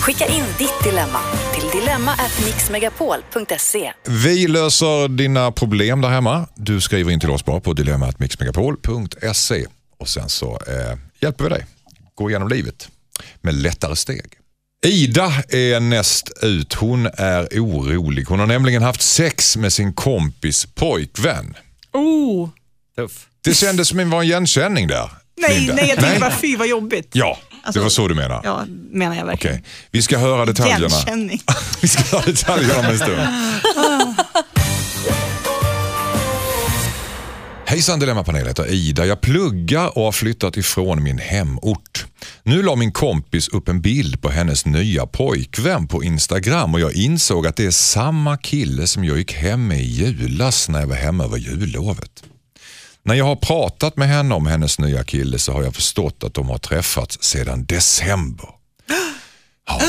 Skicka 0.01 0.27
in 0.27 0.44
ditt 0.59 0.85
dilemma 0.85 1.18
till 1.55 1.81
dilemma@mixmegapol.se. 1.81 3.92
Vi 4.07 4.49
löser 4.49 5.09
dina 5.09 5.53
problem 5.53 6.01
där 6.01 6.09
hemma. 6.09 6.47
Du 6.55 6.81
skriver 6.81 7.12
in 7.12 7.21
till 7.21 7.31
oss 7.31 7.44
bara 7.44 7.61
på 7.61 7.73
dilemmatmixmegapol.se 7.73 9.66
och 9.99 10.09
sen 10.09 10.29
så 10.29 10.59
eh, 10.66 10.99
hjälper 11.21 11.44
vi 11.44 11.51
dig 11.51 11.66
gå 12.14 12.31
igenom 12.31 12.49
livet 12.49 12.88
med 13.40 13.55
lättare 13.55 13.97
steg. 13.97 14.25
Ida 14.87 15.33
är 15.49 15.81
näst 15.81 16.31
ut. 16.42 16.75
Hon 16.75 17.07
är 17.07 17.44
orolig. 17.44 18.25
Hon 18.25 18.38
har 18.38 18.47
nämligen 18.47 18.83
haft 18.83 19.03
sex 19.03 19.57
med 19.57 19.73
sin 19.73 19.92
kompis 19.92 20.66
pojkvän. 20.75 21.55
Oh. 21.92 22.49
Tuff. 22.97 23.27
Det 23.44 23.55
kändes 23.55 23.88
som 23.88 23.99
en 23.99 24.11
var 24.11 24.18
en 24.23 24.25
igenkänning 24.25 24.87
där. 24.87 25.11
Nej, 25.40 25.59
Linda. 25.59 25.74
nej, 25.74 25.88
jag 25.88 25.98
tycker 25.98 26.20
bara 26.20 26.31
fy 26.31 26.57
vad 26.57 26.68
jobbigt. 26.68 27.11
Ja, 27.12 27.38
Alltså, 27.62 27.79
det 27.81 27.83
var 27.83 27.90
så 27.90 28.09
du 28.09 28.14
menar. 28.14 28.40
Ja, 28.44 28.64
menar 28.90 29.16
jag 29.16 29.27
verkligen. 29.27 29.57
Okej, 29.57 29.68
vi 29.90 30.03
ska 30.03 30.18
höra 30.18 30.46
detaljerna. 30.46 30.87
Igenkänning. 30.87 31.42
Vi 31.81 31.88
ska 31.88 32.16
höra 32.16 32.27
detaljerna 32.27 32.79
om 32.79 32.85
en 32.85 32.98
stund. 32.98 33.20
Hejsan 37.66 38.01
Dilemmapanel, 38.01 38.40
jag 38.40 38.48
heter 38.48 38.72
Ida. 38.72 39.07
Jag 39.07 39.20
pluggar 39.20 39.98
och 39.98 40.05
har 40.05 40.12
flyttat 40.12 40.57
ifrån 40.57 41.03
min 41.03 41.18
hemort. 41.18 42.07
Nu 42.42 42.62
la 42.62 42.77
min 42.77 42.92
kompis 42.92 43.48
upp 43.48 43.68
en 43.68 43.81
bild 43.81 44.22
på 44.22 44.29
hennes 44.31 44.66
nya 44.66 45.07
pojkvän 45.07 45.88
på 45.88 46.05
Instagram 46.05 46.74
och 46.74 46.81
jag 46.81 46.92
insåg 46.94 47.46
att 47.46 47.57
det 47.57 47.64
är 47.66 47.70
samma 47.70 48.37
kille 48.37 48.87
som 48.87 49.05
jag 49.05 49.18
gick 49.18 49.33
hem 49.35 49.66
med 49.68 49.81
i 49.81 49.85
julas 49.85 50.68
när 50.68 50.81
jag 50.81 50.87
var 50.87 50.96
hemma 50.96 51.24
över 51.24 51.37
jullovet. 51.37 52.22
När 53.09 53.14
jag 53.14 53.25
har 53.25 53.37
pratat 53.37 53.97
med 53.97 54.09
henne 54.09 54.35
om 54.35 54.47
hennes 54.47 54.79
nya 54.79 55.05
kille 55.05 55.38
så 55.38 55.53
har 55.53 55.62
jag 55.62 55.75
förstått 55.75 56.25
att 56.25 56.35
de 56.35 56.49
har 56.49 56.59
träffats 56.59 57.23
sedan 57.23 57.64
december. 57.64 58.49
Ja. 59.66 59.81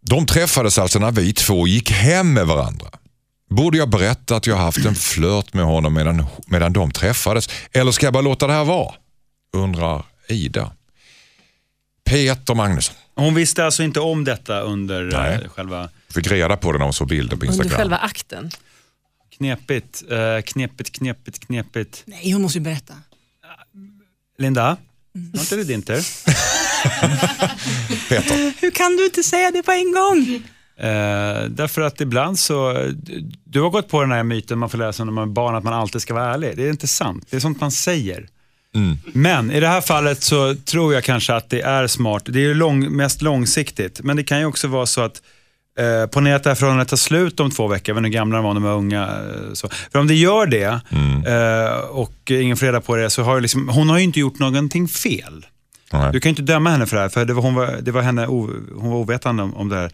De 0.00 0.26
träffades 0.26 0.78
alltså 0.78 0.98
när 0.98 1.10
vi 1.10 1.32
två 1.32 1.66
gick 1.66 1.90
hem 1.90 2.32
med 2.32 2.46
varandra. 2.46 2.86
Borde 3.50 3.78
jag 3.78 3.90
berätta 3.90 4.36
att 4.36 4.46
jag 4.46 4.56
haft 4.56 4.86
en 4.86 4.94
flört 4.94 5.54
med 5.54 5.64
honom 5.64 5.94
medan, 5.94 6.26
medan 6.46 6.72
de 6.72 6.90
träffades? 6.90 7.48
Eller 7.72 7.92
ska 7.92 8.06
jag 8.06 8.12
bara 8.12 8.22
låta 8.22 8.46
det 8.46 8.52
här 8.52 8.64
vara? 8.64 8.94
Undrar 9.56 10.04
Ida. 10.28 10.72
Peter 12.04 12.54
Magnusson 12.54 12.94
Hon 13.14 13.34
visste 13.34 13.64
alltså 13.64 13.82
inte 13.82 14.00
om 14.00 14.24
detta 14.24 14.60
under 14.60 15.04
Nej. 15.04 15.34
eh, 15.34 15.48
själva 15.48 15.88
fick 16.14 16.26
reda 16.26 16.56
på 16.56 16.72
det 16.72 16.78
när 16.78 16.84
hon 16.84 16.92
såg 16.94 17.08
bilden 17.08 17.38
på 17.38 17.46
Under 17.46 17.52
Instagram. 17.64 17.78
själva 17.78 17.96
akten. 17.96 18.50
Knepigt, 19.36 20.02
eh, 20.10 20.42
knepigt, 20.46 20.92
knepigt, 20.92 21.46
knepigt. 21.46 22.02
Nej, 22.06 22.30
hon 22.32 22.42
måste 22.42 22.58
ju 22.58 22.62
berätta. 22.64 22.94
Linda, 24.38 24.76
var 25.32 25.40
inte 25.40 25.56
det 25.56 25.64
din 25.64 25.82
tur? 25.82 25.94
Peter, 28.08 28.52
Hur 28.60 28.70
kan 28.70 28.96
du 28.96 29.04
inte 29.04 29.22
säga 29.22 29.50
det 29.50 29.62
på 29.62 29.72
en 29.72 29.92
gång? 29.92 30.42
Eh, 30.76 31.44
därför 31.48 31.80
att 31.82 32.00
ibland 32.00 32.38
så, 32.38 32.72
du- 33.02 33.30
du 33.44 33.60
har 33.60 33.70
gått 33.70 33.88
på 33.88 34.00
den 34.00 34.12
här 34.12 34.22
myten 34.22 34.58
man 34.58 34.70
får 34.70 34.78
läsa 34.78 35.04
när 35.04 35.12
man 35.12 35.28
är 35.28 35.32
barn 35.32 35.54
att 35.54 35.64
man 35.64 35.74
alltid 35.74 36.02
ska 36.02 36.14
vara 36.14 36.34
ärlig. 36.34 36.56
Det 36.56 36.66
är 36.66 36.70
inte 36.70 36.86
sant, 36.88 37.26
det 37.30 37.36
är 37.36 37.40
sånt 37.40 37.60
man 37.60 37.72
säger. 37.72 38.28
Men 39.12 39.50
i 39.50 39.60
det 39.60 39.68
här 39.68 39.80
fallet 39.80 40.22
så 40.22 40.54
tror 40.54 40.94
jag 40.94 41.04
kanske 41.04 41.34
att 41.34 41.50
det 41.50 41.60
är 41.60 41.86
smart. 41.86 42.22
Det 42.26 42.38
är 42.38 42.42
ju 42.42 42.54
lång, 42.54 42.96
mest 42.96 43.22
långsiktigt, 43.22 44.00
men 44.02 44.16
det 44.16 44.22
kan 44.24 44.38
ju 44.38 44.44
också 44.46 44.68
vara 44.68 44.86
så 44.86 45.00
att 45.00 45.22
Eh, 45.78 46.06
ponera 46.06 46.36
att 46.36 46.42
det 46.42 46.50
här 46.50 46.54
förhållandet 46.54 46.88
tar 46.88 46.96
slut 46.96 47.40
om 47.40 47.50
två 47.50 47.68
veckor, 47.68 47.88
jag 47.88 47.94
vet 47.94 48.06
inte 48.06 48.16
hur 48.16 48.20
gamla 48.20 48.36
de 48.36 48.44
var 48.44 48.54
när 48.54 48.60
de 48.60 48.66
var 48.68 48.76
unga. 48.76 49.02
eh, 49.02 49.52
Så. 49.52 49.68
För 49.92 49.98
om 49.98 50.06
det 50.06 50.14
gör 50.14 50.46
det 50.46 50.80
eh, 51.26 51.78
och 51.90 52.30
ingen 52.30 52.56
får 52.56 52.66
reda 52.66 52.80
på 52.80 52.96
det, 52.96 53.10
så 53.10 53.22
har 53.22 53.40
liksom, 53.40 53.68
hon 53.68 53.88
har 53.88 53.98
ju 53.98 54.04
inte 54.04 54.20
gjort 54.20 54.38
någonting 54.38 54.88
fel. 54.88 55.46
Nej. 55.92 56.12
Du 56.12 56.20
kan 56.20 56.28
ju 56.28 56.30
inte 56.32 56.52
döma 56.52 56.70
henne 56.70 56.86
för 56.86 56.96
det 56.96 57.02
här, 57.02 57.08
för 57.08 57.24
det 57.24 57.32
var, 57.34 57.42
hon, 57.42 57.54
var, 57.54 57.78
det 57.82 57.90
var 57.90 58.02
henne, 58.02 58.26
hon 58.26 58.90
var 58.90 58.96
ovetande 58.96 59.42
om, 59.42 59.54
om 59.54 59.68
det 59.68 59.76
här. 59.76 59.90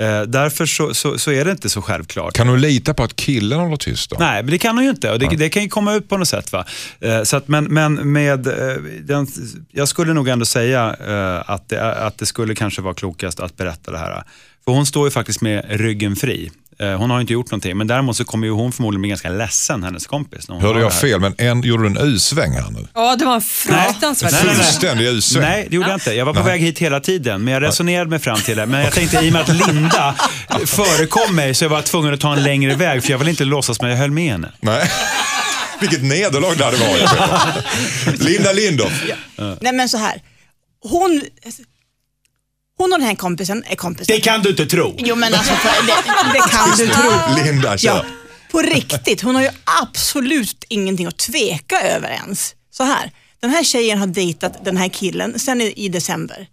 Eh, 0.00 0.22
därför 0.22 0.66
så, 0.66 0.94
så, 0.94 1.18
så 1.18 1.30
är 1.30 1.44
det 1.44 1.50
inte 1.50 1.68
så 1.68 1.82
självklart. 1.82 2.34
kan 2.34 2.46
du 2.46 2.56
lita 2.56 2.94
på 2.94 3.02
att 3.02 3.16
killen 3.16 3.60
håller 3.60 3.76
tyst 3.76 4.10
då? 4.10 4.16
Nej, 4.18 4.42
men 4.42 4.50
det 4.50 4.58
kan 4.58 4.76
hon 4.76 4.84
ju 4.84 4.90
inte. 4.90 5.12
Och 5.12 5.18
det, 5.18 5.26
det 5.36 5.48
kan 5.48 5.62
ju 5.62 5.68
komma 5.68 5.94
ut 5.94 6.08
på 6.08 6.16
något 6.16 6.28
sätt. 6.28 6.52
Va? 6.52 6.64
Eh, 7.00 7.22
så 7.22 7.36
att, 7.36 7.48
men, 7.48 7.64
men 7.64 8.12
med 8.12 8.46
eh, 8.46 8.76
den, 9.00 9.26
jag 9.72 9.88
skulle 9.88 10.12
nog 10.12 10.28
ändå 10.28 10.44
säga 10.44 10.96
eh, 11.08 11.50
att, 11.50 11.68
det, 11.68 11.94
att 11.94 12.18
det 12.18 12.26
skulle 12.26 12.54
kanske 12.54 12.82
vara 12.82 12.94
klokast 12.94 13.40
att 13.40 13.56
berätta 13.56 13.90
det 13.90 13.98
här. 13.98 14.24
För 14.68 14.72
hon 14.72 14.86
står 14.86 15.06
ju 15.06 15.10
faktiskt 15.10 15.40
med 15.40 15.64
ryggen 15.68 16.16
fri. 16.16 16.50
Eh, 16.78 16.92
hon 16.92 17.10
har 17.10 17.16
ju 17.18 17.20
inte 17.20 17.32
gjort 17.32 17.50
någonting, 17.50 17.78
men 17.78 17.86
däremot 17.86 18.16
så 18.16 18.24
kommer 18.24 18.46
ju 18.46 18.52
hon 18.52 18.72
förmodligen 18.72 19.02
bli 19.02 19.08
ganska 19.08 19.28
ledsen, 19.28 19.82
hennes 19.82 20.06
kompis. 20.06 20.48
När 20.48 20.54
hon 20.54 20.64
Hörde 20.64 20.78
hör 20.78 20.84
jag 20.84 21.00
fel, 21.00 21.20
men 21.20 21.34
en, 21.38 21.62
gjorde 21.62 21.82
du 21.82 21.86
en 21.86 21.96
U-sväng 21.96 22.52
här 22.52 22.70
nu? 22.70 22.86
Ja, 22.94 23.16
det 23.16 23.24
var 23.24 23.34
en 23.34 23.40
fruktansvärt 23.40 24.32
Nej, 24.32 24.40
nej, 24.44 24.54
nej. 24.56 24.64
Fullständig 24.64 25.06
U-sväng. 25.06 25.42
Nej, 25.42 25.66
det 25.70 25.76
gjorde 25.76 25.88
jag 25.88 25.96
inte. 25.96 26.12
Jag 26.12 26.24
var 26.24 26.34
på 26.34 26.42
väg 26.42 26.60
hit 26.60 26.78
hela 26.78 27.00
tiden, 27.00 27.44
men 27.44 27.54
jag 27.54 27.62
resonerade 27.62 28.10
mig 28.10 28.18
fram 28.18 28.40
till 28.40 28.56
det. 28.56 28.66
Men 28.66 28.80
jag 28.80 28.92
tänkte 28.92 29.18
i 29.18 29.28
och 29.28 29.32
med 29.32 29.42
att 29.42 29.68
Linda 29.68 30.14
förekom 30.66 31.36
mig 31.36 31.54
så 31.54 31.64
jag 31.64 31.70
var 31.70 31.82
tvungen 31.82 32.14
att 32.14 32.20
ta 32.20 32.32
en 32.32 32.42
längre 32.42 32.74
väg, 32.74 33.02
för 33.02 33.10
jag 33.10 33.18
ville 33.18 33.30
inte 33.30 33.44
låtsas 33.44 33.80
att 33.80 33.88
jag 33.88 33.96
höll 33.96 34.10
med 34.10 34.32
henne. 34.32 34.52
Nej. 34.60 34.90
Vilket 35.80 36.02
nederlag 36.02 36.54
det 36.58 36.64
hade 36.64 36.76
varit. 36.76 38.20
Linda 38.20 38.52
Lindorff. 38.52 39.04
Nej 39.60 39.72
men 39.72 39.88
så 39.88 39.98
här. 39.98 40.22
Hon, 40.82 41.22
Hon 42.78 42.92
och 42.92 42.98
den 42.98 43.08
här 43.08 43.14
kompisen 43.14 43.64
är 43.66 43.76
kompisar. 43.76 44.14
Det 44.14 44.20
kan 44.20 44.42
du 44.42 44.50
inte 44.50 44.66
tro. 44.66 44.94
Jo 44.98 45.14
men 45.16 45.34
alltså, 45.34 45.52
för- 45.54 45.86
det, 45.86 45.92
det 46.32 46.50
kan 46.50 46.70
du 46.78 46.86
tro. 46.88 47.44
Linda, 47.44 47.78
kör. 47.78 47.88
Ja, 47.88 48.04
på 48.50 48.58
riktigt. 48.62 49.20
Hon 49.22 49.34
har 49.34 49.42
ju 49.42 49.50
absolut 49.82 50.64
ingenting 50.68 51.06
att 51.06 51.18
tveka 51.18 51.80
över 51.80 52.08
ens. 52.10 52.54
Så 52.70 52.84
här, 52.84 53.10
den 53.40 53.50
här 53.50 53.64
tjejen 53.64 53.98
har 53.98 54.06
dejtat 54.06 54.64
den 54.64 54.76
här 54.76 54.88
killen 54.88 55.38
sen 55.38 55.60
i, 55.60 55.72
i 55.76 55.88
december. 55.88 56.46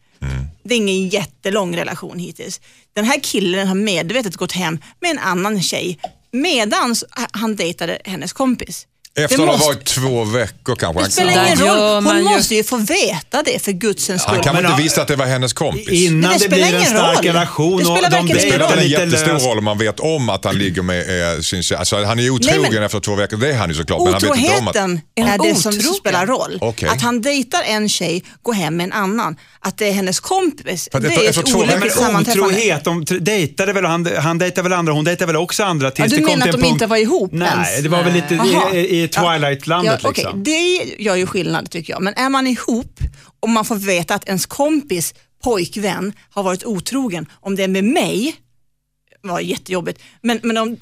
Det 0.63 0.73
är 0.73 0.77
ingen 0.77 1.09
jättelång 1.09 1.77
relation 1.77 2.19
hittills. 2.19 2.61
Den 2.93 3.05
här 3.05 3.19
killen 3.23 3.67
har 3.67 3.75
medvetet 3.75 4.35
gått 4.35 4.51
hem 4.51 4.79
med 5.01 5.11
en 5.11 5.19
annan 5.19 5.61
tjej 5.61 5.99
medan 6.31 6.95
han 7.31 7.55
dejtade 7.55 7.99
hennes 8.05 8.33
kompis. 8.33 8.87
Efter 9.17 9.37
Det 9.37 9.43
att 9.53 9.59
ha 9.59 9.65
varit 9.67 9.85
två 9.85 10.23
veckor 10.23 10.75
kanske. 10.75 11.03
Det 11.03 11.11
spelar 11.11 11.45
ingen 11.45 11.59
roll. 11.59 12.03
man 12.03 12.15
Hon 12.15 12.23
måste 12.25 12.55
ju 12.55 12.63
få 12.63 12.77
veta 12.77 13.43
det 13.45 13.59
för 13.63 13.71
gudsens 13.71 14.21
skull. 14.21 14.33
han 14.35 14.43
kan 14.43 14.55
väl 14.55 14.65
inte 14.65 14.81
visste 14.81 15.01
att 15.01 15.07
det 15.07 15.15
var 15.15 15.25
hennes 15.25 15.53
kompis? 15.53 15.89
Innan 15.89 16.31
det 16.31 16.37
det, 16.37 16.39
spelar 16.39 16.55
blir 16.55 16.65
en 16.65 16.69
ingen 16.81 16.85
stark 16.85 17.17
roll. 17.17 17.25
relation 17.25 17.77
Det 17.77 17.85
och 17.85 17.97
spelar 17.97 18.09
de 18.09 18.15
verkligen 18.15 18.27
ingen 18.27 18.51
spelar 18.51 18.75
dejtar 18.77 19.01
en 19.03 19.09
jättestor 19.09 19.49
roll 19.49 19.57
om 19.57 19.63
man 19.63 19.77
vet 19.77 19.99
om 19.99 20.29
att 20.29 20.45
han 20.45 20.57
ligger 20.57 20.81
med 20.81 21.33
eh, 21.35 21.39
sin 21.41 21.63
tjej. 21.63 21.77
Alltså, 21.77 22.03
han 22.03 22.19
är 22.19 22.29
otrogen 22.29 22.61
Nej, 22.61 22.71
men- 22.71 22.83
efter 22.83 22.99
två 22.99 23.15
veckor, 23.15 23.37
det 23.37 23.49
är 23.51 23.57
han 23.57 23.69
ju 23.69 23.75
såklart. 23.75 24.01
Men 24.03 24.13
han 24.13 24.21
vet 24.21 24.37
inte 24.39 24.57
om 24.59 24.67
att... 24.67 24.75
Är 24.75 25.47
det 25.49 25.55
som 25.55 25.69
otrogen? 25.73 25.93
spelar 25.93 26.25
roll. 26.25 26.57
Okej. 26.61 26.89
Att 26.89 27.01
han 27.01 27.21
dejtar 27.21 27.61
en 27.63 27.89
tjej, 27.89 28.23
går 28.43 28.53
hem 28.53 28.77
med 28.77 28.83
en 28.83 28.93
annan. 28.93 29.35
Att 29.59 29.77
det 29.77 29.87
är 29.87 29.91
hennes 29.91 30.19
kompis, 30.19 30.89
det 30.91 30.97
efter- 30.97 31.23
är 31.25 31.29
ett 31.29 31.55
olyckligt 31.55 31.93
sammanträffande. 31.93 32.45
Otrohet, 32.55 32.83
de 32.83 33.05
dejtade 33.19 33.73
väl, 33.73 33.85
han, 33.85 34.07
han 34.17 34.37
dejtade 34.37 34.69
väl 34.69 34.79
andra, 34.79 34.93
hon 34.93 35.03
dejtade 35.03 35.27
väl 35.33 35.41
också 35.41 35.63
andra 35.63 35.91
tills 35.91 36.11
Ja, 36.11 36.17
du 36.17 36.23
det 36.25 36.31
menar 36.31 36.47
att 36.47 36.61
de 36.61 36.65
inte 36.67 36.85
var 36.85 36.97
ihop 36.97 37.29
Nej, 37.33 37.47
ens? 37.47 37.83
det 37.83 37.89
var 37.89 38.03
väl 38.03 38.13
lite 38.13 38.35
I 39.05 39.07
Twilight-landet 39.07 39.99
ja, 40.03 40.09
okej, 40.09 40.23
liksom. 40.23 40.43
Det 40.43 40.95
gör 41.03 41.15
ju 41.15 41.25
skillnad 41.25 41.69
tycker 41.69 41.93
jag. 41.93 42.01
Men 42.01 42.13
är 42.13 42.29
man 42.29 42.47
ihop 42.47 42.99
och 43.39 43.49
man 43.49 43.65
får 43.65 43.75
veta 43.75 44.15
att 44.15 44.27
ens 44.27 44.45
kompis 44.45 45.13
pojkvän 45.43 46.13
har 46.29 46.43
varit 46.43 46.65
otrogen, 46.65 47.25
om 47.33 47.55
det 47.55 47.63
är 47.63 47.67
med 47.67 47.83
mig, 47.83 48.35
var 49.21 49.39
jättejobbigt, 49.39 50.01
men, 50.21 50.39
men 50.43 50.57
om 50.57 50.77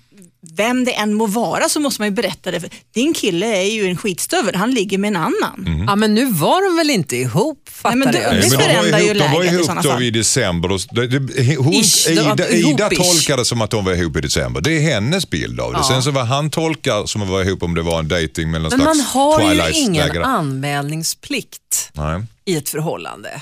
vem 0.56 0.86
det 0.86 0.94
än 0.94 1.14
må 1.14 1.26
vara 1.28 1.70
så 1.70 1.80
måste 1.80 2.02
man 2.02 2.08
ju 2.08 2.12
berätta 2.16 2.52
det. 2.52 2.60
För 2.60 2.70
Din 2.94 3.14
kille 3.14 3.46
är 3.58 3.72
ju 3.72 3.88
en 3.88 3.98
skitstövel, 3.98 4.56
han 4.56 4.72
ligger 4.72 4.98
med 4.98 5.08
en 5.08 5.16
annan. 5.16 5.84
Ja, 5.88 5.96
men 5.96 6.16
nu 6.16 6.26
var 6.26 6.70
de 6.70 6.78
väl 6.78 6.90
inte 6.90 7.16
ihop, 7.18 7.70
fattar 7.72 7.96
Nej, 7.96 8.06
men 8.06 8.14
du- 8.14 8.20
jag. 8.20 8.36
det 8.36 8.42
de 8.42 8.50
var 8.56 8.64
förändrar 8.64 9.00
ju 9.00 9.06
ihop, 9.06 9.18
de 9.18 9.32
var 9.32 9.40
läget 9.40 9.52
i 9.52 9.56
ihop 9.56 9.66
sådana 9.66 9.82
då 9.82 9.90
fall. 9.90 10.04
i 10.04 10.12
december. 10.12 10.70
Då, 10.70 10.78
det, 10.92 11.08
det, 11.20 11.56
hon, 11.56 11.74
Ish, 11.74 12.08
de 12.08 12.16
var 12.16 12.34
Ida, 12.34 12.50
Ida 12.50 12.90
tolkade 12.90 13.46
som 13.46 13.62
att 13.62 13.70
de 13.72 13.86
var 13.86 13.94
ihop 13.94 14.18
i 14.18 14.22
december. 14.22 14.62
Det 14.62 14.72
är 14.78 14.82
hennes 14.94 15.30
bild 15.30 15.60
av 15.60 15.72
det. 15.72 15.78
Ja. 15.80 15.84
Sen 15.88 16.04
så 16.04 16.12
var 16.12 16.24
han 16.24 16.50
tolkar 16.50 17.06
som 17.06 17.22
att 17.22 17.30
vara 17.30 17.44
ihop 17.44 17.64
om 17.64 17.76
det 17.76 17.82
var 17.82 18.00
en 18.00 18.08
dating 18.08 18.52
någon 18.52 18.62
Men 18.62 18.62
man 18.84 18.96
slags 18.96 19.02
har 19.14 19.54
ju 19.54 19.72
ingen 19.74 20.24
anmälningsplikt 20.24 21.92
Nej. 21.94 22.22
i 22.46 22.56
ett 22.58 22.70
förhållande. 22.70 23.42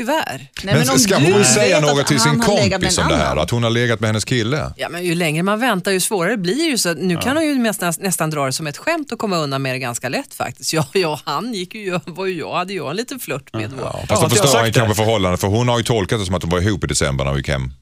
Tyvärr. 0.00 0.48
Nej, 0.62 0.74
Men, 0.74 0.90
om 0.90 0.98
ska 0.98 1.18
du 1.18 1.32
hon 1.32 1.44
säga 1.44 1.80
något 1.80 2.06
till 2.06 2.20
sin 2.20 2.30
han 2.30 2.40
har 2.40 2.56
legat 2.56 2.80
med 2.80 2.80
kompis 2.80 2.98
om 2.98 3.08
det 3.08 3.16
här? 3.16 3.36
Att 3.36 3.50
hon 3.50 3.62
har 3.62 3.70
legat 3.70 4.00
med 4.00 4.08
hennes 4.08 4.24
kille? 4.24 4.72
Ja, 4.76 4.88
men 4.88 5.04
ju 5.04 5.14
längre 5.14 5.42
man 5.42 5.60
väntar 5.60 5.90
ju 5.92 6.00
svårare 6.00 6.36
blir 6.36 6.56
det 6.56 6.62
ju. 6.62 6.78
Så 6.78 6.94
nu 6.94 7.16
kan 7.16 7.36
hon 7.36 7.46
ju 7.46 7.54
nästan, 7.54 7.92
nästan 7.98 8.30
dra 8.30 8.46
det 8.46 8.52
som 8.52 8.66
ett 8.66 8.76
skämt 8.76 9.12
och 9.12 9.18
komma 9.18 9.36
undan 9.36 9.62
med 9.62 9.74
det 9.74 9.78
ganska 9.78 10.08
lätt 10.08 10.34
faktiskt. 10.34 10.72
Ja, 10.80 10.86
ja 10.92 11.20
han 11.24 11.54
gick 11.54 11.74
ju, 11.74 12.00
var 12.06 12.26
ju 12.26 12.38
jag, 12.38 12.54
hade 12.54 12.72
jag 12.72 12.90
en 12.90 12.96
liten 12.96 13.20
flört 13.20 13.52
med 13.52 13.70
då. 13.70 13.76
Ja, 13.80 14.00
Ja, 14.00 14.06
fast 14.06 14.22
Ja, 14.22 14.28
då 14.28 14.28
förstör 14.30 14.44
han 14.44 14.52
sagt 14.52 14.74
det. 14.74 14.80
kanske 14.80 14.94
förhållandet 14.94 15.40
för 15.40 15.48
hon 15.48 15.68
har 15.68 15.78
ju 15.78 15.84
tolkat 15.84 16.18
det 16.20 16.26
som 16.26 16.34
att 16.34 16.40
de 16.40 16.50
var 16.50 16.60
ihop 16.60 16.84
i 16.84 16.86
december 16.86 17.24
när 17.24 17.32
vi 17.32 17.38
gick 17.38 17.48
hem 17.48 17.72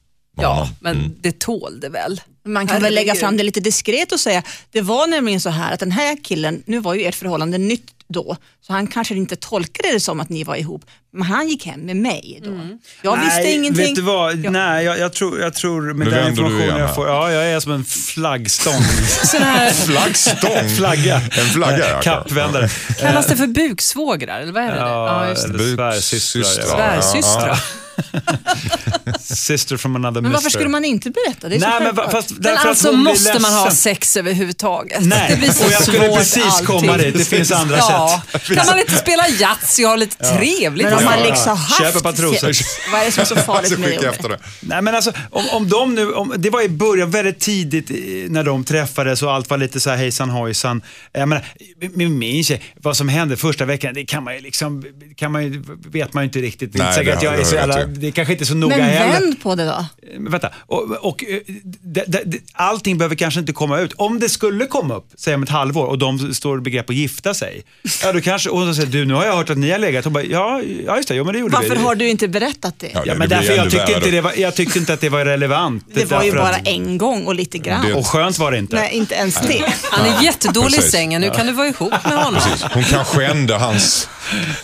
honom. 0.47 0.67
men 0.79 1.15
det 1.21 1.39
tålde 1.39 1.89
väl. 1.89 2.21
Man 2.45 2.67
kan 2.67 2.81
väl 2.81 2.93
lägga 2.93 3.15
fram 3.15 3.37
det 3.37 3.43
lite 3.43 3.59
diskret 3.59 4.11
och 4.11 4.19
säga, 4.19 4.43
det 4.71 4.81
var 4.81 5.07
nämligen 5.07 5.41
så 5.41 5.49
här 5.49 5.73
att 5.73 5.79
den 5.79 5.91
här 5.91 6.17
killen, 6.23 6.63
nu 6.65 6.79
var 6.79 6.93
ju 6.93 7.05
ert 7.05 7.15
förhållande 7.15 7.57
nytt 7.57 7.91
då, 8.13 8.37
så 8.61 8.73
han 8.73 8.87
kanske 8.87 9.15
inte 9.15 9.35
tolkade 9.35 9.93
det 9.93 9.99
som 9.99 10.19
att 10.19 10.29
ni 10.29 10.43
var 10.43 10.55
ihop, 10.55 10.85
men 11.13 11.21
han 11.23 11.49
gick 11.49 11.65
hem 11.65 11.79
med 11.79 11.95
mig 11.95 12.39
då. 12.43 12.59
Jag 13.01 13.17
visste 13.17 13.41
Nej, 13.41 13.55
ingenting. 13.55 13.85
Vet 13.85 13.95
du 13.95 14.01
vad? 14.01 14.35
Ja. 14.35 14.51
Nej, 14.51 14.85
jag, 14.85 14.99
jag, 14.99 15.13
tror, 15.13 15.39
jag 15.39 15.53
tror 15.53 15.93
med 15.93 16.07
Nu 16.07 16.13
den 16.13 16.29
informationen 16.29 16.77
jag 16.77 16.95
får. 16.95 17.07
Ja, 17.07 17.31
jag 17.31 17.45
är 17.45 17.59
som 17.59 17.71
en 17.71 17.85
flaggstång. 17.85 18.83
Sån 19.25 19.41
här, 19.41 19.71
Flaggstång? 19.71 20.69
Flagga. 20.77 21.15
En 21.15 21.45
flagga, 21.45 21.89
ja. 21.89 22.01
Kappvändare. 22.01 22.69
kallas 22.99 23.27
det 23.27 23.35
för 23.35 23.47
buksvågrar 23.47 24.39
eller 24.39 24.53
vad 24.53 24.63
är 24.63 24.71
det? 24.71 24.77
Ja, 24.77 25.23
ja, 25.23 25.29
just 25.29 25.47
det. 25.47 25.53
eller 25.53 25.75
svärsystrar. 25.75 26.95
Ja. 26.95 27.01
Svärsystrar. 27.01 27.63
Sister 29.19 29.77
from 29.77 29.95
another 29.95 30.21
men 30.21 30.31
varför 30.31 30.45
mister. 30.45 30.49
skulle 30.59 30.69
man 30.69 30.85
inte 30.85 31.09
berätta? 31.11 31.49
Det 31.49 31.55
är 31.55 31.59
så 31.59 31.67
Nej, 31.69 31.79
men 31.81 31.95
va- 31.95 32.09
fast 32.11 32.31
Men 32.31 32.57
alltså 32.57 32.91
måste 32.91 33.39
man 33.39 33.53
ha 33.53 33.71
sex 33.71 34.17
överhuvudtaget? 34.17 35.01
Nej, 35.05 35.27
det 35.29 35.37
blir 35.37 35.51
så 35.51 35.65
och 35.65 35.71
jag 35.71 35.83
skulle 35.83 35.99
precis 36.09 36.43
allting. 36.45 36.65
komma 36.65 36.97
dit. 36.97 37.17
Det 37.17 37.25
finns 37.25 37.51
andra 37.51 37.77
ja. 37.77 38.21
sätt. 38.31 38.43
Kan 38.57 38.65
man 38.65 38.79
inte 38.79 38.95
spela 38.95 39.27
Yatzy 39.29 39.83
och 39.83 39.89
ha 39.89 39.95
lite 39.95 40.15
trevligt? 40.37 40.85
Men 40.85 40.93
om 40.93 40.99
Ja, 41.03 41.09
man 41.09 41.19
ja. 41.19 41.25
liksom 41.25 41.57
haft 41.57 41.77
Köp 41.81 41.95
ett 41.95 42.03
par 42.03 42.11
trosor. 42.13 42.53
sex, 42.53 42.69
vad 42.91 43.01
är 43.01 43.05
det 43.05 43.11
som 43.11 43.21
är 43.21 43.25
så 43.25 43.35
farligt 43.35 43.79
med 43.79 43.89
skicka 43.89 44.01
det? 44.01 44.07
efter 44.07 44.29
det. 44.29 44.39
Nej 44.61 44.81
men 44.81 44.95
alltså, 44.95 45.11
om, 45.31 45.49
om 45.49 45.69
de 45.69 45.95
nu, 45.95 46.11
om, 46.13 46.33
det 46.37 46.49
var 46.49 46.61
i 46.61 46.69
början, 46.69 47.11
väldigt 47.11 47.39
tidigt 47.39 47.89
när 48.31 48.43
de 48.43 48.63
träffades 48.63 49.23
och 49.23 49.33
allt 49.33 49.49
var 49.49 49.57
lite 49.57 49.79
så 49.79 49.89
här 49.89 49.97
hejsan 49.97 50.29
hojsan. 50.29 50.81
Jag 51.11 51.29
menar, 51.29 51.45
med 51.93 52.11
min 52.11 52.43
tjej, 52.43 52.61
vad 52.81 52.97
som 52.97 53.09
hände 53.09 53.37
första 53.37 53.65
veckan, 53.65 53.93
det 53.93 54.05
kan 54.05 54.23
man 54.23 54.35
ju 54.35 54.41
liksom, 54.41 54.83
kan 55.15 55.31
man 55.31 55.43
ju, 55.43 55.63
vet 55.91 56.13
man 56.13 56.23
ju 56.23 56.25
inte 56.25 56.39
riktigt. 56.39 56.73
Det 56.73 56.79
är 56.79 56.83
Nej, 56.83 56.87
inte 56.87 56.99
säkert 56.99 57.17
att 57.17 57.23
jag 57.23 57.39
är 57.39 57.43
så 57.43 57.55
jävla. 57.55 57.88
Det 57.97 58.07
är 58.07 58.11
kanske 58.11 58.31
inte 58.33 58.43
är 58.43 58.45
så 58.45 58.55
noga 58.55 58.77
Men 58.77 58.85
heller. 58.85 59.11
vänd 59.19 59.41
på 59.43 59.55
det 59.55 59.65
då. 59.65 59.85
Men 60.19 60.31
Vänta, 60.31 60.49
och, 60.57 60.91
och 60.91 61.23
eh, 61.23 61.39
det, 61.81 62.03
det, 62.25 62.37
allting 62.53 62.97
behöver 62.97 63.15
kanske 63.15 63.39
inte 63.39 63.53
komma 63.53 63.79
ut. 63.79 63.93
Om 63.93 64.19
det 64.19 64.29
skulle 64.29 64.65
komma 64.65 64.95
upp, 64.95 65.07
säg 65.17 65.35
om 65.35 65.43
ett 65.43 65.49
halvår, 65.49 65.85
och 65.85 65.97
de 65.97 66.33
står 66.33 66.57
i 66.57 66.61
begrepp 66.61 66.89
att 66.89 66.95
gifta 66.95 67.33
sig. 67.33 67.63
Ja, 68.03 68.11
då 68.13 68.21
kanske, 68.21 68.49
och 68.49 68.61
så 68.67 68.73
säger 68.73 68.87
du, 68.89 69.05
nu 69.05 69.13
har 69.13 69.25
jag 69.25 69.35
hört 69.35 69.49
att 69.49 69.57
ni 69.57 69.71
har 69.71 69.79
legat. 69.79 70.05
Bara, 70.05 70.23
ja, 70.23 70.61
ja, 70.85 70.95
just 70.97 71.09
det, 71.09 71.15
jo, 71.15 71.23
men 71.23 71.33
det 71.33 71.39
gjorde 71.39 71.55
Varför 71.55 71.75
vi. 71.75 71.81
har 71.81 71.95
du 71.95 72.09
inte 72.09 72.27
berättat 72.27 72.73
det? 72.79 72.91
Ja, 73.05 73.15
men 73.15 73.29
därför 73.29 73.53
jag 73.53 73.71
tyckte, 73.71 73.93
inte 73.93 74.11
det 74.11 74.21
var, 74.21 74.33
jag 74.37 74.55
tyckte 74.55 74.79
inte 74.79 74.93
att 74.93 75.01
det 75.01 75.09
var 75.09 75.25
relevant. 75.25 75.85
Det 75.93 76.05
var 76.11 76.23
ju 76.23 76.31
bara 76.31 76.49
att- 76.49 76.67
en 76.67 76.97
gång 76.97 77.25
och 77.25 77.35
lite 77.35 77.57
grann. 77.57 77.85
Det- 77.87 77.93
Och 77.93 78.07
skönt 78.07 78.39
var 78.39 78.51
det 78.51 78.57
inte. 78.57 78.75
Nej, 78.75 78.93
inte 78.93 79.15
ens 79.15 79.35
det. 79.41 79.63
Han 79.91 80.05
är 80.05 80.23
jättedålig 80.23 80.77
i 80.79 80.81
sängen, 80.81 81.21
nu 81.21 81.29
kan 81.29 81.45
du 81.47 81.53
vara 81.53 81.67
ihop 81.67 81.93
med 82.03 82.17
honom. 82.17 82.41
Precis. 82.41 82.65
Hon 82.73 82.83
kan 82.83 83.05
skända 83.05 83.57
hans 83.57 84.09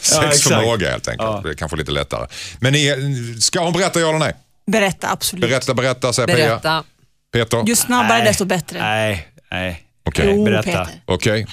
sexförmåga 0.02 0.92
helt 0.92 1.08
enkelt. 1.08 1.30
Ja. 1.30 1.42
Det 1.44 1.50
är 1.50 1.54
kanske 1.54 1.78
lite 1.78 1.92
lättare. 1.92 2.28
Men 2.60 2.74
ni, 2.74 3.36
ska 3.40 3.60
hon 3.60 3.74
berätta 3.74 4.00
ja 4.00 4.10
eller 4.10 4.20
nej? 4.20 4.34
Berätta, 4.72 5.12
absolut. 5.12 5.50
Berätta, 5.50 5.74
berätta, 5.74 6.14
säger 6.14 6.28
Pia. 6.28 6.48
Berätta. 6.48 6.84
Peter? 7.34 7.64
Ju 7.68 7.76
snabbare 7.76 8.18
Nej. 8.18 8.28
desto 8.28 8.46
bättre. 8.46 8.80
Nej, 8.80 9.28
nej. 9.52 9.84
Okej. 10.06 10.26
Jo, 10.30 10.46
berätta. 10.46 10.88
Okej. 11.06 11.48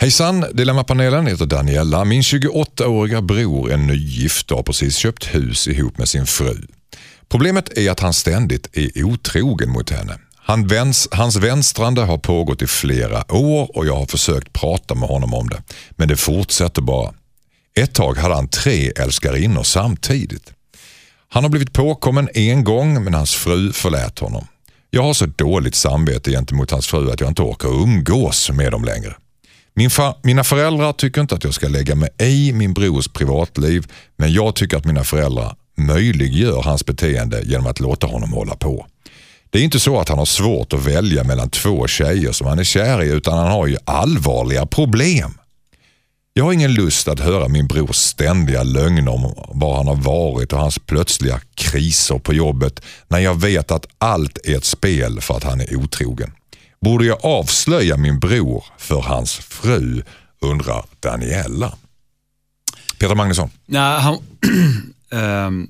Hejsan, 0.00 0.46
Dilemmapanelen 0.52 1.26
heter 1.26 1.46
Daniela. 1.46 2.04
Min 2.04 2.22
28-åriga 2.22 3.22
bror 3.22 3.72
är 3.72 3.76
nygift 3.76 4.50
och 4.50 4.56
har 4.56 4.64
precis 4.64 4.96
köpt 4.96 5.34
hus 5.34 5.68
ihop 5.68 5.98
med 5.98 6.08
sin 6.08 6.26
fru. 6.26 6.56
Problemet 7.28 7.78
är 7.78 7.90
att 7.90 8.00
han 8.00 8.14
ständigt 8.14 8.76
är 8.76 9.04
otrogen 9.04 9.70
mot 9.70 9.90
henne. 9.90 10.18
Han 10.48 10.66
väns, 10.66 11.08
hans 11.10 11.36
vänstrande 11.36 12.00
har 12.00 12.18
pågått 12.18 12.62
i 12.62 12.66
flera 12.66 13.32
år 13.32 13.76
och 13.76 13.86
jag 13.86 13.96
har 13.96 14.06
försökt 14.06 14.52
prata 14.52 14.94
med 14.94 15.08
honom 15.08 15.34
om 15.34 15.48
det. 15.48 15.62
Men 15.90 16.08
det 16.08 16.16
fortsätter 16.16 16.82
bara. 16.82 17.12
Ett 17.78 17.94
tag 17.94 18.16
hade 18.16 18.34
han 18.34 18.48
tre 18.48 18.92
älskarinnor 18.96 19.62
samtidigt. 19.62 20.52
Han 21.28 21.42
har 21.42 21.50
blivit 21.50 21.72
påkommen 21.72 22.28
en 22.34 22.64
gång 22.64 23.04
men 23.04 23.14
hans 23.14 23.34
fru 23.34 23.72
förlät 23.72 24.18
honom. 24.18 24.46
Jag 24.90 25.02
har 25.02 25.14
så 25.14 25.26
dåligt 25.26 25.74
samvete 25.74 26.30
gentemot 26.30 26.70
hans 26.70 26.86
fru 26.86 27.10
att 27.10 27.20
jag 27.20 27.30
inte 27.30 27.42
orkar 27.42 27.68
umgås 27.68 28.50
med 28.50 28.72
dem 28.72 28.84
längre. 28.84 29.14
Min 29.74 29.90
mina 30.22 30.44
föräldrar 30.44 30.92
tycker 30.92 31.20
inte 31.20 31.34
att 31.34 31.44
jag 31.44 31.54
ska 31.54 31.68
lägga 31.68 31.94
mig 31.94 32.10
i 32.18 32.52
min 32.52 32.74
brors 32.74 33.08
privatliv 33.08 33.86
men 34.16 34.32
jag 34.32 34.54
tycker 34.54 34.76
att 34.76 34.84
mina 34.84 35.04
föräldrar 35.04 35.56
möjliggör 35.76 36.62
hans 36.62 36.86
beteende 36.86 37.42
genom 37.42 37.66
att 37.66 37.80
låta 37.80 38.06
honom 38.06 38.32
hålla 38.32 38.56
på. 38.56 38.86
Det 39.50 39.58
är 39.58 39.62
inte 39.62 39.80
så 39.80 40.00
att 40.00 40.08
han 40.08 40.18
har 40.18 40.26
svårt 40.26 40.72
att 40.72 40.86
välja 40.86 41.24
mellan 41.24 41.50
två 41.50 41.86
tjejer 41.86 42.32
som 42.32 42.46
han 42.46 42.58
är 42.58 42.64
kär 42.64 43.02
i 43.02 43.08
utan 43.08 43.38
han 43.38 43.48
har 43.48 43.66
ju 43.66 43.76
allvarliga 43.84 44.66
problem. 44.66 45.38
Jag 46.32 46.44
har 46.44 46.52
ingen 46.52 46.74
lust 46.74 47.08
att 47.08 47.20
höra 47.20 47.48
min 47.48 47.66
brors 47.66 47.96
ständiga 47.96 48.62
lögner 48.62 49.08
om 49.08 49.34
var 49.48 49.76
han 49.76 49.86
har 49.86 49.96
varit 49.96 50.52
och 50.52 50.58
hans 50.58 50.78
plötsliga 50.78 51.40
kriser 51.54 52.18
på 52.18 52.34
jobbet 52.34 52.82
när 53.08 53.18
jag 53.18 53.40
vet 53.40 53.70
att 53.70 53.86
allt 53.98 54.38
är 54.44 54.56
ett 54.56 54.64
spel 54.64 55.20
för 55.20 55.36
att 55.36 55.44
han 55.44 55.60
är 55.60 55.76
otrogen. 55.76 56.32
Borde 56.80 57.04
jag 57.04 57.24
avslöja 57.24 57.96
min 57.96 58.18
bror 58.18 58.64
för 58.78 59.00
hans 59.00 59.34
fru? 59.34 60.02
undrar 60.40 60.84
Daniella. 61.00 61.74
Peter 62.98 63.14
Magnusson. 63.14 63.50
Nej, 63.66 64.00
han, 64.00 64.18
um, 65.10 65.68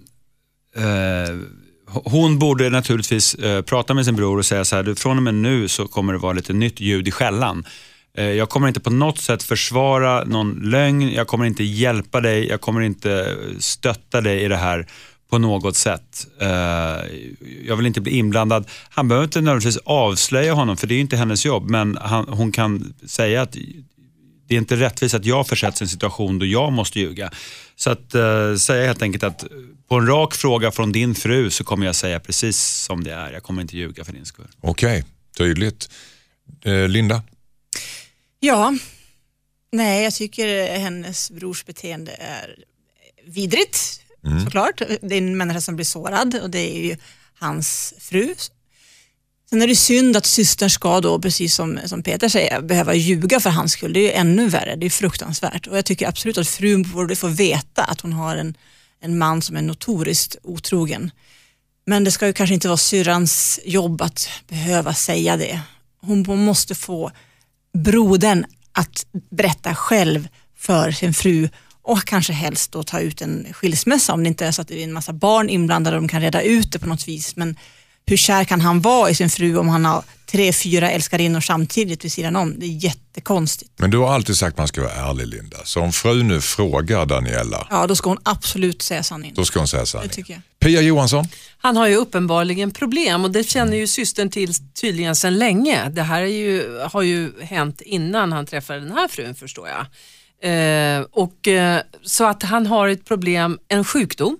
uh, 0.85 1.43
hon 1.91 2.39
borde 2.39 2.71
naturligtvis 2.71 3.35
eh, 3.35 3.63
prata 3.63 3.95
med 3.95 4.05
sin 4.05 4.17
bror 4.17 4.39
och 4.39 4.47
säga 4.47 4.65
så 4.65 4.77
här, 4.77 4.83
du, 4.83 4.95
från 4.95 5.17
och 5.17 5.23
med 5.23 5.35
nu 5.35 5.69
så 5.69 5.87
kommer 5.87 6.13
det 6.13 6.19
vara 6.19 6.33
lite 6.33 6.53
nytt 6.53 6.81
ljud 6.81 7.09
i 7.09 7.11
skällan. 7.11 7.65
Eh, 8.17 8.25
jag 8.25 8.49
kommer 8.49 8.69
inte 8.69 8.81
på 8.81 8.91
något 8.91 9.19
sätt 9.19 9.43
försvara 9.43 10.25
någon 10.25 10.61
lögn, 10.63 11.13
jag 11.13 11.27
kommer 11.27 11.45
inte 11.45 11.65
hjälpa 11.65 12.21
dig, 12.21 12.49
jag 12.49 12.61
kommer 12.61 12.81
inte 12.81 13.37
stötta 13.59 14.21
dig 14.21 14.45
i 14.45 14.49
det 14.49 14.57
här 14.57 14.87
på 15.31 15.39
något 15.39 15.77
sätt. 15.77 16.27
Eh, 16.41 16.49
jag 17.67 17.77
vill 17.77 17.87
inte 17.87 18.01
bli 18.01 18.13
inblandad. 18.13 18.69
Han 18.91 19.09
behöver 19.09 19.25
inte 19.25 19.41
nödvändigtvis 19.41 19.79
avslöja 19.85 20.55
honom, 20.55 20.77
för 20.77 20.87
det 20.87 20.95
är 20.95 20.97
ju 20.97 21.01
inte 21.01 21.17
hennes 21.17 21.47
jobb, 21.47 21.71
men 21.71 21.99
han, 22.01 22.29
hon 22.29 22.53
kan 22.53 22.95
säga 23.07 23.43
att 23.43 23.57
det 24.49 24.55
är 24.55 24.59
inte 24.59 24.77
rättvist 24.77 25.15
att 25.15 25.25
jag 25.25 25.47
försätts 25.47 25.81
i 25.81 25.85
en 25.85 25.89
situation 25.89 26.39
då 26.39 26.47
jag 26.47 26.73
måste 26.73 27.01
ljuga. 27.01 27.31
Så 27.77 27.91
att 27.91 28.15
eh, 28.15 28.55
säga 28.55 28.87
helt 28.87 29.03
enkelt 29.03 29.25
att 29.25 29.45
på 29.89 29.95
en 29.95 30.07
rak 30.07 30.35
fråga 30.35 30.71
från 30.71 30.93
din 30.93 31.15
fru 31.15 31.51
så 31.51 31.65
kommer 31.65 31.87
jag 31.87 31.95
säga 31.95 32.21
precis 32.21 32.59
som 32.59 33.05
det 33.05 33.13
är. 33.13 33.33
Jag 33.33 33.43
kommer 33.43 33.63
inte 33.63 33.77
ljuga 33.77 34.05
för 34.05 34.13
din 34.13 34.27
skull. 34.27 34.49
Okej, 34.61 35.05
tydligt. 35.37 35.91
Eh, 36.65 36.89
Linda? 36.89 37.23
Ja, 38.41 38.75
nej 39.73 40.05
jag 40.05 40.15
tycker 40.15 40.79
hennes 40.79 41.31
brors 41.31 41.65
beteende 41.65 42.13
är 42.13 42.57
vidrigt 43.27 44.03
såklart. 44.45 44.83
Det 45.03 45.15
är 45.15 45.19
en 45.19 45.37
människa 45.37 45.61
som 45.61 45.77
blir 45.77 45.87
sårad 45.87 46.41
och 46.43 46.51
det 46.51 46.77
är 46.77 46.83
ju 46.85 46.97
hans 47.35 47.95
fru. 47.99 48.35
Sen 49.51 49.63
är 49.63 49.67
det 49.67 49.77
synd 49.77 50.17
att 50.17 50.27
systern 50.27 50.71
ska 50.71 51.01
då, 51.01 51.19
precis 51.19 51.55
som, 51.55 51.81
som 51.87 52.03
Peter 52.03 52.29
säger, 52.29 52.61
behöva 52.61 52.95
ljuga 52.95 53.41
för 53.41 53.51
hans 53.51 53.73
skull. 53.73 53.93
Det 53.93 54.01
är 54.01 54.03
ju 54.03 54.13
ännu 54.13 54.49
värre, 54.49 54.77
det 54.77 54.87
är 54.87 54.91
fruktansvärt. 54.91 55.67
Och 55.67 55.77
jag 55.77 55.85
tycker 55.85 56.09
absolut 56.09 56.39
att 56.39 56.49
frun 56.49 56.83
borde 56.83 57.17
få 57.17 57.29
veta 57.29 57.85
att 57.85 58.01
hon 58.01 58.13
har 58.13 58.37
en, 58.37 58.57
en 59.01 59.19
man 59.19 59.43
som 59.43 59.57
är 59.57 59.63
notoriskt 59.63 60.37
otrogen. 60.43 61.11
Men 61.87 62.05
det 62.05 62.11
ska 62.11 62.27
ju 62.27 62.33
kanske 62.33 62.55
inte 62.55 62.69
vara 62.69 62.77
syrrans 62.77 63.61
jobb 63.65 64.03
att 64.03 64.29
behöva 64.49 64.95
säga 64.95 65.37
det. 65.37 65.61
Hon 66.01 66.45
måste 66.45 66.75
få 66.75 67.11
brodern 67.79 68.45
att 68.73 69.07
berätta 69.31 69.75
själv 69.75 70.29
för 70.57 70.91
sin 70.91 71.15
fru 71.15 71.49
och 71.83 72.05
kanske 72.05 72.33
helst 72.33 72.73
då 72.73 72.83
ta 72.83 73.01
ut 73.01 73.23
en 73.23 73.47
skilsmässa 73.53 74.13
om 74.13 74.23
det 74.23 74.29
inte 74.29 74.47
är 74.47 74.53
så 74.53 74.63
att 74.63 74.69
det 74.69 74.81
är 74.81 74.85
en 74.85 74.93
massa 74.93 75.13
barn 75.13 75.49
inblandade 75.49 75.97
och 75.97 76.03
de 76.03 76.09
kan 76.09 76.21
reda 76.21 76.43
ut 76.43 76.73
det 76.73 76.79
på 76.79 76.87
något 76.87 77.09
vis. 77.09 77.37
Men 77.37 77.57
hur 78.09 78.17
kär 78.17 78.45
kan 78.45 78.61
han 78.61 78.81
vara 78.81 79.11
i 79.11 79.15
sin 79.15 79.31
fru 79.31 79.57
om 79.57 79.69
han 79.69 79.85
har 79.85 80.03
tre, 80.27 80.53
fyra 80.53 80.91
älskarinnor 80.91 81.41
samtidigt 81.41 82.05
vid 82.05 82.13
sidan 82.13 82.37
om? 82.37 82.55
Det 82.59 82.67
är 82.67 82.85
jättekonstigt. 82.85 83.71
Men 83.77 83.91
du 83.91 83.99
har 83.99 84.15
alltid 84.15 84.37
sagt 84.37 84.53
att 84.55 84.59
man 84.59 84.69
ska 84.69 84.81
vara 84.83 84.93
ärlig 84.93 85.27
Linda. 85.27 85.57
Så 85.65 85.81
om 85.81 85.93
fru 85.93 86.23
nu 86.23 86.41
frågar 86.41 87.07
Daniela, 87.07 87.67
Ja, 87.71 87.87
då 87.87 87.97
ska 87.97 88.09
hon 88.11 88.19
absolut 88.23 88.83
säga 88.83 89.03
sanningen. 89.03 89.35
då 89.37 89.45
ska 89.45 89.59
hon 89.59 89.69
säga 89.69 89.81
Det 89.81 89.87
sanningen. 89.87 90.11
tycker 90.15 90.33
jag. 90.33 90.43
Pia 90.61 90.81
Johansson? 90.81 91.25
Han 91.59 91.77
har 91.77 91.87
ju 91.89 91.95
uppenbarligen 91.97 92.71
problem 92.71 93.25
och 93.25 93.31
det 93.31 93.45
känner 93.45 93.77
ju 93.77 93.87
systern 93.87 94.31
till 94.31 94.55
tydligen 94.81 95.17
sedan 95.17 95.39
länge. 95.39 95.89
Det 95.89 96.03
här 96.03 96.23
är 96.23 96.27
ju, 96.27 96.79
har 96.93 97.03
ju 97.03 97.33
hänt 97.43 97.81
innan 97.81 98.33
han 98.33 98.47
träffade 98.47 98.81
den 98.81 98.93
här 98.93 99.09
frun 99.09 99.35
förstår 99.35 99.69
jag. 99.69 99.87
Eh, 100.43 101.01
och, 101.11 101.49
eh, 101.49 101.81
så 102.05 102.25
att 102.25 102.43
han 102.43 102.67
har 102.67 102.89
ett 102.89 103.05
problem, 103.05 103.59
en 103.69 103.85
sjukdom 103.85 104.39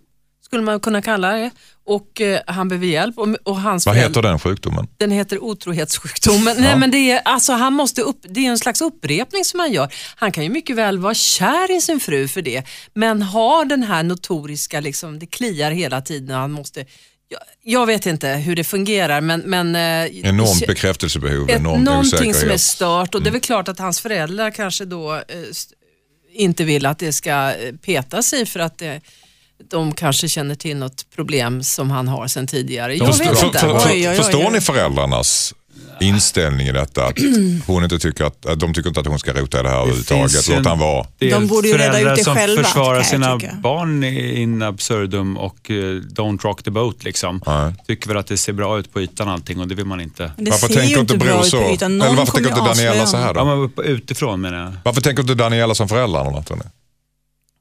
skulle 0.49 0.63
man 0.63 0.81
kunna 0.81 1.03
kalla 1.03 1.33
det 1.33 1.51
och 1.87 2.21
eh, 2.21 2.41
han 2.47 2.69
behöver 2.69 2.87
hjälp. 2.87 3.19
Och, 3.19 3.29
och 3.43 3.61
hans 3.61 3.87
Vad 3.87 3.97
heter 3.97 4.23
den 4.23 4.39
sjukdomen? 4.39 4.89
Den 4.97 5.11
heter 5.11 5.43
otrohetssjukdomen. 5.43 6.57
Nej, 6.59 6.77
men 6.77 6.91
det, 6.91 7.11
är, 7.11 7.21
alltså, 7.25 7.53
han 7.53 7.73
måste 7.73 8.03
upp, 8.03 8.21
det 8.23 8.47
är 8.47 8.51
en 8.51 8.59
slags 8.59 8.81
upprepning 8.81 9.45
som 9.45 9.61
han 9.61 9.73
gör. 9.73 9.93
Han 10.17 10.33
kan 10.33 10.45
ju 10.45 10.51
mycket 10.51 10.77
väl 10.77 10.99
vara 10.99 11.15
kär 11.15 11.77
i 11.77 11.81
sin 11.81 12.01
fru 12.01 12.29
för 12.29 12.43
det, 12.43 12.63
men 12.95 13.23
har 13.23 13.65
den 13.65 13.83
här 13.83 14.03
notoriska, 14.03 14.81
liksom, 14.81 15.19
det 15.19 15.27
kliar 15.27 15.71
hela 15.71 16.01
tiden 16.01 16.35
och 16.35 16.41
han 16.41 16.53
måste 16.53 16.85
jag, 17.31 17.41
jag 17.63 17.87
vet 17.87 18.07
inte 18.07 18.29
hur 18.29 18.57
det 18.57 18.65
fungerar 18.65 19.21
men... 19.21 19.41
men 19.41 19.77
eh, 19.77 20.29
Enormt 20.29 20.67
bekräftelsebehov, 20.67 21.51
ett, 21.51 21.57
enormt 21.57 21.85
någonting 21.85 22.11
som 22.13 22.25
är 22.25 22.31
osäkerhet. 22.31 22.61
stört 22.61 23.15
och 23.15 23.23
det 23.23 23.31
är 23.31 23.33
väl 23.33 23.41
klart 23.41 23.69
att 23.69 23.79
hans 23.79 24.01
föräldrar 24.01 24.51
kanske 24.51 24.85
då 24.85 25.15
eh, 25.15 25.23
inte 26.33 26.65
vill 26.65 26.87
att 26.87 26.99
det 26.99 27.13
ska 27.13 27.55
eh, 27.55 27.75
peta 27.75 28.23
sig 28.23 28.47
för 28.47 28.61
att 28.61 28.79
det, 28.79 29.01
de 29.71 29.93
kanske 29.95 30.29
känner 30.29 30.55
till 30.55 30.77
något 30.77 31.05
problem 31.17 31.63
som 31.63 31.91
han 31.91 32.09
har 32.09 32.29
sedan 32.29 32.47
tidigare. 32.47 32.95
Jag 32.97 33.07
Förstår, 33.07 33.25
vet 33.35 33.43
inte. 33.43 33.59
för, 33.59 33.79
för, 33.79 33.89
Oj, 33.91 33.95
oj, 33.95 34.09
oj, 34.09 34.17
förstår 34.17 34.51
ni 34.51 34.61
föräldrarnas 34.61 35.55
inställning 36.01 36.67
i 36.67 36.73
detta? 36.73 37.07
Att 37.07 37.19
hon 37.67 37.85
inte 37.85 37.99
tycker 37.99 38.25
att, 38.25 38.47
att 38.47 38.61
de 38.61 38.75
tycker 38.75 38.89
inte 38.89 39.01
att 39.01 39.07
hon 39.07 39.19
ska 39.19 39.33
rota 39.33 39.61
i 39.61 39.63
det 39.63 39.69
här 39.69 39.77
överhuvudtaget. 39.77 40.49
Låt 40.49 40.67
han 40.67 40.79
vara. 40.79 41.07
De 41.19 41.47
borde 41.47 41.69
ju 41.69 41.77
reda 41.79 42.01
ut 42.01 42.17
det 42.17 42.25
som 42.25 42.37
själva, 42.37 42.63
försvarar 42.65 42.87
kan 42.91 42.97
jag 42.97 43.07
sina 43.07 43.39
tycka. 43.41 43.55
barn 43.55 44.05
in 44.05 44.63
absurdum 44.63 45.37
och 45.37 45.71
eh, 45.71 45.75
don't 45.75 46.43
rock 46.43 46.63
the 46.63 46.71
boat. 46.71 47.05
Liksom. 47.05 47.43
Nej. 47.47 47.73
Tycker 47.87 48.09
väl 48.09 48.17
att 48.17 48.27
det 48.27 48.37
ser 48.37 48.53
bra 48.53 48.79
ut 48.79 48.93
på 48.93 49.01
ytan 49.01 49.29
allting 49.29 49.61
och 49.61 49.69
det 49.69 49.75
vill 49.75 49.85
man 49.87 50.01
inte. 50.01 50.33
Men 50.37 50.45
det 50.45 50.51
Varför 50.51 50.67
ser 50.69 50.75
tänker 50.75 50.95
ju 50.95 51.01
inte 51.01 51.17
bra 51.19 51.41
ut 51.41 51.47
så? 51.47 51.61
på 51.63 51.71
ytan. 51.71 52.03
Eller 52.03 52.15
varför 52.17 52.33
tänker 52.33 52.51
inte 52.51 52.65
Daniela 52.65 53.07
så 53.07 53.17
här 53.17 53.27
Ja, 53.27 53.33
då? 53.33 53.45
men 53.45 53.59
upp- 53.59 53.79
utifrån 53.81 54.41
menar 54.41 54.59
jag. 54.59 54.73
Varför 54.85 55.01
tänker 55.01 55.23
inte 55.23 55.35
Daniela 55.35 55.75
som 55.75 55.89
föräldrarna 55.89 56.43
tror 56.43 56.57
ni? 56.57 56.63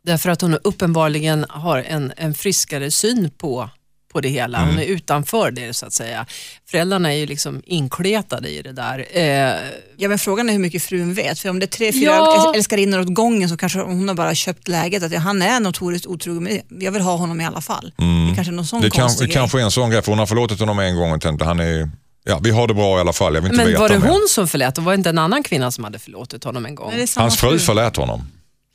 Därför 0.07 0.29
att 0.29 0.41
hon 0.41 0.57
uppenbarligen 0.63 1.45
har 1.49 1.77
en, 1.77 2.13
en 2.17 2.33
friskare 2.33 2.91
syn 2.91 3.31
på, 3.37 3.69
på 4.13 4.21
det 4.21 4.29
hela. 4.29 4.57
Mm. 4.57 4.69
Hon 4.69 4.79
är 4.79 4.83
utanför 4.85 5.51
det 5.51 5.73
så 5.73 5.85
att 5.85 5.93
säga. 5.93 6.25
Föräldrarna 6.71 7.13
är 7.13 7.17
ju 7.17 7.25
liksom 7.25 7.61
inkletade 7.65 8.49
i 8.49 8.61
det 8.61 8.71
där. 8.71 9.05
Eh, 9.11 9.53
Ja, 9.99 10.09
men 10.09 10.19
frågan 10.19 10.49
är 10.49 10.53
hur 10.53 10.59
mycket 10.59 10.83
frun 10.83 11.13
vet. 11.13 11.39
För 11.39 11.49
om 11.49 11.59
det 11.59 11.65
är 11.65 11.67
tre, 11.67 11.91
fyra 11.93 12.03
Ja. 12.11 12.53
älskarinnor 12.55 12.99
åt 12.99 13.13
gången 13.13 13.49
så 13.49 13.57
kanske 13.57 13.79
hon 13.79 14.07
har 14.07 14.15
bara 14.15 14.35
köpt 14.35 14.67
läget 14.67 15.03
att 15.03 15.11
ja, 15.11 15.19
han 15.19 15.41
är 15.41 15.59
notoriskt 15.59 16.07
otrogen 16.07 16.43
men 16.43 16.61
jag 16.83 16.91
vill 16.91 17.01
ha 17.01 17.15
honom 17.15 17.41
i 17.41 17.45
alla 17.45 17.61
fall. 17.61 17.93
Det 18.29 18.35
kanske 18.35 18.51
är 18.51 18.55
någon 18.55 18.65
sån 18.65 18.77
Mm. 18.79 18.89
Det 18.89 18.95
kan, 18.95 19.01
konstig 19.03 19.23
det 19.27 19.27
grej. 19.27 19.33
kanske 19.35 19.59
är 19.59 19.63
en 19.63 19.71
sån 19.71 19.89
grej, 19.89 20.01
för 20.01 20.11
hon 20.11 20.19
har 20.19 20.25
förlåtit 20.25 20.59
honom 20.59 20.79
en 20.79 20.95
gång 20.95 21.11
och 21.11 21.21
tänkt 21.21 21.41
att 21.41 21.47
han 21.47 21.59
är, 21.59 21.89
ja 22.23 22.39
vi 22.43 22.51
har 22.51 22.67
det 22.67 22.73
bra 22.73 22.97
i 22.97 23.01
alla 23.01 23.13
fall, 23.13 23.35
jag 23.35 23.41
vill 23.41 23.51
inte 23.51 23.57
men 23.63 23.67
veta 23.67 23.79
var 23.81 23.89
det 23.89 23.99
mer. 23.99 24.07
hon 24.07 24.25
som 24.29 24.47
förlät? 24.47 24.75
Det 24.75 24.81
var 24.81 24.93
inte 24.93 25.09
en 25.09 25.17
annan 25.17 25.43
kvinna 25.43 25.71
som 25.71 25.83
hade 25.83 25.99
förlåtit 25.99 26.43
honom 26.43 26.65
en 26.65 26.75
gång? 26.75 26.87
Nej, 26.89 26.97
det 26.97 27.03
är 27.03 27.07
samma 27.07 27.23
Hans 27.23 27.37
fru 27.37 27.59
förlät 27.59 27.95
honom. 27.95 28.27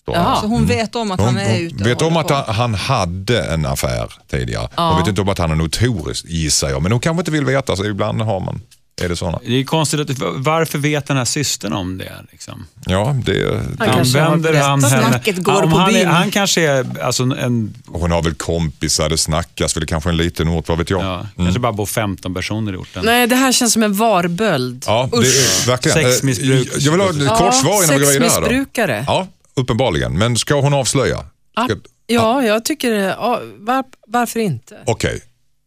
Så 0.06 0.46
hon 0.46 0.66
vet 0.66 0.96
om 0.96 1.10
att 1.10 1.20
Hon, 1.20 1.28
han 1.28 1.38
är 1.38 1.58
ute 1.58 1.84
vet 1.84 2.02
och 2.02 2.08
om 2.08 2.14
håller 2.14 2.34
att 2.34 2.46
han, 2.46 2.54
han 2.56 2.74
hade 2.74 3.42
en 3.42 3.66
affär 3.66 4.12
tidigare. 4.30 4.68
Hon 4.76 4.98
vet 4.98 5.08
inte 5.08 5.20
om 5.20 5.28
att 5.28 5.38
han 5.38 5.50
är 5.50 5.54
notorisk 5.54 6.24
gissar 6.28 6.68
jag. 6.68 6.82
Men 6.82 6.92
hon 6.92 7.00
kanske 7.00 7.20
inte 7.20 7.30
vill 7.30 7.44
veta 7.44 7.76
så 7.76 7.84
ibland 7.84 8.22
har 8.22 8.40
man, 8.40 8.60
är 9.02 9.08
det 9.08 9.16
såna. 9.16 9.38
Det 9.46 9.60
är 9.60 9.64
konstigt, 9.64 10.00
att, 10.00 10.18
varför 10.34 10.78
vet 10.78 11.06
den 11.06 11.16
här 11.16 11.24
systern 11.24 11.72
om 11.72 11.98
det? 11.98 12.12
Liksom? 12.32 12.66
Ja, 12.86 13.16
det, 13.24 13.62
Han 13.78 13.90
Använder 13.90 14.54
han 14.54 14.84
henne? 14.84 15.08
Snacket 15.08 15.38
går 15.38 15.62
om 15.62 15.70
på 15.70 15.78
han, 15.78 15.94
är, 15.94 16.06
han 16.06 16.30
kanske 16.30 16.62
är 16.62 17.02
alltså, 17.02 17.22
en, 17.22 17.74
hon 17.86 18.10
har 18.10 18.22
väl 18.22 18.34
kompisar, 18.34 19.08
det 19.08 19.18
snackas 19.18 19.76
väl, 19.76 19.80
det 19.80 19.86
kanske 19.86 20.08
är 20.08 20.12
en 20.12 20.16
liten 20.16 20.48
ort, 20.48 20.68
vad 20.68 20.78
vet 20.78 20.90
jag. 20.90 21.04
ja, 21.04 21.26
kanske 21.36 21.60
bara 21.60 21.72
bor 21.72 21.86
15 21.86 22.34
personer 22.34 22.72
i 22.72 22.76
orten. 22.76 23.04
Nej, 23.04 23.26
det 23.26 23.36
här 23.36 23.52
känns 23.52 23.72
som 23.72 23.82
en 23.82 23.94
varböld. 23.94 24.84
Ja, 24.86 25.08
det 25.12 25.16
är, 25.16 25.66
verkligen. 25.66 25.94
Sexmissbruk. 25.94 26.68
Jag 26.78 26.92
vill 26.92 27.00
ha 27.00 27.10
ett 27.10 27.38
kort 27.38 27.54
svar 27.54 27.84
innan 27.84 27.98
vi 27.98 28.04
går 28.04 28.12
vidare. 28.12 28.30
Sexmissbrukare. 28.30 29.04
Ja, 29.06 29.26
uppenbarligen. 29.56 30.18
Men 30.18 30.36
ska 30.36 30.60
hon 30.60 30.74
avslöja? 30.74 31.26
Ja, 31.54 31.64
Ska- 31.64 31.76
ja, 32.06 32.42
jag 32.44 32.64
tycker 32.64 32.92
ja, 32.92 33.40
var, 33.56 33.84
varför 34.06 34.40
inte? 34.40 34.78
Okej, 34.86 35.22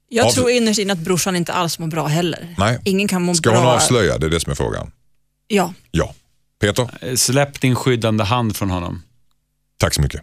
Jag 0.10 0.26
Av- 0.26 0.32
tror 0.32 0.50
innerst 0.50 0.80
inne 0.80 0.94
att 0.94 1.00
brorsan 1.00 1.36
inte 1.36 1.54
alls 1.54 1.80
mår 1.80 1.88
bra 1.88 2.06
heller. 2.08 2.56
Nej. 2.58 2.80
Ingen 2.86 3.08
kan 3.08 3.22
må 3.22 3.36
ska 3.36 3.50
bra. 3.50 3.60
hon 3.60 3.68
avslöja? 3.68 4.18
Det 4.18 4.26
är 4.26 4.30
det 4.30 4.40
som 4.40 4.52
är 4.52 4.56
frågan. 4.56 4.92
Ja. 5.48 5.74
Ja. 5.92 6.14
Peter, 6.62 7.16
Släpp 7.16 7.62
din 7.62 7.76
skyddande 7.76 8.24
hand 8.24 8.56
från 8.56 8.70
honom. 8.70 9.02
tack 9.78 9.94
så 9.94 10.02
mycket. 10.02 10.22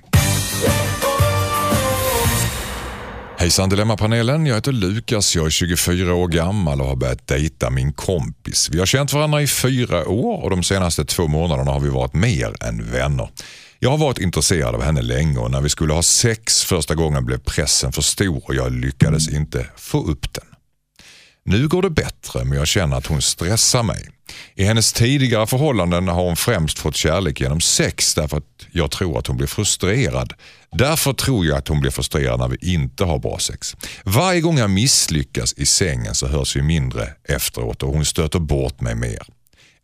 Hejsan 3.42 3.68
Dilemmapanelen, 3.68 4.46
jag 4.46 4.54
heter 4.54 4.72
Lukas, 4.72 5.36
jag 5.36 5.46
är 5.46 5.50
24 5.50 6.14
år 6.14 6.28
gammal 6.28 6.80
och 6.80 6.86
har 6.86 6.96
börjat 6.96 7.26
dejta 7.26 7.70
min 7.70 7.92
kompis. 7.92 8.68
Vi 8.72 8.78
har 8.78 8.86
känt 8.86 9.12
varandra 9.12 9.42
i 9.42 9.46
fyra 9.46 10.08
år 10.08 10.42
och 10.42 10.50
de 10.50 10.62
senaste 10.62 11.04
två 11.04 11.26
månaderna 11.26 11.70
har 11.70 11.80
vi 11.80 11.88
varit 11.88 12.14
mer 12.14 12.54
än 12.60 12.90
vänner. 12.90 13.28
Jag 13.78 13.90
har 13.90 13.98
varit 13.98 14.18
intresserad 14.18 14.74
av 14.74 14.82
henne 14.82 15.02
länge 15.02 15.38
och 15.38 15.50
när 15.50 15.60
vi 15.60 15.68
skulle 15.68 15.92
ha 15.92 16.02
sex 16.02 16.64
första 16.64 16.94
gången 16.94 17.24
blev 17.24 17.38
pressen 17.38 17.92
för 17.92 18.02
stor 18.02 18.42
och 18.44 18.54
jag 18.54 18.72
lyckades 18.72 19.28
inte 19.28 19.66
få 19.76 20.04
upp 20.04 20.34
den. 20.34 20.44
Nu 21.44 21.68
går 21.68 21.82
det 21.82 21.90
bättre 21.90 22.44
men 22.44 22.58
jag 22.58 22.66
känner 22.66 22.96
att 22.96 23.06
hon 23.06 23.22
stressar 23.22 23.82
mig. 23.82 24.08
I 24.54 24.64
hennes 24.64 24.92
tidigare 24.92 25.46
förhållanden 25.46 26.08
har 26.08 26.22
hon 26.22 26.36
främst 26.36 26.78
fått 26.78 26.96
kärlek 26.96 27.40
genom 27.40 27.60
sex 27.60 28.14
därför 28.14 28.36
att 28.36 28.66
jag 28.72 28.90
tror 28.90 29.18
att 29.18 29.26
hon 29.26 29.36
blir 29.36 29.46
frustrerad. 29.46 30.32
Därför 30.72 31.12
tror 31.12 31.46
jag 31.46 31.58
att 31.58 31.68
hon 31.68 31.80
blir 31.80 31.90
frustrerad 31.90 32.40
när 32.40 32.48
vi 32.48 32.56
inte 32.72 33.04
har 33.04 33.18
bra 33.18 33.38
sex. 33.38 33.76
Varje 34.04 34.40
gång 34.40 34.58
jag 34.58 34.70
misslyckas 34.70 35.54
i 35.56 35.66
sängen 35.66 36.14
så 36.14 36.26
hörs 36.26 36.56
vi 36.56 36.62
mindre 36.62 37.08
efteråt 37.28 37.82
och 37.82 37.92
hon 37.92 38.04
stöter 38.04 38.38
bort 38.38 38.80
mig 38.80 38.94
mer. 38.94 39.22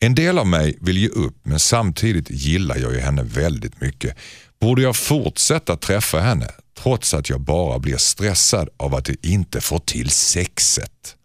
En 0.01 0.15
del 0.15 0.39
av 0.39 0.47
mig 0.47 0.79
vill 0.81 0.99
ge 0.99 1.09
upp 1.09 1.37
men 1.43 1.59
samtidigt 1.59 2.31
gillar 2.31 2.77
jag 2.77 2.93
ju 2.93 3.01
henne 3.01 3.23
väldigt 3.23 3.81
mycket. 3.81 4.17
Borde 4.61 4.83
jag 4.83 4.97
fortsätta 4.97 5.77
träffa 5.77 6.21
henne 6.21 6.51
trots 6.83 7.15
att 7.15 7.31
jag 7.31 7.41
bara 7.41 7.79
blir 7.79 7.97
stressad 7.97 8.69
av 8.77 8.95
att 8.95 9.09
jag 9.09 9.17
inte 9.23 9.61
får 9.61 9.79
till 9.79 10.11
sexet? 10.11 11.17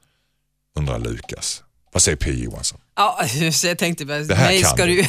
Undrar 0.80 1.00
Lukas. 1.00 1.64
Vad 1.94 2.04
säger 2.04 2.18
P 2.18 2.32
Johansson? 2.32 2.80
Ja, 2.96 3.22
så 3.54 3.68
jag 3.68 3.78
tänkte 3.78 4.06
bara, 4.06 4.20
Det 4.20 4.36
här 4.36 4.46
nej, 4.46 4.62
kan 4.62 4.70
ska 4.72 4.86
du. 4.86 4.96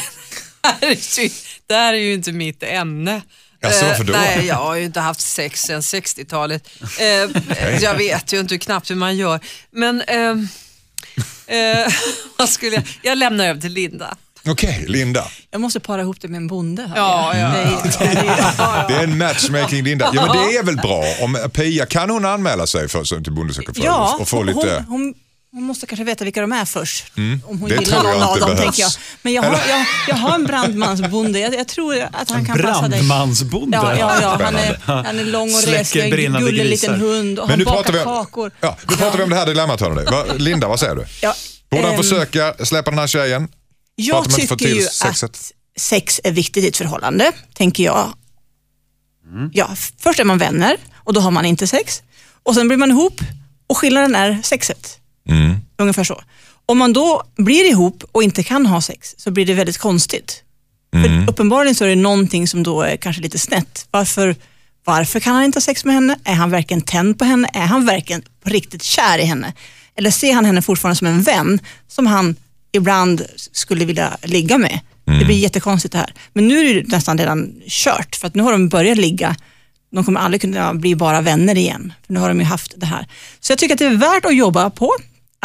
det, 1.66 1.74
här 1.74 1.95
är 1.95 1.99
ju, 1.99 2.14
inte 2.14 2.32
mitt 2.32 2.62
ämne. 2.62 3.22
Jaså, 3.61 3.85
Eh, 3.85 3.89
varför 3.89 4.05
då? 4.05 4.12
nej, 4.12 4.47
jag 4.47 4.55
har 4.55 4.74
ju 4.74 4.85
inte 4.85 5.01
haft 5.01 5.20
sex 5.20 5.62
sedan 5.62 5.80
60-talet. 5.80 6.68
Eh, 7.01 7.76
jag 7.82 7.95
vet 7.95 8.32
ju 8.32 8.41
inte 8.41 8.59
knappt 8.59 8.91
hur 8.91 8.95
man 8.95 9.16
gör. 9.16 9.41
Men 9.70 10.01
ehm, 10.01 10.49
eh, 11.47 11.93
vad 12.39 12.49
skulle 12.49 12.74
jag... 12.76 12.85
Jag 13.03 13.18
lämnar 13.18 13.47
över 13.47 13.61
till 13.61 13.72
Linda. 13.72 14.16
Okej, 14.47 14.85
Linda. 14.89 15.28
Jag 15.51 15.61
måste 15.61 15.80
para 15.80 16.03
ihop 16.03 16.20
det 16.20 16.28
med 16.28 16.37
en 16.37 16.47
bonde. 16.47 16.91
Ja, 16.97 17.37
ja. 17.37 17.49
Det 17.49 18.05
är- 18.05 18.89
det 18.89 18.95
är- 18.95 19.03
en 19.05 19.18
matchmaking 19.18 19.82
Linda. 19.85 20.11
Ja, 20.14 20.26
men 20.26 20.37
det 20.49 20.57
är 20.57 20.62
väl 20.62 20.76
bra. 20.76 21.05
Om 21.20 21.51
Pia, 21.53 21.87
kan 21.87 22.11
hon 22.11 22.24
anmäla 22.24 22.66
sig 22.66 22.89
för, 22.89 23.22
till 23.22 23.32
Bonde 23.32 23.55
Ja, 23.74 24.16
och 24.20 24.28
få 24.28 24.37
hon, 24.37 24.47
lite... 24.47 24.85
hon, 24.89 25.01
hon, 25.01 25.14
Hon 25.55 25.63
måste 25.65 25.87
kanske 25.87 26.05
veta 26.05 26.25
vilka 26.25 26.41
de 26.41 26.53
är 26.53 26.65
först. 26.65 27.05
Om 27.17 27.41
hon 27.45 27.57
Mm. 27.57 27.69
det 27.69 27.75
gillar 27.85 28.03
någon 28.03 28.23
av 28.23 28.39
dem, 28.41 28.49
behövs. 28.49 28.61
tänker 28.63 28.83
jag. 28.83 28.91
Men 29.23 29.33
jag 29.33 29.43
har, 29.43 29.61
jag, 29.69 29.87
jag 30.09 30.17
har 30.17 30.35
en 30.35 30.45
brandmansbonde. 30.45 31.39
Jag, 31.39 31.55
jag 31.55 31.69
tror 31.69 31.99
att 32.13 32.31
han 32.31 32.45
kan 32.47 32.59
passa 32.59 32.81
dig. 32.89 32.91
Brandmansbonde. 32.91 33.77
Ja, 33.77 33.97
ja, 33.99 34.19
ja. 34.23 34.39
Han, 34.45 34.57
är, 34.57 34.81
han 34.85 35.19
är 35.19 35.25
lång 35.25 35.55
och 35.55 35.63
reslig, 35.67 36.25
en 36.25 36.33
gullig 36.33 36.65
grisar. 36.67 36.89
liten 36.93 37.01
hund 37.01 37.39
och 37.39 37.45
Men 37.49 37.51
han 37.51 37.59
nu 37.59 37.65
bakar 37.65 37.83
pratar, 37.93 37.93
vi, 37.99 38.05
kakor. 38.05 38.51
ja, 38.61 38.77
nu 38.91 38.97
pratar 38.97 39.19
vi 39.19 39.25
om 39.25 39.31
det 39.31 39.37
här 39.37 39.47
dilemmat. 39.47 39.81
hörni. 39.81 40.05
Va, 40.05 40.25
Linda, 40.37 40.69
vad 40.69 40.81
säger 40.81 40.95
du? 40.95 41.05
Ja, 41.23 41.35
Borde 41.71 41.83
han 41.83 41.95
ehm, 41.95 42.03
försöka 42.03 42.55
släppa 42.65 42.91
den 42.91 42.99
här 42.99 43.07
tjejen? 43.07 43.49
Jag 43.97 44.31
tycker 44.31 44.69
ju 44.69 44.83
sexet. 44.83 45.31
att 45.31 45.53
sex 45.79 46.21
är 46.25 46.33
viktigt 46.33 46.65
i 46.65 46.69
ett 46.69 46.77
förhållande, 46.77 47.33
tänker 47.55 47.85
jag. 47.85 48.13
Mm. 49.33 49.51
Ja, 49.55 49.71
först 49.99 50.21
är 50.21 50.25
man 50.25 50.39
vänner 50.39 50.77
och 50.97 51.13
då 51.13 51.21
har 51.21 51.31
man 51.31 51.45
inte 51.45 51.67
sex. 51.67 52.03
Och 52.43 52.55
sen 52.55 52.69
blir 52.69 52.79
man 52.79 52.91
ihop 52.91 53.21
och 53.67 53.77
skillnaden 53.79 54.15
är 54.15 54.41
sexet. 54.43 54.99
Mm. 55.29 55.57
Ungefär 55.79 56.05
så. 56.05 56.22
Om 56.66 56.79
man 56.79 56.93
då 56.93 57.22
blir 57.37 57.70
ihop 57.70 58.05
och 58.12 58.22
inte 58.22 58.43
kan 58.43 58.66
ha 58.66 58.81
sex 58.81 59.14
så 59.18 59.31
blir 59.31 59.47
det 59.47 59.55
väldigt 59.55 59.79
konstigt. 59.79 60.43
Mm. 60.95 61.25
För 61.25 61.33
uppenbarligen 61.33 61.75
så 61.75 61.85
är 61.85 61.89
det 61.89 61.95
någonting 61.95 62.49
som 62.49 62.62
då 62.62 62.83
är 62.83 62.97
kanske 62.97 63.22
lite 63.22 63.39
snett. 63.39 63.89
Varför, 63.91 64.37
varför 64.85 65.20
kan 65.20 65.35
han 65.35 65.45
inte 65.45 65.57
ha 65.57 65.61
sex 65.61 65.85
med 65.85 65.95
henne? 65.95 66.18
Är 66.25 66.35
han 66.35 66.51
verkligen 66.51 66.81
tänd 66.81 67.18
på 67.18 67.25
henne? 67.25 67.51
Är 67.53 67.66
han 67.66 67.87
verkligen 67.87 68.22
på 68.43 68.51
riktigt 68.51 68.83
kär 68.83 69.18
i 69.18 69.25
henne? 69.25 69.53
Eller 69.97 70.11
ser 70.11 70.35
han 70.35 70.45
henne 70.45 70.62
fortfarande 70.62 70.97
som 70.97 71.07
en 71.07 71.22
vän 71.22 71.61
som 71.89 72.07
han 72.07 72.37
ibland 72.72 73.22
skulle 73.53 73.85
vilja 73.85 74.16
ligga 74.22 74.59
med? 74.59 74.81
Det 75.18 75.25
blir 75.25 75.37
jättekonstigt 75.37 75.93
det 75.93 75.99
här. 75.99 76.14
Men 76.33 76.49
nu 76.49 76.59
är 76.59 76.75
det 76.75 76.89
nästan 76.89 77.18
redan 77.18 77.55
kört 77.66 78.16
för 78.16 78.27
att 78.27 78.35
nu 78.35 78.43
har 78.43 78.53
de 78.53 78.68
börjat 78.68 78.99
ligga. 78.99 79.37
De 79.95 80.05
kommer 80.05 80.20
aldrig 80.20 80.41
kunna 80.41 80.75
bli 80.75 80.97
bara 80.97 81.20
vänner 81.20 81.57
igen. 81.59 81.93
För 82.07 82.12
nu 82.12 82.20
har 82.20 82.29
de 82.29 82.39
ju 82.39 82.45
haft 82.45 82.75
det 82.77 82.87
här. 82.87 83.07
Så 83.41 83.53
jag 83.53 83.59
tycker 83.59 83.75
att 83.75 83.79
det 83.79 83.87
är 83.87 83.97
värt 83.97 84.25
att 84.25 84.37
jobba 84.37 84.70
på 84.70 84.91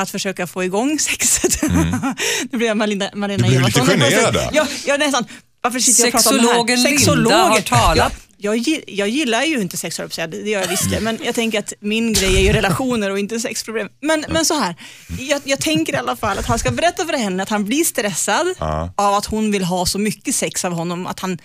att 0.02 0.10
försöka 0.12 0.48
få 0.48 0.64
igång 0.64 1.00
sexet. 1.00 1.62
nu 2.52 2.58
blir 2.58 2.68
jag 2.68 2.78
Malina, 2.78 3.10
Malina 3.14 3.48
Du 3.48 3.54
blir 3.54 3.66
lite 3.66 3.82
generad 3.82 4.34
där. 4.34 4.50
Ja, 4.54 4.68
ja, 4.86 4.98
nästan. 4.98 5.26
Varför 5.62 5.80
sitter 5.80 6.04
jag 6.04 6.16
och 6.16 6.24
pratar 6.24 6.60
om 6.60 6.66
det 6.66 6.76
här? 6.76 6.84
Sexologen 6.84 7.24
Linda 7.24 7.38
har 7.44 7.62
talat. 7.62 8.14
Jag, 8.38 8.56
jag, 8.56 8.58
gi- 8.68 8.84
jag 8.88 9.10
gillar 9.10 9.44
ju 9.44 9.62
inte 9.62 9.78
sex, 9.78 9.98
höll 9.98 10.04
jag 10.04 10.10
på 10.10 10.12
att 10.12 10.16
säga. 10.32 10.44
det 10.44 10.50
gör 10.50 10.62
jag 10.62 10.68
visst. 10.68 11.02
Men 11.02 11.20
jag 11.24 11.36
tänker 11.36 11.60
att 11.60 11.74
min 11.80 12.14
grej 12.14 12.36
är 12.36 12.42
ju 12.42 12.54
relationer 12.54 13.10
och 13.12 13.20
inte 13.20 13.40
sexproblem. 13.40 13.88
Men, 14.02 14.26
men 14.30 14.46
så 14.46 14.54
här, 14.60 14.76
jag, 15.20 15.42
jag 15.46 15.60
tänker 15.60 15.94
i 15.94 15.96
alla 15.96 16.16
fall 16.16 16.38
att 16.38 16.46
han 16.46 16.60
ska 16.60 16.72
berätta 16.72 17.06
för 17.06 17.14
henne 17.14 17.44
att 17.44 17.50
han 17.50 17.66
blir 17.66 17.84
stressad 17.84 18.48
Ja. 18.60 18.94
av 18.98 19.14
att 19.14 19.26
hon 19.26 19.52
vill 19.52 19.64
ha 19.64 19.86
så 19.86 20.00
mycket 20.00 20.36
sex 20.36 20.66
av 20.66 20.74
honom 20.74 21.08
att 21.08 21.20
han 21.20 21.38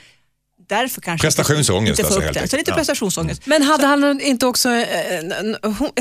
därför 0.68 1.00
kanske 1.00 1.26
Prestationsångest 1.26 1.90
inte 1.98 2.02
får 2.02 2.06
alltså, 2.06 2.18
upp 2.18 2.24
helt 2.24 2.38
den. 2.38 2.48
Så 2.48 2.56
lite 2.56 2.70
Ja. 2.70 2.76
prestationsångest. 2.76 3.46
Men 3.46 3.62
hade 3.62 3.86
han 3.86 4.20
inte 4.20 4.46
också, 4.46 4.68
eh, 4.70 4.84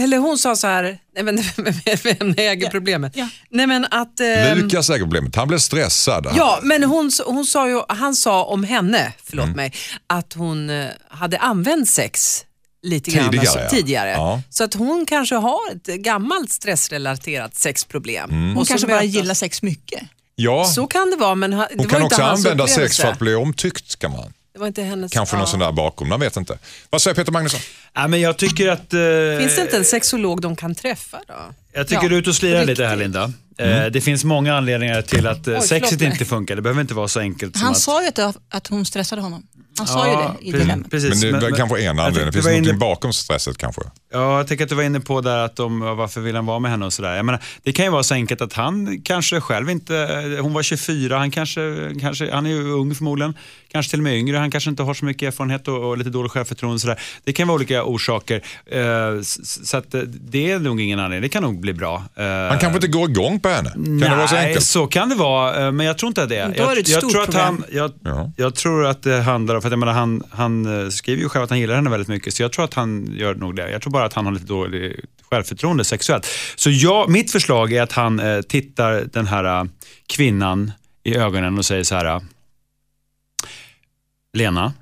eller 0.04 0.18
hon 0.18 0.38
sa 0.38 0.56
så 0.56 0.68
här, 0.68 0.98
nej 1.16 1.24
men 1.24 1.38
vem 2.04 2.34
äger 2.38 2.70
problemet? 2.70 3.12
Ja. 3.16 3.28
Nej 3.50 3.68
men 3.68 3.86
att... 3.92 4.20
eh, 4.20 4.56
Lukas 4.56 4.90
äger 4.90 5.00
problemet. 5.04 5.36
Han 5.36 5.48
blev 5.48 5.58
stressad. 5.60 6.28
Ja, 6.36 6.60
men 6.64 6.84
hon, 6.84 7.12
hon 7.26 7.46
sa 7.46 7.68
ju, 7.70 7.82
han 7.90 8.16
sa 8.16 8.44
om 8.44 8.64
henne, 8.64 9.14
förlåt 9.24 9.44
Mm. 9.46 9.56
mig, 9.56 9.74
att 10.08 10.34
hon 10.34 10.70
eh, 10.70 10.88
hade 11.10 11.38
använt 11.38 11.90
sex 11.90 12.46
lite 12.86 13.12
grann 13.12 13.26
Tidigare, 13.30 13.48
alltså, 13.48 13.60
ja. 13.60 13.70
tidigare. 13.70 14.10
Ja. 14.10 14.42
Så 14.50 14.64
att 14.64 14.74
hon 14.74 15.06
kanske 15.06 15.36
har 15.36 15.60
ett 15.76 15.86
gammalt 15.96 16.52
stressrelaterat 16.52 17.56
sexproblem. 17.56 18.30
Mm. 18.30 18.56
Hon 18.56 18.66
kanske 18.66 18.88
bara 18.88 19.04
gillar 19.04 19.34
sex 19.34 19.62
mycket. 19.62 20.04
Ja, 20.36 20.66
Så 20.66 20.88
kan 20.88 21.10
det 21.10 21.16
vara, 21.18 21.36
men 21.36 21.54
ha- 21.54 21.68
det 21.68 21.76
hon 21.76 21.84
var 21.86 21.90
kan 21.92 22.02
inte 22.04 22.16
också 22.16 22.22
använda 22.24 22.68
sex 22.68 22.98
för 22.98 23.08
att 23.08 23.20
bli 23.20 23.36
omtyckt. 23.36 24.00
Kan 24.00 24.12
man. 24.12 24.34
Det 24.54 24.60
var 24.60 24.68
inte 24.68 24.82
hennes... 24.84 25.12
Kanske 25.12 25.36
någon 25.36 25.42
ja. 25.42 25.48
sån 25.48 25.60
där 25.60 25.72
bakom, 25.72 26.10
man 26.10 26.20
vet 26.20 26.38
inte. 26.38 26.58
Vad 26.90 27.02
säger 27.02 27.16
Peter 27.16 27.32
Magnusson? 27.32 27.60
Ja, 27.94 28.08
men 28.08 28.22
jag 28.22 28.38
tycker 28.38 28.68
att... 28.70 28.94
eh, 28.94 29.00
Finns 29.40 29.56
det 29.56 29.62
inte 29.62 29.78
en 29.78 29.86
sexolog 29.86 30.42
de 30.42 30.56
kan 30.56 30.76
träffa 30.76 31.20
då? 31.28 31.34
Jag 31.74 31.88
tycker 31.88 32.04
Ja, 32.04 32.10
du 32.10 32.16
är 32.16 32.20
ute 32.20 32.30
och 32.30 32.36
slirar 32.36 32.66
lite 32.66 32.86
här. 32.86 32.96
Linda. 32.96 33.32
Eh, 33.58 33.86
Det 33.86 34.02
finns 34.02 34.24
många 34.24 34.58
anledningar 34.58 35.02
till 35.02 35.28
att 35.28 35.48
eh, 35.48 35.54
Oj, 35.54 35.62
sexet 35.68 36.02
inte 36.02 36.26
funkar. 36.26 36.56
Det 36.56 36.62
behöver 36.62 36.82
inte 36.82 36.94
vara 36.94 37.08
så 37.08 37.20
enkelt 37.20 37.56
som 37.58 37.64
Han 37.64 37.72
att... 37.72 37.80
sa 37.80 38.02
ju 38.02 38.08
att, 38.08 38.16
det- 38.16 38.34
att 38.50 38.68
hon 38.68 38.86
stressade 38.86 39.22
honom. 39.22 39.48
Han 39.78 39.88
sa 39.88 40.08
ju 40.08 40.14
det 40.14 40.48
i 40.48 40.52
dilemmat. 40.52 40.92
Precis. 40.92 41.24
Men 41.24 41.40
det 41.40 41.48
är 41.48 41.52
kanske 41.52 41.82
en 41.84 42.00
anledning. 42.00 42.26
Det 42.26 42.32
finns 42.32 42.46
var 42.46 42.52
någonting 42.52 42.74
inne- 42.74 42.80
bakom 42.80 43.14
stresset 43.14 43.58
kanske. 43.58 43.82
Ja, 44.12 44.38
jag 44.38 44.48
tänker 44.48 44.64
att 44.64 44.70
du 44.70 44.76
var 44.76 44.84
inne 44.84 45.00
på 45.00 45.22
där 45.22 45.38
att 45.38 45.56
de, 45.56 45.80
varför 45.80 46.22
vill 46.22 46.36
han 46.36 46.46
vara 46.46 46.60
med 46.60 46.72
henne 46.72 46.86
och 46.86 46.94
sådär. 46.94 47.16
Jag 47.16 47.26
menar, 47.26 47.42
det 47.64 47.74
kan 47.74 47.86
ju 47.86 47.92
vara 47.92 48.04
så 48.04 48.14
enkelt 48.14 48.42
att 48.42 48.54
han 48.54 49.02
kanske 49.02 49.42
själv 49.42 49.70
inte, 49.70 49.94
hon 50.42 50.54
var 50.54 50.64
24, 50.64 51.18
han 51.18 51.32
kanske, 51.32 51.62
kanske 52.02 52.32
han 52.32 52.46
är 52.46 52.50
ju 52.50 52.72
ung 52.72 52.96
förmodligen, 52.96 53.34
kanske 53.74 53.90
till 53.90 54.00
och 54.00 54.04
med 54.04 54.18
yngre, 54.18 54.38
han 54.38 54.52
kanske 54.52 54.70
inte 54.70 54.84
har 54.84 54.94
så 54.94 55.06
mycket 55.06 55.28
erfarenhet 55.28 55.68
och, 55.68 55.90
och 55.90 55.98
lite 55.98 56.10
dåligt 56.10 56.32
självförtroende 56.32 56.80
sådär. 56.80 57.00
Det 57.24 57.34
kan 57.34 57.48
vara 57.48 57.56
olika 57.56 57.84
orsaker. 57.84 58.42
S- 59.20 59.68
så 59.70 59.78
att 59.78 59.94
eh, 59.94 60.02
det 60.02 60.52
är 60.52 60.60
nog 60.60 60.82
ingen 60.82 61.00
anledning, 61.00 61.22
det 61.22 61.30
kan 61.30 61.44
nog 61.44 61.60
bli 61.60 61.74
bra. 61.74 62.04
Eh, 62.16 62.24
Han 62.26 62.60
kanske 62.60 62.76
inte 62.78 62.88
går 62.88 63.10
igång 63.10 63.40
på 63.40 63.50
henne. 63.50 63.70
Kan 63.70 64.00
det 64.00 64.10
vara 64.16 64.28
så 64.28 64.36
Nej, 64.36 64.46
enkelt? 64.48 64.66
så 64.66 64.88
kan 64.88 65.10
det 65.10 65.16
vara, 65.16 65.72
men 65.72 65.86
jag 65.86 65.98
tror 65.98 66.08
inte 66.08 66.24
att 66.24 66.30
det 66.30 66.38
är. 66.38 66.54
Då 66.58 66.64
är 66.70 66.76
det 66.76 66.82
ett 66.82 66.88
jag, 66.88 67.04
jag 67.04 67.12
stort 67.12 67.32
tror 67.32 67.42
han, 67.42 67.64
jag, 67.72 67.92
Ja. 68.04 68.32
jag 68.38 68.56
tror 68.56 68.86
att 68.86 69.04
det 69.04 69.22
handlar 69.22 69.56
om, 69.56 69.62
för 69.62 69.68
att 69.68 69.72
jag 69.72 69.80
menar, 69.80 69.94
han, 69.94 70.24
han 70.32 70.92
skriver 70.92 71.22
ju 71.22 71.30
själv 71.30 71.44
att 71.44 71.50
han 71.50 71.60
gillar 71.60 71.76
henne 71.76 71.90
väldigt 71.90 72.08
mycket, 72.10 72.34
så 72.34 72.44
jag 72.44 72.52
tror 72.52 72.66
att 72.66 72.74
han 72.74 73.14
gör 73.18 73.36
nog 73.36 73.56
det. 73.56 73.72
Jag 73.72 73.82
tror 73.82 73.92
bara 73.92 74.06
att 74.06 74.14
han 74.14 74.26
har 74.26 74.34
lite 74.34 74.46
dåligt 74.46 75.00
självförtroende 75.30 75.84
sexuellt. 75.84 76.28
Så 76.56 76.70
jag, 76.70 77.10
mitt 77.10 77.32
förslag 77.32 77.74
är 77.74 77.82
att 77.82 77.92
han 77.92 78.20
eh, 78.20 78.42
tittar 78.42 79.04
den 79.14 79.28
här 79.28 79.68
kvinnan 80.08 80.72
i 81.04 81.16
ögonen 81.16 81.58
och 81.58 81.66
säger 81.66 81.84
så 81.84 81.96
här. 81.96 82.22
Lena, 84.34 84.74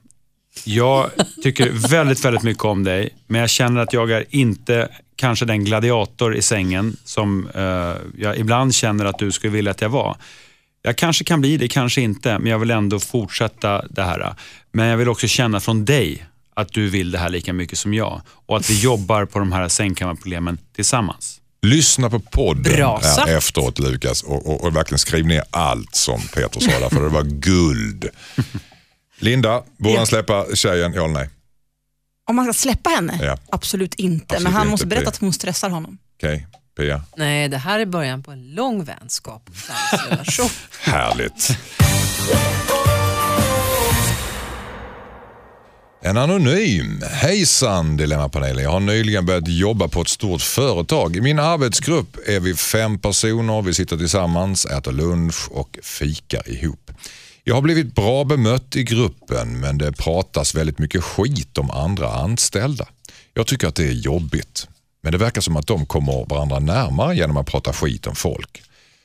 jag 0.64 1.12
tycker 1.44 1.70
väldigt, 1.70 2.26
väldigt 2.26 2.44
mycket 2.44 2.66
om 2.66 2.84
dig, 2.84 3.16
men 3.28 3.42
jag 3.42 3.50
känner 3.50 3.82
att 3.82 3.94
jag 3.94 4.12
är 4.12 4.26
inte 4.30 4.90
kanske 5.16 5.46
den 5.46 5.66
gladiator 5.66 6.36
i 6.36 6.42
sängen 6.42 6.98
som 7.06 7.50
eh, 7.56 8.22
jag 8.24 8.38
ibland 8.38 8.76
känner 8.76 9.06
att 9.06 9.20
du 9.20 9.32
skulle 9.32 9.54
vilja 9.54 9.72
att 9.72 9.82
jag 9.82 9.90
var. 9.90 10.18
Jag 10.82 10.96
kanske 10.96 11.24
kan 11.24 11.42
bli 11.42 11.58
det, 11.58 11.68
kanske 11.68 12.02
inte, 12.02 12.40
men 12.40 12.52
jag 12.52 12.60
vill 12.60 12.72
ändå 12.72 13.00
fortsätta 13.00 13.88
det 13.90 14.04
här. 14.04 14.36
Men 14.72 14.88
jag 14.88 14.98
vill 14.98 15.10
också 15.10 15.28
känna 15.28 15.60
från 15.60 15.86
dig 15.86 16.26
att 16.54 16.74
du 16.74 16.90
vill 16.90 17.12
det 17.12 17.18
här 17.18 17.30
lika 17.30 17.54
mycket 17.54 17.78
som 17.78 17.94
jag 17.94 18.22
och 18.28 18.58
att 18.58 18.70
vi 18.70 18.80
jobbar 18.80 19.26
på 19.26 19.40
de 19.40 19.52
här 19.52 19.68
sängkammarproblemen 19.68 20.58
tillsammans. 20.76 21.38
Lyssna 21.62 22.10
på 22.10 22.20
podden 22.20 22.74
Bra 22.74 23.02
efteråt 23.28 23.80
Lukas 23.80 24.24
och, 24.24 24.48
och, 24.48 24.64
och 24.64 24.76
verkligen 24.76 25.00
skriv 25.00 25.26
ner 25.26 25.44
allt 25.50 25.96
som 25.96 26.22
Peter 26.22 26.60
sa 26.60 26.80
där, 26.80 26.90
för 26.90 27.02
det 27.02 27.10
var 27.10 27.24
guld. 27.24 28.10
Linda, 29.22 29.64
borde 29.78 29.94
Ja. 29.94 29.98
han 30.00 30.08
släppa 30.08 30.46
tjejen, 30.56 30.94
ja 30.94 31.04
eller 31.06 31.14
nej? 31.14 31.30
Om 32.30 32.36
man 32.36 32.46
ska 32.46 32.54
släppa 32.54 32.90
henne? 32.90 33.20
Ja. 33.22 33.38
Absolut 33.52 33.94
inte. 33.96 34.26
Absolut 34.26 34.44
men 34.44 34.54
han 34.54 34.62
inte, 34.62 34.72
måste 34.72 34.88
berätta 34.88 35.02
Pia. 35.04 35.10
att 35.10 35.18
hon 35.18 35.34
stressar 35.34 35.70
honom. 35.70 35.98
Okej, 36.18 36.48
Pia. 36.78 37.02
Nej, 37.16 37.48
det 37.50 37.58
här 37.58 37.80
är 37.80 37.86
början 37.86 38.24
på 38.24 38.32
en 38.32 38.52
lång 38.56 38.84
vänskap 38.84 39.50
och. 39.50 40.52
Härligt. 40.92 41.58
En 46.04 46.18
anonym. 46.18 47.02
Hejsan 47.12 47.98
Dilemmapanelen. 47.98 48.64
Jag 48.64 48.72
har 48.72 48.80
nyligen 48.80 49.26
börjat 49.26 49.48
jobba 49.48 49.88
på 49.88 50.02
ett 50.02 50.08
stort 50.08 50.42
företag. 50.42 51.16
I 51.16 51.22
min 51.22 51.40
arbetsgrupp 51.40 52.18
är 52.28 52.40
vi 52.40 52.56
fem 52.56 53.00
personer. 53.00 53.62
Vi 53.62 53.74
sitter 53.74 53.98
tillsammans, 53.98 54.66
äter 54.66 54.92
lunch 54.92 55.48
och 55.52 55.78
fikar 55.84 56.50
ihop. 56.50 56.92
Jag 57.44 57.56
har 57.56 57.62
blivit 57.62 57.96
bra 57.96 58.24
bemött 58.24 58.76
i 58.76 58.84
gruppen 58.84 59.60
men 59.60 59.78
det 59.78 59.92
pratas 59.92 60.56
väldigt 60.56 60.80
mycket 60.80 61.04
skit 61.04 61.58
om 61.58 61.72
andra 61.72 62.14
anställda. 62.14 62.88
Jag 63.34 63.48
tycker 63.48 63.68
att 63.68 63.76
det 63.76 63.88
är 63.88 63.92
jobbigt. 63.92 64.68
Men 65.04 65.12
det 65.12 65.18
verkar 65.18 65.42
som 65.42 65.58
att 65.58 65.68
de 65.68 65.86
kommer 65.86 66.26
varandra 66.30 66.60
närmare 66.60 67.16
genom 67.16 67.38
att 67.38 67.48
prata 67.48 67.74
skit 67.74 68.08
om 68.08 68.16
folk. 68.16 68.62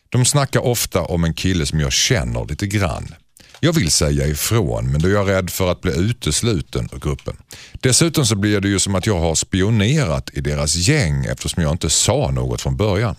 De 0.08 0.24
snackar 0.24 0.60
ofta 0.60 1.02
om 1.02 1.24
en 1.24 1.34
kille 1.34 1.66
som 1.66 1.80
jag 1.80 1.92
känner 1.92 2.44
lite 2.44 2.66
grann. 2.66 3.14
Jag 3.60 3.72
vill 3.72 3.90
säga 3.90 4.26
ifrån 4.26 4.92
men 4.92 5.02
då 5.02 5.08
är 5.08 5.12
jag 5.12 5.28
rädd 5.28 5.50
för 5.50 5.72
att 5.72 5.80
bli 5.80 5.92
utesluten 5.92 6.88
ur 6.92 6.98
gruppen. 6.98 7.36
Dessutom 7.72 8.26
så 8.26 8.36
blir 8.36 8.60
det 8.60 8.68
ju 8.68 8.78
som 8.78 8.94
att 8.94 9.06
jag 9.06 9.20
har 9.20 9.34
spionerat 9.34 10.30
i 10.32 10.40
deras 10.40 10.76
gäng 10.76 11.24
eftersom 11.24 11.62
jag 11.62 11.72
inte 11.72 11.90
sa 11.90 12.30
något 12.30 12.60
från 12.60 12.76
början. 12.76 13.16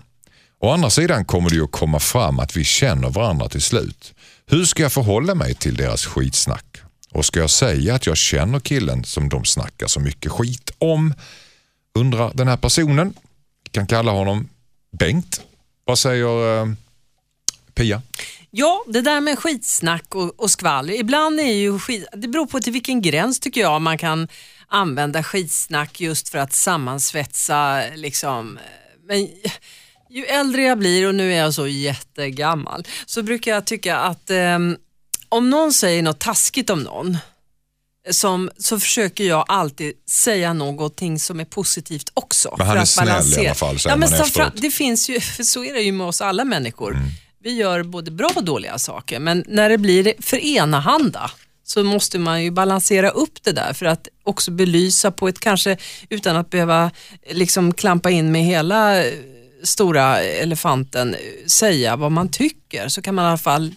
Å 0.59 0.71
andra 0.71 0.89
sidan 0.89 1.25
kommer 1.25 1.49
det 1.49 1.55
ju 1.55 1.63
att 1.63 1.71
komma 1.71 1.99
fram 1.99 2.39
att 2.39 2.57
vi 2.57 2.63
känner 2.63 3.09
varandra 3.09 3.49
till 3.49 3.61
slut. 3.61 4.13
Hur 4.49 4.65
ska 4.65 4.83
jag 4.83 4.93
förhålla 4.93 5.35
mig 5.35 5.53
till 5.53 5.75
deras 5.75 6.05
skitsnack? 6.05 6.77
Och 7.11 7.25
ska 7.25 7.39
jag 7.39 7.49
säga 7.49 7.95
att 7.95 8.05
jag 8.05 8.17
känner 8.17 8.59
killen 8.59 9.03
som 9.03 9.29
de 9.29 9.45
snackar 9.45 9.87
så 9.87 9.99
mycket 9.99 10.31
skit 10.31 10.71
om? 10.77 11.13
Undrar 11.95 12.31
den 12.33 12.47
här 12.47 12.57
personen. 12.57 13.13
Vi 13.63 13.69
kan 13.69 13.87
kalla 13.87 14.11
honom 14.11 14.49
Bengt. 14.99 15.41
Vad 15.85 15.99
säger 15.99 16.61
eh, 16.61 16.73
Pia? 17.73 18.01
Ja, 18.51 18.83
det 18.87 19.01
där 19.01 19.21
med 19.21 19.39
skitsnack 19.39 20.15
och, 20.15 20.39
och 20.39 20.51
skvaller. 20.51 20.93
Ibland 20.93 21.39
är 21.39 21.53
ju 21.53 21.79
skit, 21.79 22.07
det 22.13 22.27
beror 22.27 22.45
på 22.45 22.59
till 22.59 22.73
vilken 22.73 23.01
gräns 23.01 23.39
tycker 23.39 23.61
jag 23.61 23.81
man 23.81 23.97
kan 23.97 24.27
använda 24.67 25.23
skitsnack 25.23 26.01
just 26.01 26.29
för 26.29 26.37
att 26.37 26.53
sammansvetsa. 26.53 27.81
Liksom. 27.95 28.59
Men 29.07 29.29
ju 30.09 30.25
äldre 30.25 30.61
jag 30.63 30.77
blir 30.77 31.07
och 31.07 31.15
nu 31.15 31.33
är 31.33 31.37
jag 31.37 31.53
så 31.53 31.67
jättegammal 31.67 32.87
så 33.05 33.23
brukar 33.23 33.51
jag 33.51 33.65
tycka 33.65 33.97
att 33.97 34.29
ehm, 34.29 34.77
om 35.29 35.49
någon 35.49 35.73
säger 35.73 36.03
något 36.03 36.19
taskigt 36.19 36.69
om 36.69 36.83
någon 36.83 37.17
som, 38.11 38.49
så 38.57 38.79
försöker 38.79 39.23
jag 39.23 39.45
alltid 39.47 39.93
säga 40.09 40.53
någonting 40.53 41.19
som 41.19 41.39
är 41.39 41.45
positivt 41.45 42.09
också. 42.13 42.55
Men 42.57 42.67
han 42.67 42.77
är 42.77 42.85
snäll 42.85 43.07
i 43.07 43.09
balansera. 43.09 43.45
alla 43.45 43.55
fall, 43.55 43.77
Ja, 43.85 43.95
men 43.95 44.13
efteråt. 44.13 44.51
det 44.55 44.71
finns 44.71 45.09
ju, 45.09 45.19
för 45.19 45.43
så 45.43 45.63
är 45.63 45.73
det 45.73 45.81
ju 45.81 45.91
med 45.91 46.07
oss 46.07 46.21
alla 46.21 46.43
människor. 46.45 46.95
Mm. 46.95 47.07
Vi 47.43 47.51
gör 47.55 47.83
både 47.83 48.11
bra 48.11 48.29
och 48.35 48.43
dåliga 48.43 48.77
saker, 48.77 49.19
men 49.19 49.43
när 49.47 49.69
det 49.69 49.77
blir 49.77 50.13
för 50.19 50.37
enahanda 50.37 51.31
så 51.63 51.83
måste 51.83 52.19
man 52.19 52.43
ju 52.43 52.51
balansera 52.51 53.09
upp 53.09 53.43
det 53.43 53.51
där 53.51 53.73
för 53.73 53.85
att 53.85 54.07
också 54.23 54.51
belysa 54.51 55.11
på 55.11 55.27
ett, 55.27 55.39
kanske 55.39 55.77
utan 56.09 56.35
att 56.35 56.49
behöva 56.49 56.91
liksom 57.31 57.73
klampa 57.73 58.09
in 58.09 58.31
med 58.31 58.43
hela 58.43 59.05
eh, 59.05 59.13
stora 59.63 60.21
elefanten, 60.21 61.15
säga 61.47 61.95
vad 61.95 62.11
man 62.11 62.29
tycker, 62.29 62.87
så 62.87 63.01
kan 63.01 63.15
man 63.15 63.25
i 63.25 63.27
alla 63.27 63.37
fall 63.37 63.73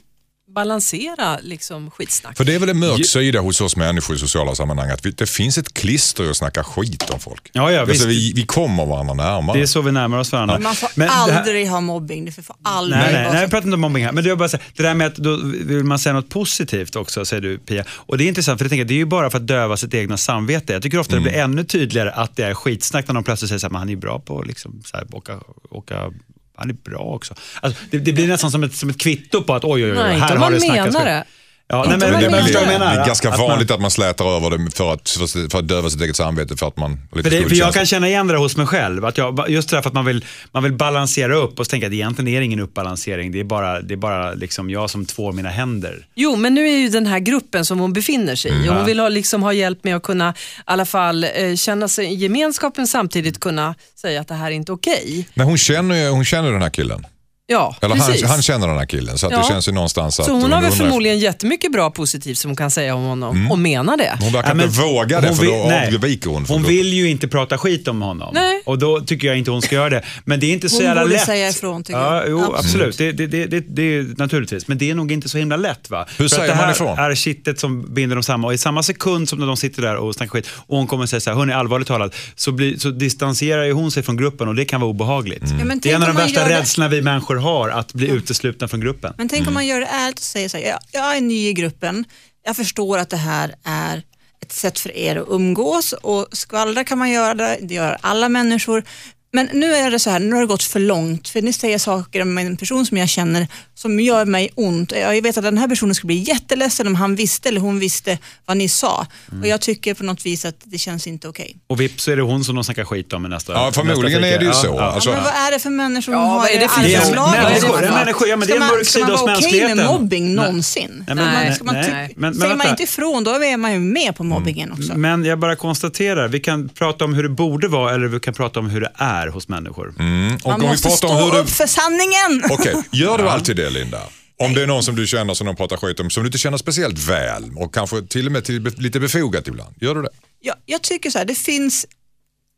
balansera 0.55 1.39
liksom 1.43 1.91
skitsnack. 1.91 2.37
För 2.37 2.45
det 2.45 2.55
är 2.55 2.59
väl 2.59 2.69
en 2.69 2.79
mörk 2.79 3.07
sida 3.07 3.41
hos 3.41 3.61
oss 3.61 3.77
människor 3.77 4.17
i 4.17 4.19
sociala 4.19 4.55
sammanhang 4.55 4.91
att 4.91 5.07
vi, 5.07 5.11
det 5.11 5.27
finns 5.27 5.59
ett 5.59 5.75
klister 5.75 6.31
att 6.31 6.37
snacka 6.37 6.65
skit 6.65 7.11
om 7.11 7.21
folk. 7.21 7.51
Ja, 7.53 7.73
ja, 7.73 7.81
alltså, 7.81 7.93
visst. 7.93 8.05
vi, 8.07 8.33
vi 8.33 8.47
kommer 8.47 8.87
varandra 8.87 9.15
närmare. 9.15 9.57
Det 9.59 9.63
är 9.63 9.67
så 9.67 9.83
vi 9.83 9.93
närmar 9.93 10.19
oss 10.19 10.33
varandra. 10.33 10.59
Man 10.59 10.75
får 10.75 10.91
Men 10.95 11.07
det 11.07 11.13
här- 11.13 11.39
aldrig 11.39 11.69
ha 11.69 11.81
mobbing. 11.81 12.25
Det 12.25 12.33
får 12.33 12.57
aldrig 12.63 13.01
Nej, 13.03 13.13
nej, 13.13 13.29
nej, 13.33 13.41
jag 13.41 13.51
pratar 13.51 13.67
inte 13.67 13.75
om 13.75 13.81
mobbing 13.81 14.05
här. 14.05 14.13
Men 14.13 14.25
det, 14.25 14.31
är 14.31 14.37
bara 14.37 14.49
så, 14.49 14.59
det 14.77 14.83
där 14.83 14.95
med 14.95 15.07
att 15.07 15.17
då 15.17 15.37
vill 15.65 15.85
man 15.85 15.99
säga 15.99 16.13
något 16.13 16.29
positivt 16.29 16.97
också, 16.97 17.25
säger 17.25 17.43
du 17.43 17.59
Pia. 17.59 17.85
Och 17.91 18.19
det 18.19 18.25
är 18.25 18.29
intressant, 18.29 18.59
för 18.59 18.65
jag 18.65 18.71
tänker, 18.71 18.85
det 18.85 18.95
är 18.95 18.99
ju 18.99 19.05
bara 19.05 19.31
för 19.31 19.39
att 19.39 19.47
döva 19.47 19.77
sitt 19.77 19.95
egna 19.95 20.17
samvete. 20.17 20.73
Jag 20.73 20.83
tycker 20.83 20.99
ofta 20.99 21.15
det 21.15 21.21
blir 21.23 21.33
ännu 21.33 21.65
tydligare 21.65 22.11
att 22.11 22.37
det 22.37 22.45
är 22.45 22.55
skitsnack 22.55 23.07
när 23.09 23.15
de 23.15 23.25
plötsligt 23.25 23.49
säger 23.49 23.67
att 23.67 23.73
han 23.73 23.89
är 23.89 23.97
bra 23.97 24.19
på 24.19 24.41
att 24.41 24.47
liksom, 24.47 24.83
så 24.85 24.97
här, 24.97 25.07
åka, 25.13 25.39
åka 25.71 26.13
han 26.61 26.71
är 26.71 26.75
bra 26.75 26.99
också. 26.99 27.35
Alltså, 27.61 27.83
det, 27.91 27.99
det 27.99 28.13
blir 28.13 28.29
nästan 28.29 28.51
som 28.51 28.63
ett, 28.63 28.75
som 28.75 28.91
ett 28.91 29.01
kvitto 29.01 29.43
på 29.43 29.55
att 29.55 29.65
oj, 29.65 29.85
oj, 29.85 29.91
oj, 29.91 29.97
Nej, 29.97 30.19
här 30.19 30.29
har 30.29 30.39
man 30.39 30.53
det 30.53 30.61
snackats 30.61 30.97
det. 30.97 31.25
Ja, 31.73 31.85
nej, 31.89 31.99
men, 31.99 32.11
men, 32.11 32.23
man 32.31 32.31
men 32.31 32.53
det 32.53 32.67
menar? 32.67 32.97
är 32.97 33.07
ganska 33.07 33.29
Att 33.31 33.39
man- 33.39 33.49
vanligt 33.49 33.71
att 33.71 33.81
man 33.81 33.91
slätar 33.91 34.37
över 34.37 34.51
det 34.51 34.71
för 34.77 34.93
att, 34.93 35.09
för 35.51 35.59
att 35.59 35.69
döva 35.69 35.91
sitt 35.91 36.01
eget 36.01 36.17
samvete 36.17 36.57
för 36.57 36.69
att 36.69 36.77
man 36.77 36.91
lite 37.13 37.31
För, 37.31 37.37
det, 37.41 37.49
för 37.49 37.57
jag 37.57 37.75
kan 37.75 37.87
känna 37.87 38.09
igen 38.09 38.27
det 38.27 38.37
hos 38.39 38.57
mig 38.57 38.67
själv. 38.67 39.05
Att 39.05 39.19
jag, 39.19 39.51
just 39.51 39.71
det 39.71 39.77
där 39.77 39.83
för 39.83 39.89
att 39.91 39.95
man 39.95 40.05
vill, 40.05 40.25
man 40.53 40.63
vill 40.63 40.73
balansera 40.73 41.37
upp 41.37 41.61
och 41.61 41.69
tänka 41.69 41.87
att 41.87 41.93
egentligen 41.93 42.29
är 42.29 42.39
det 42.39 42.45
ingen 42.45 42.61
uppbalansering. 42.61 43.33
Det 43.33 43.41
är 43.41 43.45
bara, 43.45 43.81
det 43.83 43.95
är 43.95 43.97
bara 43.97 44.33
liksom 44.33 44.71
jag 44.71 44.91
som 44.91 45.07
tvår 45.07 45.33
mina 45.33 45.49
händer. 45.49 46.07
Jo, 46.15 46.37
men 46.37 46.55
nu 46.55 46.69
är 46.69 46.79
ju 46.79 46.89
den 46.89 47.07
här 47.07 47.19
gruppen 47.19 47.65
som 47.65 47.79
hon 47.79 47.93
befinner 47.93 48.35
sig 48.37 48.67
i 48.67 48.69
och 48.69 48.75
hon 48.75 48.87
vill 48.87 49.01
ha, 49.01 49.09
liksom, 49.09 49.43
ha 49.43 49.53
hjälp 49.53 49.85
med 49.85 49.97
att 49.97 50.03
kunna 50.03 50.31
i 50.31 50.63
alla 50.65 50.85
fall 50.85 51.25
eh, 51.25 51.55
känna 51.57 51.89
sig 51.89 52.07
i 52.07 52.15
gemenskapen 52.15 52.87
samtidigt 52.87 53.41
kunna 53.41 53.75
säga 54.01 54.21
att 54.21 54.29
det 54.29 54.35
här 54.35 54.47
är 54.47 54.55
inte 54.55 54.73
okej. 54.73 55.29
Men 55.35 55.47
hon 55.47 55.59
känner 55.59 55.95
ju 55.95 56.09
hon 56.09 56.25
känner 56.25 56.53
den 56.53 56.63
här 56.63 56.71
killen. 56.71 57.07
Ja, 57.53 57.77
Eller 57.81 57.95
precis. 57.95 58.23
han, 58.23 58.31
han 58.31 58.43
känner 58.43 58.69
den 58.69 58.79
här 58.79 58.87
killen. 58.87 59.19
Så 59.19 59.27
att 59.27 59.33
Ja. 59.33 59.39
det 59.39 59.45
känns 59.45 59.69
ju 59.69 59.73
någonstans 59.73 60.21
att 60.21 60.27
så 60.27 60.33
hon 60.33 60.53
har 60.53 60.63
väl 60.63 60.73
förmodligen 60.73 61.19
jättemycket 61.19 61.73
bra 61.73 61.91
positivt 61.91 62.39
som 62.39 62.49
hon 62.51 62.57
kan 62.57 62.71
säga 62.71 62.95
om 62.95 63.03
honom 63.03 63.51
och 63.51 63.59
menar 63.59 63.97
det. 63.97 64.19
Hon 64.21 64.33
verkar 64.33 64.55
men 64.55 64.67
inte 64.67 64.81
våga 64.81 65.21
det 65.21 65.29
hon 65.29 65.37
för 65.37 65.43
vill- 65.45 65.53
då 65.53 65.65
nej. 65.69 65.95
avviker 65.97 66.31
hon. 66.31 66.45
Hon 66.49 66.63
vill 66.63 66.93
ju 66.93 67.09
inte 67.11 67.29
prata 67.29 67.59
skit 67.59 67.89
om 67.89 68.03
honom. 68.03 68.31
Nej. 68.35 68.63
Och 68.67 68.79
då 68.79 69.01
tycker 69.01 69.29
jag 69.29 69.39
inte 69.39 69.51
hon 69.51 69.63
ska 69.63 69.75
göra 69.75 69.91
det. 69.91 70.03
Men 70.25 70.41
det 70.41 70.47
är 70.47 70.53
inte 70.53 70.69
så 70.69 70.77
Hon 70.77 70.85
jävla 70.85 71.03
borde 71.03 71.15
lätt. 71.15 71.27
säga 71.27 71.49
ifrån, 71.49 71.85
tycker 71.85 72.01
ja, 72.01 72.15
jag. 72.17 72.31
Jo, 72.31 72.55
Absolut. 72.59 72.99
Det, 72.99 73.13
det, 73.13 73.27
det, 73.27 73.47
det, 73.47 73.61
det 73.61 73.83
är 73.83 74.15
naturligtvis. 74.19 74.69
Men 74.69 74.79
det 74.79 74.91
är 74.91 74.95
nog 74.95 75.13
inte 75.13 75.29
så 75.29 75.39
himla 75.39 75.57
lätt. 75.57 75.91
Va? 75.91 76.07
Hur 76.17 76.29
För 76.29 76.37
säger 76.37 76.43
att 76.43 76.49
det 76.49 76.55
man 76.57 76.65
här 76.65 76.73
ifrån? 76.73 76.99
är 76.99 77.15
kittet 77.15 77.61
som 77.61 77.95
binder 77.95 78.17
dem 78.17 78.23
samman. 78.23 78.45
Och 78.49 78.55
i 78.55 78.59
samma 78.59 78.83
sekund 78.83 79.29
som 79.29 79.39
när 79.39 79.47
de 79.47 79.57
sitter 79.57 79.83
där 79.83 79.97
och 79.97 80.15
snackar 80.15 80.31
skit 80.31 80.49
och 80.67 80.77
hon 80.77 80.87
kommer 80.87 81.07
säga 81.07 81.21
så 81.21 81.31
här, 81.31 81.37
hörni 81.37 81.53
allvarligt 81.53 81.89
talat, 81.89 82.15
så, 82.37 82.53
blir, 82.53 82.77
så 82.79 82.91
distanserar 82.91 83.65
ju 83.65 83.73
hon 83.73 83.91
sig 83.91 84.03
från 84.03 84.17
gruppen 84.17 84.49
och 84.49 84.55
det 84.55 84.65
kan 84.65 84.81
vara 84.81 84.91
obehagligt. 84.91 85.43
Mm. 85.43 85.59
Ja, 85.59 85.65
men 85.65 85.81
det 85.81 85.91
är 85.91 85.95
en 85.95 86.03
av 86.03 86.07
de 86.07 86.11
om 86.11 86.15
man 86.17 86.25
värsta 86.25 86.41
gör 86.41 86.49
det- 86.49 86.59
rädslorna 86.59 86.89
vi 86.89 87.03
människor 87.03 87.37
har, 87.41 87.69
att 87.69 87.93
bli 87.93 88.09
uteslutna 88.09 88.69
från 88.69 88.81
gruppen. 88.81 89.15
Men 89.19 89.29
tänk 89.29 89.49
om 89.49 89.55
man 89.55 89.67
gör 89.67 89.81
det 89.81 89.87
ärligt 89.87 90.19
och 90.19 90.25
säger 90.25 90.49
så 90.49 90.57
här, 90.57 90.65
jag, 90.65 90.79
jag 90.93 91.17
är 91.17 91.21
ny 91.21 91.49
i 91.49 91.53
gruppen, 91.53 92.05
jag 92.45 92.57
förstår 92.57 92.99
att 92.99 93.11
det 93.11 93.17
här 93.17 93.55
är 93.65 94.03
ett 94.43 94.53
sätt 94.53 94.79
för 94.79 94.97
er 94.97 95.17
att 95.17 95.29
umgås 95.29 95.93
och 95.93 96.27
skvallra 96.33 96.85
kan 96.85 96.99
man 96.99 97.11
göra, 97.11 97.35
det 97.35 97.59
det 97.63 97.75
gör 97.75 97.97
alla 98.01 98.29
människor. 98.29 98.85
Men 99.33 99.49
nu 99.53 99.75
är 99.75 99.91
det 99.91 99.99
så 99.99 100.11
här, 100.11 100.21
nu 100.21 100.35
har 100.35 100.41
det 100.41 100.47
gått 100.47 100.63
för 100.63 100.81
långt 100.81 101.29
för 101.29 101.43
ni 101.43 101.53
säger 101.53 101.79
saker 101.79 102.23
om 102.23 102.39
en 102.39 102.57
person 102.57 102.87
som 102.87 102.97
jag 102.97 103.09
känner 103.09 103.47
som 103.75 104.01
gör 104.01 104.25
mig 104.25 104.51
ont. 104.55 104.93
Jag 104.93 105.23
vet 105.23 105.37
att 105.39 105.45
den 105.45 105.59
här 105.59 105.69
personen 105.69 105.95
skulle 105.95 106.07
bli 106.07 106.17
jätteledsen 106.17 106.87
om 106.87 106.95
han 106.95 107.15
visste 107.17 107.49
eller 107.49 107.61
hon 107.61 107.79
visste 107.79 108.19
vad 108.47 108.57
ni 108.57 108.69
sa 108.69 109.07
och 109.41 109.47
jag 109.47 109.61
tycker 109.61 109.95
på 109.95 110.05
något 110.05 110.27
vis 110.27 110.45
att 110.45 110.55
det 110.65 110.79
känns 110.79 111.07
inte 111.07 111.29
okej. 111.29 111.57
Och 111.67 111.81
vips 111.81 112.05
så 112.05 112.11
är 112.11 112.17
det 112.17 112.23
hon 112.23 112.45
som 112.45 112.55
de 112.55 112.65
snackar 112.65 112.85
skit 112.85 113.13
om 113.13 113.27
i 113.27 113.29
nästa 113.29 113.53
Ja, 113.53 113.73
förmodligen 113.75 114.21
nästa 114.21 114.35
är 114.35 114.39
det 114.39 114.45
ju 114.45 114.53
så. 114.53 114.67
Ja, 114.67 114.75
ja. 114.77 114.83
Alltså, 114.93 115.11
Ja, 115.11 115.15
men 115.15 115.25
vad 115.25 115.33
är 115.33 115.51
det 115.53 115.59
för 115.59 115.71
människor 115.71 116.15
Ja, 116.15 116.21
som 116.21 116.29
vad 116.31 116.41
har 116.41 116.49
är 116.49 116.59
det 116.59 116.65
arbetslaget? 116.65 117.81
Det 117.83 117.87
för- 117.89 117.95
människor, 117.95 118.29
ja, 118.29 118.37
men 118.37 118.49
det 118.49 118.55
är 118.55 118.85
Ska 118.85 119.01
man- 119.01 119.17
ska 119.17 119.27
vara 119.27 119.37
okej 119.39 119.75
med 119.75 119.87
mobbing 119.87 120.35
någonsin? 120.35 121.05
Nej, 121.07 121.17
men- 121.17 121.17
Man- 121.25 121.35
nej, 121.35 121.55
ska 121.55 121.65
man 121.65 121.75
nej. 121.75 121.85
ty- 121.85 121.91
Men- 121.93 122.31
men 122.31 122.35
säger 122.35 122.57
man 122.57 122.69
inte 122.69 122.83
ifrån, 122.83 123.25
då 123.25 123.31
är 123.31 123.57
man 123.57 123.73
ju 123.73 123.79
med 123.79 124.17
på 124.17 124.25
mobbingen 124.25 124.73
också. 124.73 124.95
Men 124.97 125.25
jag 125.25 125.39
bara 125.39 125.57
konstaterar, 125.57 126.29
vi 126.29 126.41
kan 126.41 126.69
prata 126.69 127.05
om 127.05 127.15
hur 127.15 127.23
det 127.23 127.29
borde 127.29 127.69
vara 127.69 127.95
eller 127.95 128.07
vi 128.09 128.21
kan 128.21 128.35
prata 128.35 128.61
om 128.61 128.71
hur 128.71 128.81
det 128.81 128.93
är 128.95 129.20
hos 129.29 129.49
människor. 129.49 129.95
mm. 129.99 130.35
och 130.35 130.45
Man 130.47 130.55
om 130.55 130.61
vi 130.61 130.67
måste 130.67 130.83
pratar 130.83 130.97
stå 130.97 131.09
om 131.09 131.17
hur 131.17 131.33
du... 131.33 131.39
upp 131.39 131.51
för 131.51 131.67
sanningen! 131.67 132.51
Okej, 132.51 132.75
gör 132.93 133.19
du 133.19 133.29
alltid 133.29 133.57
det 133.57 133.71
Linda? 133.71 134.03
Om 134.37 134.55
det 134.55 134.63
är 134.63 134.67
någon 134.67 134.83
som 134.83 134.97
du 134.97 135.07
känner 135.07 135.35
som 135.35 135.47
de 135.47 135.57
pratar 135.57 135.77
skit 135.77 136.01
om, 136.01 136.11
som 136.11 136.23
du 136.23 136.27
inte 136.29 136.39
känner 136.39 136.59
speciellt 136.59 136.99
väl 136.99 137.53
och 137.57 137.75
kanske 137.75 138.03
till 138.03 138.27
och 138.27 138.33
med 138.33 138.45
till, 138.45 138.63
lite 138.77 139.01
befogat 139.01 139.49
ibland. 139.49 139.75
Gör 139.81 139.95
du 139.95 140.03
det? 140.03 140.09
Jag, 140.41 140.57
jag 140.67 140.83
tycker 140.83 141.11
så 141.11 141.19
här, 141.19 141.25
det 141.25 141.35
finns 141.35 141.87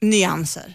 nyanser. 0.00 0.74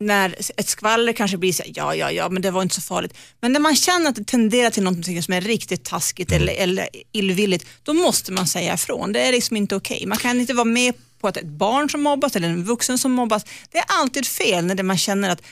När 0.00 0.34
ett 0.56 0.68
skvaller 0.68 1.12
kanske 1.12 1.36
blir 1.36 1.52
så 1.52 1.62
här, 1.62 1.72
ja, 1.74 1.94
ja, 1.94 2.10
ja, 2.10 2.28
men 2.28 2.42
det 2.42 2.50
var 2.50 2.62
inte 2.62 2.74
så 2.74 2.80
farligt. 2.80 3.14
Men 3.40 3.52
när 3.52 3.60
man 3.60 3.76
känner 3.76 4.10
att 4.10 4.16
det 4.16 4.24
tenderar 4.26 4.70
till 4.70 4.82
något 4.82 5.24
som 5.24 5.34
är 5.34 5.40
riktigt 5.40 5.84
taskigt 5.84 6.30
Mm. 6.32 6.42
eller, 6.42 6.54
eller 6.62 6.88
illvilligt, 7.12 7.66
då 7.82 7.92
måste 7.94 8.32
man 8.32 8.46
säga 8.46 8.74
ifrån. 8.74 9.12
Det 9.12 9.20
är 9.20 9.32
liksom 9.32 9.56
inte 9.56 9.76
okej. 9.76 10.06
Man 10.06 10.18
kan 10.18 10.40
inte 10.40 10.54
vara 10.54 10.64
med 10.64 10.94
på 11.20 11.28
att 11.28 11.36
ett 11.36 11.46
barn 11.46 11.90
som 11.90 12.02
mobbas 12.02 12.36
eller 12.36 12.48
en 12.48 12.64
vuxen 12.64 12.98
som 12.98 13.12
mobbas, 13.12 13.44
det 13.70 13.78
är 13.78 13.84
alltid 13.88 14.26
fel 14.26 14.64
när 14.64 14.74
det 14.74 14.82
man 14.82 14.98
känner 14.98 15.30
att 15.30 15.42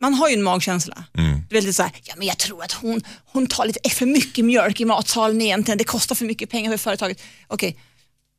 man 0.00 0.14
har 0.14 0.28
ju 0.28 0.34
en 0.34 0.42
magkänsla. 0.42 1.04
Mm. 1.18 1.40
Du 1.48 1.54
vet 1.54 1.64
lite 1.64 1.74
så 1.74 1.82
här, 1.82 1.92
ja 2.04 2.14
men 2.16 2.26
jag 2.26 2.38
tror 2.38 2.62
att 2.62 2.72
hon, 2.72 3.00
hon 3.24 3.46
tar 3.46 3.66
lite 3.66 3.90
för 3.90 4.06
mycket 4.06 4.44
mjölk 4.44 4.80
i 4.80 4.84
matsalen 4.84 5.42
egentligen, 5.42 5.78
det 5.78 5.84
kostar 5.84 6.14
för 6.14 6.24
mycket 6.24 6.50
pengar 6.50 6.70
för 6.70 6.78
företaget. 6.78 7.22
Okej, 7.46 7.76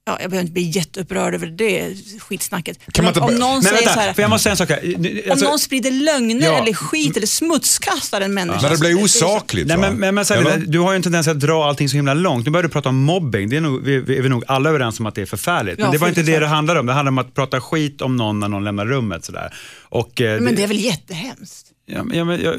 ja, 0.09 0.17
jag 0.21 0.29
behöver 0.31 0.41
inte 0.41 0.53
bli 0.53 0.63
jätteupprörd 0.69 1.33
över 1.35 1.47
det 1.47 1.95
skitsnacket. 2.19 2.79
Kan 2.93 3.05
man 3.05 3.13
Men 3.13 3.23
inte 3.23 3.33
om 3.33 3.39
bara- 3.39 3.47
någon 3.49 3.53
Men 3.55 3.63
säger 3.63 3.75
vänta, 3.75 3.93
så 3.93 3.99
här, 3.99 4.13
för 4.13 4.21
jag 4.21 4.29
måste 4.29 4.43
säga 4.43 4.51
en 4.51 4.57
sak 4.57 4.69
här. 4.69 4.95
Nu, 4.97 5.21
om 5.25 5.31
alltså- 5.31 5.45
någon 5.45 5.59
sprider 5.59 5.91
lögner 5.91 6.45
Ja. 6.45 6.61
eller 6.61 6.73
skit 6.73 7.17
eller 7.17 7.27
smutskastar 7.27 8.21
en 8.21 8.33
människa. 8.33 8.61
När 8.61 8.69
det 8.69 8.77
blir 8.79 9.07
så- 9.07 9.25
osakligt 9.25 9.67
Nej, 9.67 9.77
men, 9.77 9.95
men, 9.95 10.15
men 10.15 10.25
så 10.25 10.33
här, 10.33 10.63
du 10.67 10.79
har 10.79 10.91
ju 10.91 10.95
en 10.95 11.01
tendens 11.03 11.27
att 11.27 11.39
dra 11.39 11.65
allting 11.69 11.89
så 11.89 11.95
himla 11.95 12.13
långt. 12.13 12.45
Nu 12.45 12.51
börjar 12.51 12.63
du 12.63 12.69
prata 12.69 12.89
om 12.89 12.95
mobbing. 13.03 13.49
Det 13.49 13.57
är, 13.57 13.61
nog, 13.61 13.83
vi, 13.83 13.99
vi 13.99 14.17
är 14.17 14.21
vi 14.21 14.29
nog 14.29 14.43
alla 14.47 14.69
överens 14.69 14.99
om 14.99 15.05
att 15.05 15.15
det 15.15 15.21
är 15.21 15.25
förfärligt. 15.25 15.77
Men 15.77 15.85
Ja, 15.85 15.91
det 15.91 15.97
var 15.97 16.07
inte 16.07 16.21
det 16.23 16.39
det 16.39 16.47
handlar 16.47 16.75
om. 16.75 16.85
Det 16.85 16.93
handlar 16.93 17.09
om 17.11 17.17
att 17.17 17.33
prata 17.33 17.61
skit 17.61 18.01
om 18.01 18.17
någon 18.17 18.39
när 18.39 18.47
någon 18.47 18.63
lämnar 18.63 18.85
rummet. 18.85 19.25
Sådär. 19.25 19.53
Och, 19.81 20.21
eh, 20.21 20.41
Men 20.41 20.55
det 20.55 20.63
är 20.63 20.67
väl 20.67 20.79
jättehemskt? 20.79 21.65
Ja, 21.91 22.05
jag, 22.13 22.41
jag, 22.43 22.55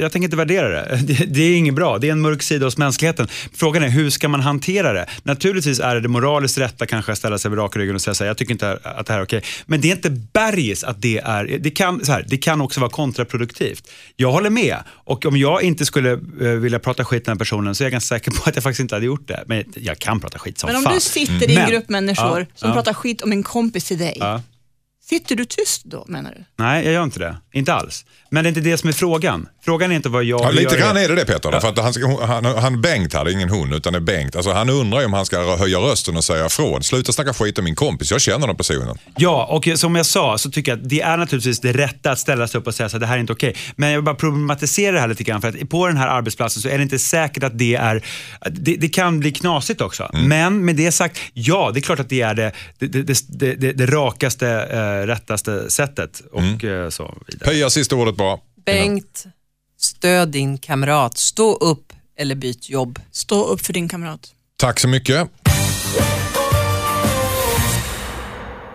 jag 0.00 0.12
tänker 0.12 0.24
inte 0.24 0.36
värdera 0.36 0.68
det. 0.68 1.00
det. 1.06 1.14
Det 1.26 1.42
är 1.42 1.56
inget 1.56 1.74
bra. 1.74 1.98
Det 1.98 2.08
är 2.08 2.12
en 2.12 2.20
mörk 2.20 2.42
sida 2.42 2.66
hos 2.66 2.78
mänskligheten. 2.78 3.28
Frågan 3.54 3.82
är 3.82 3.88
hur 3.88 4.10
ska 4.10 4.28
man 4.28 4.40
hantera 4.40 4.92
det? 4.92 5.06
Naturligtvis 5.22 5.80
är 5.80 5.94
det 5.94 6.00
det 6.00 6.08
moraliskt 6.08 6.58
rätta 6.58 6.86
kanske 6.86 7.12
att 7.12 7.18
ställa 7.18 7.38
sig 7.38 7.50
vid 7.50 7.58
rakryggen 7.60 7.94
och 7.94 8.00
säga 8.00 8.14
så 8.14 8.24
här, 8.24 8.28
jag 8.28 8.36
tycker 8.38 8.52
inte 8.52 8.78
att 8.82 9.06
det 9.06 9.12
här 9.12 9.20
är 9.20 9.24
okej. 9.24 9.42
Men 9.66 9.80
det 9.80 9.88
är 9.88 9.92
inte 9.96 10.10
bergis 10.10 10.84
att 10.84 11.02
det 11.02 11.18
är, 11.18 11.58
det 11.60 11.70
kan, 11.70 12.04
så 12.04 12.12
här, 12.12 12.24
det 12.28 12.36
kan 12.36 12.60
också 12.60 12.80
vara 12.80 12.90
kontraproduktivt. 12.90 13.88
Jag 14.16 14.32
håller 14.32 14.50
med. 14.50 14.76
Och 14.88 15.26
om 15.26 15.36
jag 15.36 15.62
inte 15.62 15.86
skulle 15.86 16.12
eh, 16.12 16.18
vilja 16.48 16.78
prata 16.78 17.04
skit 17.04 17.26
med 17.26 17.30
den 17.32 17.38
personen 17.38 17.74
så 17.74 17.82
är 17.82 17.86
jag 17.86 17.92
ganska 17.92 18.14
säker 18.14 18.30
på 18.30 18.42
att 18.48 18.54
jag 18.56 18.62
faktiskt 18.64 18.80
inte 18.80 18.94
hade 18.94 19.06
gjort 19.06 19.28
det. 19.28 19.44
Men 19.46 19.64
jag 19.74 19.98
kan 19.98 20.20
prata 20.20 20.38
skit 20.38 20.58
som 20.58 20.66
Men 20.68 20.76
om 20.76 20.82
fan. 20.82 20.94
du 20.94 21.00
sitter 21.00 21.50
i 21.50 21.54
en 21.54 21.60
Men- 21.62 21.70
grupp 21.70 21.88
människor 21.88 22.40
Ja, 22.40 22.46
som 22.54 22.68
ja. 22.68 22.74
pratar 22.74 22.92
skit 22.94 23.22
om 23.22 23.32
en 23.32 23.42
kompis 23.42 23.84
till 23.84 23.98
dig, 23.98 24.16
Ja. 24.20 24.42
Sitter 25.12 25.36
du 25.36 25.44
tyst 25.44 25.84
då 25.84 26.04
menar 26.08 26.30
du? 26.30 26.44
Nej, 26.56 26.84
jag 26.84 26.94
gör 26.94 27.02
inte 27.02 27.18
det. 27.18 27.36
Inte 27.52 27.74
alls. 27.74 28.04
Men 28.30 28.44
det 28.44 28.46
är 28.46 28.48
inte 28.48 28.60
det 28.60 28.78
som 28.78 28.88
är 28.88 28.92
frågan. 28.92 29.48
Frågan 29.64 29.92
är 29.92 29.96
inte 29.96 30.08
vad 30.08 30.24
jag 30.24 30.40
Ja, 30.40 30.50
lite 30.50 30.76
grann 30.76 30.96
är 30.96 31.08
det 31.08 31.14
det 31.14 31.24
Peter. 31.24 31.60
För 31.60 31.68
att 31.68 31.78
han, 31.78 32.44
han, 32.44 32.44
han 32.44 32.80
Bengt 32.80 33.14
här, 33.14 33.24
det 33.24 33.30
är 33.30 33.32
ingen 33.32 33.48
hon 33.48 33.72
utan 33.72 33.92
det 33.92 33.98
är 33.98 34.00
Bengt. 34.00 34.36
Alltså, 34.36 34.52
han 34.52 34.70
undrar 34.70 35.00
ju 35.00 35.06
om 35.06 35.12
han 35.12 35.26
ska 35.26 35.56
höja 35.56 35.78
rösten 35.78 36.16
och 36.16 36.24
säga 36.24 36.46
ifrån. 36.46 36.82
Sluta 36.82 37.12
snacka 37.12 37.34
skit 37.34 37.58
om 37.58 37.64
min 37.64 37.74
kompis, 37.74 38.10
jag 38.10 38.20
känner 38.20 38.46
den 38.46 38.56
personen. 38.56 38.98
Ja, 39.16 39.44
och 39.44 39.78
som 39.78 39.96
jag 39.96 40.06
sa 40.06 40.38
så 40.38 40.50
tycker 40.50 40.72
jag 40.72 40.78
att 40.78 40.88
det 40.88 41.00
är 41.00 41.16
naturligtvis 41.16 41.60
det 41.60 41.72
rätta 41.72 42.10
att 42.10 42.18
ställa 42.18 42.48
sig 42.48 42.60
upp 42.60 42.66
och 42.66 42.74
säga 42.74 42.86
att 42.86 43.00
det 43.00 43.06
här 43.06 43.16
är 43.16 43.20
inte 43.20 43.32
okej. 43.32 43.56
Men 43.76 43.90
jag 43.90 43.98
vill 43.98 44.04
bara 44.04 44.14
problematisera 44.14 44.92
det 44.92 45.00
här 45.00 45.08
lite 45.08 45.24
grann 45.24 45.40
för 45.40 45.48
att 45.48 45.68
på 45.68 45.86
den 45.86 45.96
här 45.96 46.08
arbetsplatsen 46.08 46.62
så 46.62 46.68
är 46.68 46.76
det 46.76 46.82
inte 46.82 46.98
säkert 46.98 47.42
att 47.42 47.58
det 47.58 47.74
är, 47.74 48.04
det, 48.50 48.76
det 48.76 48.88
kan 48.88 49.20
bli 49.20 49.32
knasigt 49.32 49.80
också. 49.80 50.10
Men 50.12 50.64
med 50.64 50.76
det 50.76 50.92
sagt, 50.92 51.18
ja 51.32 51.70
det 51.74 51.78
är 51.78 51.82
klart 51.82 52.00
att 52.00 52.08
det 52.08 52.20
är 52.20 52.34
det, 52.34 52.52
det, 52.78 52.86
det, 52.86 53.24
det, 53.28 53.54
det, 53.54 53.72
det 53.72 53.86
rakaste, 53.86 54.48
eh, 54.48 55.01
rättaste 55.06 55.70
sättet 55.70 56.22
och 56.32 56.64
eh, 56.64 56.88
så 56.88 57.14
vidare. 57.26 57.50
Pia, 57.50 57.70
sista 57.70 57.96
ordet 57.96 58.16
bara. 58.16 58.38
Bengt, 58.64 59.24
stöd 59.78 60.28
din 60.28 60.58
kamrat. 60.58 61.18
Stå 61.18 61.54
upp 61.56 61.92
eller 62.18 62.34
byt 62.34 62.70
jobb. 62.70 62.98
Stå 63.12 63.44
upp 63.44 63.60
för 63.60 63.72
din 63.72 63.88
kamrat. 63.88 64.34
Tack 64.56 64.80
så 64.80 64.88
mycket. 64.88 65.28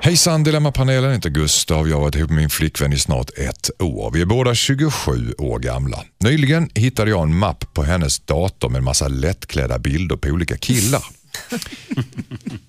Hejsan 0.02 0.44
Dilemmapanelen, 0.44 1.14
heter 1.14 1.30
Gustav. 1.30 1.90
Jag 1.90 1.96
har 1.96 2.02
varit 2.02 2.16
ihop 2.16 2.30
med 2.30 2.38
min 2.38 2.50
flickvän 2.50 2.94
i 2.94 3.00
snart 3.00 3.30
ett 3.38 3.82
år. 3.82 4.12
Vi 4.12 4.22
är 4.22 4.26
båda 4.26 4.56
27 4.56 5.34
år 5.38 5.60
gamla. 5.60 6.04
Nyligen 6.20 6.70
hittade 6.76 7.10
jag 7.10 7.24
en 7.24 7.38
mapp 7.38 7.74
på 7.74 7.84
hennes 7.84 8.20
dator 8.20 8.70
med 8.70 8.78
en 8.80 8.84
massa 8.84 9.08
lättklädda 9.08 9.80
bilder 9.80 10.16
på 10.16 10.30
olika 10.30 10.58
killar. 10.58 11.04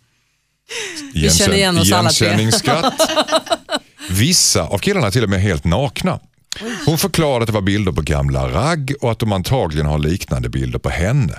Vi 1.14 1.30
känner 1.30 1.54
igen 1.54 1.78
oss 1.78 1.92
alla 1.92 2.10
tre. 2.10 2.26
Igenkänningsskratt. 2.26 3.10
Vissa 4.10 4.62
av 4.62 4.78
killarna 4.78 5.06
är 5.06 5.10
till 5.10 5.24
och 5.24 5.30
med 5.30 5.40
helt 5.40 5.64
nakna. 5.64 6.20
Hon 6.86 6.98
förklarade 6.98 7.42
att 7.42 7.46
det 7.46 7.52
var 7.52 7.60
bilder 7.60 7.92
på 7.92 8.02
gamla 8.02 8.48
ragg 8.48 8.94
och 9.00 9.12
att 9.12 9.18
de 9.18 9.32
antagligen 9.32 9.86
har 9.86 9.98
liknande 9.98 10.48
bilder 10.48 10.78
på 10.78 10.88
henne. 10.88 11.38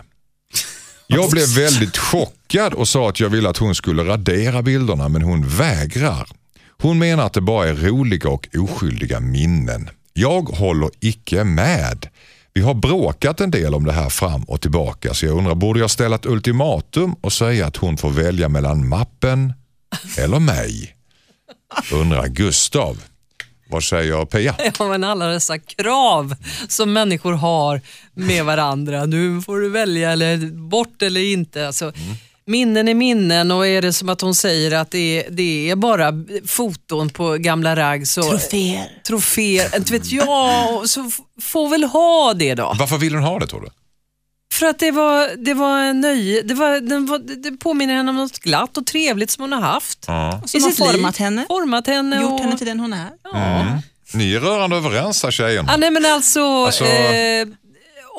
Jag 1.07 1.29
blev 1.29 1.47
väldigt 1.47 1.97
chockad 1.97 2.73
och 2.73 2.87
sa 2.87 3.09
att 3.09 3.19
jag 3.19 3.29
ville 3.29 3.49
att 3.49 3.57
hon 3.57 3.75
skulle 3.75 4.03
radera 4.03 4.61
bilderna 4.61 5.09
men 5.09 5.21
hon 5.21 5.47
vägrar. 5.47 6.27
Hon 6.81 6.99
menar 6.99 7.25
att 7.25 7.33
det 7.33 7.41
bara 7.41 7.67
är 7.67 7.73
roliga 7.73 8.29
och 8.29 8.47
oskyldiga 8.57 9.19
minnen. 9.19 9.89
Jag 10.13 10.41
håller 10.41 10.89
icke 10.99 11.43
med. 11.43 12.09
Vi 12.53 12.61
har 12.61 12.73
bråkat 12.73 13.41
en 13.41 13.51
del 13.51 13.75
om 13.75 13.85
det 13.85 13.93
här 13.93 14.09
fram 14.09 14.43
och 14.43 14.61
tillbaka 14.61 15.13
så 15.13 15.25
jag 15.25 15.37
undrar, 15.37 15.55
borde 15.55 15.79
jag 15.79 15.91
ställa 15.91 16.15
ett 16.15 16.25
ultimatum 16.25 17.13
och 17.21 17.33
säga 17.33 17.67
att 17.67 17.77
hon 17.77 17.97
får 17.97 18.09
välja 18.09 18.49
mellan 18.49 18.87
mappen 18.87 19.53
eller 20.17 20.39
mig? 20.39 20.95
Undrar 21.93 22.27
Gustav. 22.27 22.97
Vad 23.69 23.83
säger 23.83 24.25
Pia? 24.25 24.55
Ja, 24.79 24.87
men 24.87 25.03
alla 25.03 25.27
dessa 25.27 25.57
krav 25.59 26.35
som 26.67 26.93
människor 26.93 27.33
har 27.33 27.81
med 28.13 28.45
varandra. 28.45 29.05
Nu 29.05 29.41
får 29.41 29.59
du 29.59 29.69
välja 29.69 30.11
eller 30.11 30.37
bort 30.69 31.01
eller 31.01 31.21
inte. 31.21 31.67
Alltså, 31.67 31.93
Minnen 32.49 32.87
är 32.87 32.93
minnen 32.93 33.51
och 33.51 33.67
är 33.67 33.81
det 33.81 33.93
som 33.93 34.09
att 34.09 34.21
hon 34.21 34.35
säger 34.35 34.71
att 34.71 34.91
det 34.91 35.25
är, 35.25 35.29
det 35.31 35.69
är 35.69 35.75
bara 35.75 36.13
foton 36.47 37.09
på 37.09 37.37
gamla 37.37 37.75
ragg 37.75 38.07
så 38.07 38.23
Troféer. 38.23 39.01
troféer, 39.07 39.75
inte 39.77 39.93
vet 39.93 40.11
jag, 40.11 40.89
så 40.89 41.11
får 41.41 41.69
väl 41.69 41.83
ha 41.83 42.33
det 42.33 42.55
då. 42.55 42.75
Varför 42.79 42.97
vill 42.97 43.13
hon 43.15 43.23
ha 43.23 43.39
det 43.39 43.47
tror 43.47 43.61
du? 43.61 43.67
För 44.53 44.65
att 44.65 44.79
det 44.79 44.91
var, 44.91 45.29
det 45.45 45.53
var 45.53 45.79
en 45.79 46.01
nöje, 46.01 46.41
det, 46.41 46.53
var, 46.53 46.79
den 46.79 47.05
var, 47.05 47.19
det 47.19 47.51
påminner 47.51 47.93
henne 47.95 48.09
om 48.09 48.15
något 48.15 48.39
glatt 48.39 48.77
och 48.77 48.85
trevligt 48.85 49.31
som 49.31 49.41
hon 49.41 49.51
har 49.53 49.61
haft. 49.61 50.05
Ja. 50.07 50.41
Som 50.45 50.59
i 50.59 50.63
har 50.63 50.69
sitt 50.71 50.79
liv. 50.79 50.85
format 50.91 51.17
henne. 51.17 51.45
Format 51.47 51.87
henne. 51.87 52.21
Gjort 52.21 52.31
och, 52.31 52.39
henne 52.39 52.57
till 52.57 52.67
den 52.67 52.79
hon 52.79 52.93
är. 52.93 53.09
Ja. 53.23 53.65
Ni 54.13 54.33
är 54.33 54.39
rörande 54.39 54.75
överens 54.75 55.23
här 55.23 55.31
tjejerna. 55.31 55.71
Ja, 55.71 55.77
nej, 55.77 55.91
men 55.91 56.05
alltså, 56.05 56.41
Alltså- 56.65 56.85
eh, 56.85 57.47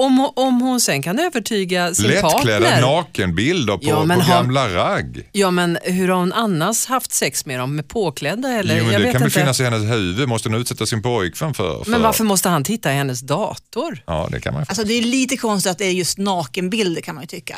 om, 0.04 0.30
om 0.36 0.60
hon 0.60 0.80
sen 0.80 1.02
kan 1.02 1.18
övertyga 1.18 1.94
sin 1.94 2.06
Lättklädda 2.06 2.66
partner. 2.66 2.80
nakenbilder 2.80 3.76
på, 3.76 3.84
Ja, 3.88 3.96
på 4.06 4.12
har- 4.12 4.28
gamla 4.28 4.68
ragg. 4.74 5.28
Ja, 5.32 5.50
men 5.50 5.78
hur 5.82 6.08
har 6.08 6.16
hon 6.16 6.32
annars 6.32 6.86
haft 6.86 7.12
sex 7.12 7.46
med 7.46 7.58
dem? 7.58 7.76
Med 7.76 7.88
påklädda 7.88 8.48
eller? 8.48 8.76
Jo, 8.78 8.84
men 8.84 8.92
jag 8.92 9.00
det 9.00 9.04
vet 9.06 9.12
kan 9.12 9.22
väl 9.22 9.30
finnas 9.30 9.60
i 9.60 9.64
hennes 9.64 9.90
huvud. 9.90 10.28
Måste 10.28 10.48
hon 10.48 10.60
utsätta 10.60 10.86
sin 10.86 11.02
pojkvän 11.02 11.54
för? 11.54 11.84
för... 11.84 11.90
Men 11.90 12.02
varför 12.02 12.24
måste 12.24 12.48
han 12.48 12.64
titta 12.64 12.92
i 12.92 12.94
hennes 12.96 13.20
dator? 13.20 14.02
Ja, 14.06 14.28
det 14.32 14.40
kan 14.40 14.54
man 14.54 14.64
Alltså 14.68 14.84
det 14.84 14.94
är 14.94 15.02
lite 15.02 15.36
konstigt 15.36 15.72
att 15.72 15.78
det 15.78 15.84
är 15.86 15.90
just 15.92 16.18
nakenbilder 16.18 17.00
kan 17.02 17.14
man 17.14 17.24
ju 17.24 17.28
tycka. 17.28 17.56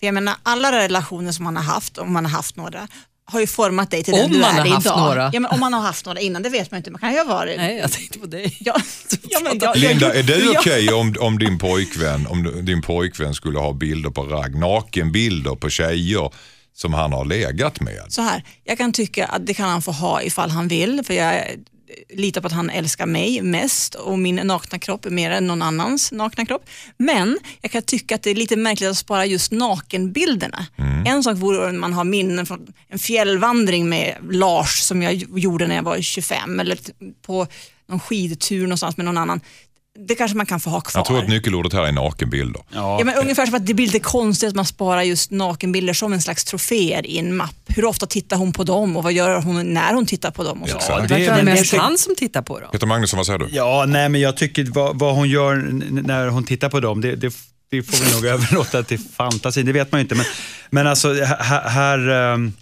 För 0.00 0.06
jag 0.06 0.14
menar 0.14 0.34
alla 0.42 0.72
relationer 0.72 1.32
som 1.32 1.44
man 1.44 1.56
har 1.56 1.62
haft, 1.62 1.98
om 1.98 2.12
man 2.12 2.24
har 2.24 2.32
haft 2.32 2.56
några, 2.56 2.88
har 3.28 3.40
ju 3.40 3.46
format 3.46 3.90
dig 3.90 4.02
till 4.04 4.14
Om 4.14 4.20
den 4.20 4.30
du 4.32 4.38
man 4.38 4.56
är 4.56 4.60
har 4.60 4.68
haft 4.68 4.86
idag. 4.86 4.98
några. 4.98 5.30
Ja, 5.32 5.40
men 5.40 5.50
om 5.50 5.60
man 5.60 5.72
har 5.72 5.80
haft 5.80 6.06
några 6.06 6.20
innan, 6.20 6.42
det 6.42 6.48
vet 6.48 6.70
man 6.70 6.78
inte. 6.78 6.90
Man 6.90 7.00
kan 7.00 7.12
ju 7.12 7.18
ha 7.18 7.24
varit... 7.24 7.56
Nej, 7.56 7.76
jag 7.76 7.92
tänkte 7.92 8.18
på 8.18 8.26
dig. 8.26 8.56
Ja, 8.60 8.76
ja, 9.28 9.40
men, 9.44 9.58
jag, 9.58 9.76
Linda, 9.76 10.14
är 10.14 10.22
det 10.22 10.48
okej 10.58 10.92
om, 10.92 11.14
om, 11.20 11.38
din 11.38 11.58
pojkvän, 11.58 12.26
om 12.26 12.42
du- 12.42 12.62
din 12.62 12.82
pojkvän 12.82 13.34
skulle 13.34 13.58
ha 13.58 13.72
bilder 13.72 14.10
på 14.10 14.22
ragg, 14.24 14.56
nakenbilder 14.58 15.54
på 15.54 15.70
tjejer 15.70 16.30
som 16.74 16.94
han 16.94 17.12
har 17.12 17.24
legat 17.24 17.80
med? 17.80 18.02
Så 18.08 18.22
här, 18.22 18.44
jag 18.64 18.78
kan 18.78 18.92
tycka 18.92 19.26
att 19.26 19.46
det 19.46 19.54
kan 19.54 19.68
han 19.68 19.82
få 19.82 19.90
ha 19.92 20.22
ifall 20.22 20.50
han 20.50 20.68
vill, 20.68 21.02
för 21.06 21.14
jag 21.14 21.44
litar 22.08 22.40
på 22.40 22.46
att 22.46 22.52
han 22.52 22.70
älskar 22.70 23.06
mig 23.06 23.42
mest 23.42 23.94
och 23.94 24.18
min 24.18 24.34
nakna 24.36 24.78
kropp 24.78 25.06
är 25.06 25.10
mer 25.10 25.30
än 25.30 25.46
någon 25.46 25.62
annans 25.62 26.12
nakna 26.12 26.46
kropp. 26.46 26.64
Men 26.96 27.38
jag 27.60 27.70
kan 27.70 27.82
tycka 27.82 28.14
att 28.14 28.22
det 28.22 28.30
är 28.30 28.34
lite 28.34 28.56
märkligt 28.56 28.90
att 28.90 28.98
spara 28.98 29.26
just 29.26 29.52
nakenbilderna. 29.52 30.66
En 31.06 31.22
sak 31.22 31.36
vore 31.36 31.70
om 31.70 31.80
man 31.80 31.92
har 31.92 32.04
minnen 32.04 32.46
från 32.46 32.66
en 32.88 32.98
fjällvandring 32.98 33.88
med 33.88 34.16
Lars 34.30 34.78
som 34.78 35.02
jag 35.02 35.14
gjorde 35.14 35.66
när 35.66 35.76
jag 35.76 35.82
var 35.82 36.00
25 36.00 36.60
eller 36.60 36.78
på 37.22 37.46
någon 37.88 38.00
skidtur 38.00 38.62
någonstans 38.62 38.96
med 38.96 39.06
någon 39.06 39.18
annan. 39.18 39.40
Det 39.98 40.14
kanske 40.14 40.36
man 40.36 40.46
kan 40.46 40.60
få 40.60 40.70
ha 40.70 40.80
kvar. 40.80 40.98
Jag 40.98 41.06
tror 41.06 41.18
att 41.18 41.28
nyckelordet 41.28 41.72
här 41.72 41.82
är 41.82 41.92
nakenbilder. 41.92 42.62
Ja, 42.72 43.00
men 43.04 43.14
ungefär 43.14 43.46
som 43.46 43.54
att 43.54 43.66
det 43.66 43.74
blir 43.74 43.86
lite 43.86 44.00
konstigt 44.00 44.48
att 44.48 44.54
man 44.54 44.64
sparar 44.64 45.02
just 45.02 45.30
nakenbilder 45.30 45.92
som 45.92 46.12
en 46.12 46.22
slags 46.22 46.44
troféer 46.44 47.06
i 47.06 47.18
en 47.18 47.36
mapp. 47.36 47.54
Hur 47.66 47.84
ofta 47.84 48.06
tittar 48.06 48.36
hon 48.36 48.52
på 48.52 48.64
dem 48.64 48.96
och 48.96 49.02
vad 49.02 49.12
gör 49.12 49.40
hon 49.40 49.72
när 49.74 49.94
hon 49.94 50.06
tittar 50.06 50.30
på 50.30 50.42
dem? 50.44 50.62
Och 50.62 50.68
så. 50.68 50.76
Ja, 50.88 51.00
Det 51.00 51.16
det, 51.16 51.30
men 51.30 51.44
mest 51.44 51.74
han 51.74 51.98
som 51.98 52.16
tittar 52.16 52.42
på 52.42 52.60
dem. 52.60 52.68
Peter 52.72 52.86
Magnusson, 52.86 53.16
vad 53.16 53.26
säger 53.26 53.38
du? 53.38 53.48
Ja, 53.50 53.84
nej 53.88 54.08
men 54.08 54.20
jag 54.20 54.36
tycker 54.36 54.64
vad, 54.64 54.98
vad 54.98 55.14
hon 55.14 55.28
gör 55.28 55.56
när 56.02 56.28
hon 56.28 56.44
tittar 56.44 56.68
på 56.68 56.80
dem, 56.80 57.00
det, 57.00 57.16
det, 57.16 57.34
det 57.70 57.82
får 57.82 58.04
vi 58.04 58.12
nog 58.12 58.24
överlåta 58.34 58.82
till 58.82 58.98
fantasin. 59.16 59.66
Det 59.66 59.72
vet 59.72 59.92
man 59.92 59.98
ju 59.98 60.02
inte. 60.02 60.14
Men, 60.14 60.26
men 60.70 60.86
alltså 60.86 61.14
här, 61.24 61.68
här 61.68 62.08
ehm, 62.32 62.52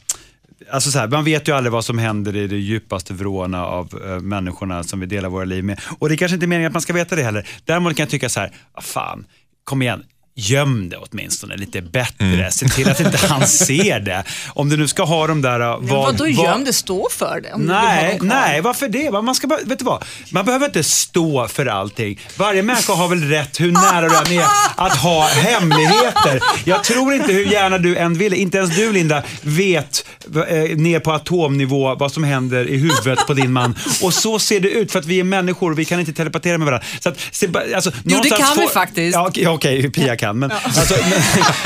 Alltså 0.70 0.90
så 0.90 0.98
här, 0.98 1.08
man 1.08 1.24
vet 1.24 1.48
ju 1.48 1.52
aldrig 1.52 1.72
vad 1.72 1.84
som 1.84 1.98
händer 1.98 2.36
i 2.36 2.46
det 2.46 2.56
djupaste 2.56 3.14
vråna 3.14 3.66
av 3.66 3.94
uh, 3.94 4.20
människorna 4.20 4.82
som 4.82 5.00
vi 5.00 5.06
delar 5.06 5.28
våra 5.28 5.44
liv 5.44 5.64
med. 5.64 5.80
Och 5.98 6.08
det 6.08 6.14
är 6.14 6.16
kanske 6.16 6.34
inte 6.34 6.46
är 6.46 6.48
meningen 6.48 6.68
att 6.68 6.74
man 6.74 6.82
ska 6.82 6.92
veta 6.92 7.16
det 7.16 7.22
heller. 7.22 7.48
Däremot 7.64 7.96
kan 7.96 8.02
jag 8.02 8.10
tycka 8.10 8.28
så 8.28 8.40
här, 8.40 8.52
vad 8.74 8.84
fan, 8.84 9.26
kom 9.64 9.82
igen. 9.82 10.02
Göm 10.36 10.88
det 10.88 10.96
åtminstone 10.96 11.56
lite 11.56 11.82
bättre. 11.82 12.50
Se 12.50 12.68
till 12.68 12.88
att 12.90 13.00
inte 13.00 13.26
han 13.26 13.46
ser 13.46 14.00
det. 14.00 14.24
Om 14.48 14.68
du 14.68 14.76
nu 14.76 14.88
ska 14.88 15.02
ha 15.04 15.26
de 15.26 15.42
där... 15.42 15.58
vad- 15.60 15.82
vadå 15.88 16.18
vad- 16.24 16.30
göm 16.30 16.64
det, 16.64 16.72
stå 16.72 17.08
för 17.10 17.40
det. 17.40 17.56
Nej, 17.56 18.18
nej, 18.22 18.60
varför 18.60 18.88
det? 18.88 19.10
Man, 19.10 19.34
ska 19.34 19.46
vet 19.46 19.78
du 19.78 19.84
vad? 19.84 20.04
man 20.32 20.44
behöver 20.44 20.66
inte 20.66 20.84
stå 20.84 21.48
för 21.48 21.66
allting. 21.66 22.20
Varje 22.36 22.62
människa 22.62 22.92
har 22.92 23.08
väl 23.08 23.22
rätt, 23.28 23.60
hur 23.60 23.72
nära 23.72 24.08
du 24.08 24.16
än 24.34 24.38
är, 24.40 24.46
att 24.76 24.96
ha 24.96 25.26
hemligheter. 25.28 26.40
Jag 26.64 26.84
tror 26.84 27.14
inte 27.14 27.32
hur 27.32 27.44
gärna 27.52 27.78
du 27.78 27.96
än 27.96 28.14
vill, 28.18 28.34
inte 28.34 28.58
ens 28.58 28.76
du 28.76 28.92
Linda, 28.92 29.22
vet 29.42 30.06
eh, 30.48 30.76
ner 30.76 31.00
på 31.00 31.12
atomnivå 31.12 31.94
vad 31.94 32.12
som 32.12 32.24
händer 32.24 32.68
i 32.68 32.76
huvudet 32.76 33.26
på 33.26 33.34
din 33.34 33.52
man. 33.52 33.74
Och 34.02 34.14
så 34.14 34.38
ser 34.38 34.60
det 34.60 34.68
ut 34.70 34.92
för 34.92 34.98
att 34.98 35.06
vi 35.06 35.20
är 35.20 35.24
människor 35.24 35.70
och 35.72 35.78
vi 35.78 35.84
kan 35.84 36.00
inte 36.00 36.12
telepatera 36.12 36.58
med 36.58 36.66
varandra. 36.66 36.86
Så 37.00 37.08
att, 37.08 37.16
alltså, 37.74 37.90
det 37.90 38.10
någonstans 38.14 38.40
kan 38.48 38.56
vi 38.58 38.62
får- 38.62 38.72
faktiskt. 38.72 39.14
Ja, 39.14 39.26
okej, 39.28 39.48
okej, 39.48 39.90
Pia 39.90 40.16
kan. 40.26 40.38
Men, 40.38 40.50
alltså, 40.64 40.94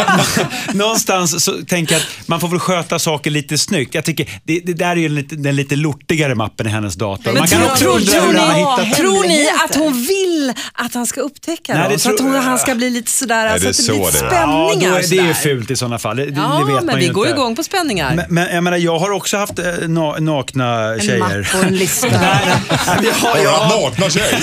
men, 0.07 0.77
någonstans 0.79 1.45
så 1.45 1.53
tänker 1.53 1.95
jag 1.95 2.03
att 2.03 2.29
man 2.29 2.41
får 2.41 2.49
väl 2.49 2.59
sköta 2.59 2.99
saker 2.99 3.31
lite 3.31 3.59
snyggt. 3.59 3.95
Jag 3.95 4.05
tycker, 4.05 4.29
det, 4.45 4.61
det 4.65 4.73
där 4.73 4.91
är 4.91 4.97
ju 4.97 5.09
lite, 5.09 5.37
den 5.37 5.57
lite 5.57 5.77
lortigare 5.77 6.35
mappen 6.35 6.67
i 6.67 6.71
hennes 6.71 6.95
dator. 6.95 7.25
Men 7.25 7.35
man 7.39 7.49
kan 7.49 7.61
tror, 7.61 7.71
också 7.71 7.85
tror, 7.85 7.95
undra 7.97 8.13
tror, 8.13 8.33
hur 8.33 8.39
han 8.39 8.51
har 8.51 8.59
hittat 8.81 8.91
det. 8.91 9.03
tror 9.03 9.23
ni 9.29 9.49
att 9.65 9.75
hon 9.75 9.93
vill 10.03 10.53
att 10.73 10.95
han 10.95 11.07
ska 11.07 11.21
upptäcka 11.21 11.75
Nej, 11.75 11.83
dem? 11.83 11.93
det 11.93 11.99
Så 11.99 12.11
att 12.15 12.21
hon, 12.21 12.35
han 12.35 12.59
ska 12.59 12.75
bli 12.75 12.91
lite 12.91 13.11
sådär, 13.11 13.47
Är 13.47 13.59
så 13.59 13.65
det 13.65 13.71
att 13.71 13.77
det 13.77 13.83
blir 13.93 14.07
lite 14.07 14.21
det 14.21 14.27
är? 14.27 14.41
Ja, 14.41 14.69
spänningar. 14.71 14.91
då 14.91 14.97
är, 14.97 15.11
det 15.11 15.19
är 15.19 15.27
ju 15.27 15.35
fult 15.35 15.71
i 15.71 15.77
sådana 15.77 15.99
fall. 15.99 16.17
Det, 16.17 16.27
det 16.27 16.33
Ja, 16.41 16.59
vet 16.59 16.75
man 16.75 16.85
men 16.87 16.95
ju 16.95 16.99
vi 17.01 17.05
inte. 17.05 17.15
går 17.15 17.29
igång 17.29 17.57
på 17.57 17.63
spänningar. 17.63 18.15
Men, 18.15 18.25
men 18.29 18.55
jag 18.55 18.65
menar, 18.65 18.77
jag 18.77 18.99
har 18.99 19.11
också 19.11 19.37
haft 19.37 19.59
eh, 19.59 19.65
na, 19.89 20.17
nakna 20.19 20.93
En 20.95 21.01
tjejer. 21.01 21.19
mapp 21.19 21.55
och 21.63 21.65
en 21.69 21.77
lista. 21.77 22.07
Nej, 22.13 22.21
nej, 22.69 22.97
men 22.97 23.05
jag 23.05 23.15
har- 23.15 23.39
jag 23.39 23.51
har- 23.53 23.91
nakna 23.91 24.11
tjejer? 24.11 24.41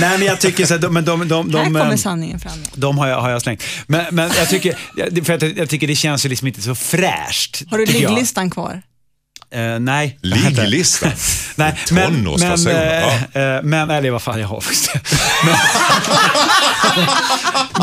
Nej, 0.00 0.18
men 0.18 0.26
jag 0.26 0.40
tycker 0.40 0.66
så 0.66 0.74
att 0.74 0.80
de, 0.80 0.94
men 0.94 1.04
de, 1.04 1.28
de, 1.28 1.50
de, 1.52 1.58
Här 1.58 1.64
kommer 1.64 1.96
sanningen 1.96 2.40
fram. 2.40 2.52
de 2.74 2.98
har, 2.98 3.06
jag, 3.08 3.20
har 3.20 3.30
jag 3.30 3.42
slängt. 3.46 3.62
Men, 3.86 4.04
men 4.10 4.30
jag, 4.36 4.48
tycker, 4.48 4.72
för 5.22 5.32
jag, 5.32 5.58
jag 5.58 5.68
tycker 5.68 5.86
det 5.86 5.96
känns 5.96 6.24
ju 6.24 6.28
liksom 6.28 6.46
inte 6.46 6.62
så 6.62 6.74
fräscht. 6.74 7.62
Har 7.70 7.78
du 7.78 7.84
ligglistan 7.84 8.50
kvar? 8.50 8.82
Eh, 9.54 9.78
nej. 9.80 10.18
Ligglistan? 10.22 11.10
Nej, 11.58 11.74
men, 11.90 12.22
men, 12.40 12.66
eh, 13.32 13.62
men, 13.62 13.90
eller 13.90 14.10
vad 14.10 14.22
fan 14.22 14.40
jag 14.40 14.48
har 14.48 14.60
faktiskt. 14.60 14.90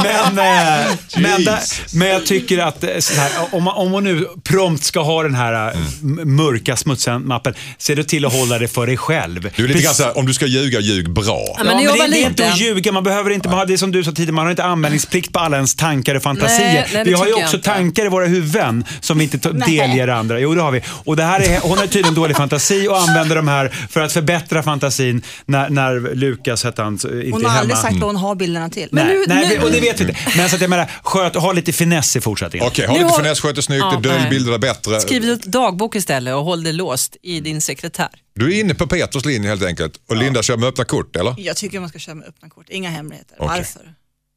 Men, 0.03 0.35
men, 0.35 0.97
men, 1.17 1.43
där, 1.43 1.59
men 1.97 2.07
jag 2.07 2.25
tycker 2.25 2.57
att 2.57 2.83
så 2.99 3.13
här, 3.13 3.31
om, 3.51 3.63
man, 3.63 3.73
om 3.75 3.91
hon 3.91 4.03
nu 4.03 4.27
prompt 4.43 4.83
ska 4.83 4.99
ha 5.01 5.23
den 5.23 5.35
här 5.35 5.53
eh, 5.67 5.77
m- 6.03 6.19
mörka 6.25 6.75
smutsiga 6.75 7.19
mappen, 7.19 7.53
se 7.77 7.95
då 7.95 8.03
till 8.03 8.25
att 8.25 8.33
hålla 8.33 8.59
det 8.59 8.67
för 8.67 8.87
dig 8.87 8.97
själv. 8.97 9.51
Du 9.55 9.63
är 9.63 9.67
lite 9.67 9.81
grann 9.81 9.93
såhär, 9.93 10.17
om 10.17 10.25
du 10.25 10.33
ska 10.33 10.45
ljuga, 10.45 10.79
ljug 10.79 11.09
bra. 11.13 11.23
Ja, 11.25 11.55
Ja, 11.57 11.63
men 11.63 11.77
när 11.77 11.97
men 11.97 12.11
det, 12.11 12.17
är 12.17 12.19
inte 12.25 12.29
liten- 12.29 12.51
att 12.53 12.59
ljuga, 12.59 12.91
man 12.91 13.03
behöver 13.03 13.29
inte, 13.31 13.49
man 13.49 13.57
har, 13.57 13.65
det 13.65 13.73
är 13.73 13.77
som 13.77 13.91
du 13.91 14.03
sa 14.03 14.11
tidigare, 14.11 14.31
man 14.31 14.45
har 14.45 14.51
inte 14.51 14.63
anmälningsplikt 14.63 15.33
på 15.33 15.39
alla 15.39 15.55
ens 15.57 15.75
tankar 15.75 16.15
och 16.15 16.23
fantasier. 16.23 16.73
Nej, 16.73 16.89
nej, 16.93 17.03
vi 17.05 17.13
har 17.13 17.27
ju 17.27 17.33
också 17.33 17.55
inte. 17.57 17.69
tankar 17.69 18.05
i 18.05 18.09
våra 18.09 18.25
huvuden 18.25 18.85
som 18.99 19.17
vi 19.17 19.23
inte 19.23 19.49
delger 19.49 20.07
andra. 20.07 20.39
Jo, 20.39 20.55
det 20.55 20.61
har 20.61 20.71
vi. 20.71 20.81
Och 20.87 21.15
det 21.15 21.23
här 21.23 21.39
är, 21.39 21.52
hon 21.61 21.77
har 21.77 21.87
tydligen 21.87 22.13
dålig 22.13 22.37
fantasi 22.37 22.87
och 22.87 22.99
använder 23.01 23.35
de 23.35 23.47
här 23.47 23.69
för 23.89 24.01
att 24.01 24.13
förbättra 24.13 24.63
fantasin 24.63 25.21
när, 25.45 25.69
när 25.69 26.15
Lukas, 26.15 26.63
hette 26.63 26.81
han, 26.81 26.93
inte 26.93 27.07
Hon 27.07 27.45
är 27.45 27.49
har 27.49 27.59
aldrig 27.59 27.75
hemma. 27.77 27.89
sagt 27.89 27.93
vad 28.01 28.03
hon 28.09 28.15
har 28.15 28.35
bilderna 28.35 28.69
till. 28.69 28.89
Nej, 28.91 29.05
nu- 29.05 29.23
nej, 29.27 29.47
nu- 29.57 29.63
och 29.65 29.71
det 29.71 29.79
vet 29.79 29.99
vi 30.01 30.03
inte. 30.03 30.17
Men 30.37 30.49
så 30.49 30.55
att 30.55 30.61
jag 30.61 30.69
menar, 30.69 30.91
sköt, 31.03 31.35
ha 31.35 31.51
lite 31.51 31.73
finess 31.73 32.15
i 32.15 32.21
fortsättningen. 32.21 32.67
Okej, 32.67 32.85
ha 32.87 32.93
Nu 32.93 32.99
lite 32.99 33.11
har- 33.11 33.17
finess, 33.19 33.39
sköt 33.41 33.55
det 33.55 33.61
snyggt, 33.61 33.85
Ja, 33.91 33.99
dölj 34.03 34.29
bilderna 34.29 34.57
bättre. 34.57 34.99
Skriv 35.01 35.29
ett 35.29 35.43
dagbok 35.43 35.95
istället 35.95 36.33
och 36.35 36.43
håll 36.43 36.63
det 36.63 36.71
låst 36.71 37.15
i 37.21 37.39
din 37.39 37.61
sekretär. 37.61 38.09
Du 38.35 38.55
är 38.55 38.59
inne 38.59 38.73
på 38.75 38.87
Peters 38.87 39.25
linje 39.25 39.49
helt 39.49 39.63
enkelt. 39.63 39.93
Och 40.09 40.15
Linda 40.17 40.43
kör 40.43 40.57
med 40.57 40.69
öppna 40.69 40.85
kort, 40.85 41.15
eller? 41.15 41.35
Jag 41.37 41.55
tycker 41.55 41.79
man 41.79 41.89
ska 41.89 41.99
köra 41.99 42.15
med 42.15 42.27
öppna 42.27 42.49
kort, 42.49 42.65
inga 42.69 42.89
hemligheter. 42.89 43.35
Okej. 43.39 43.47
Varför? 43.57 43.81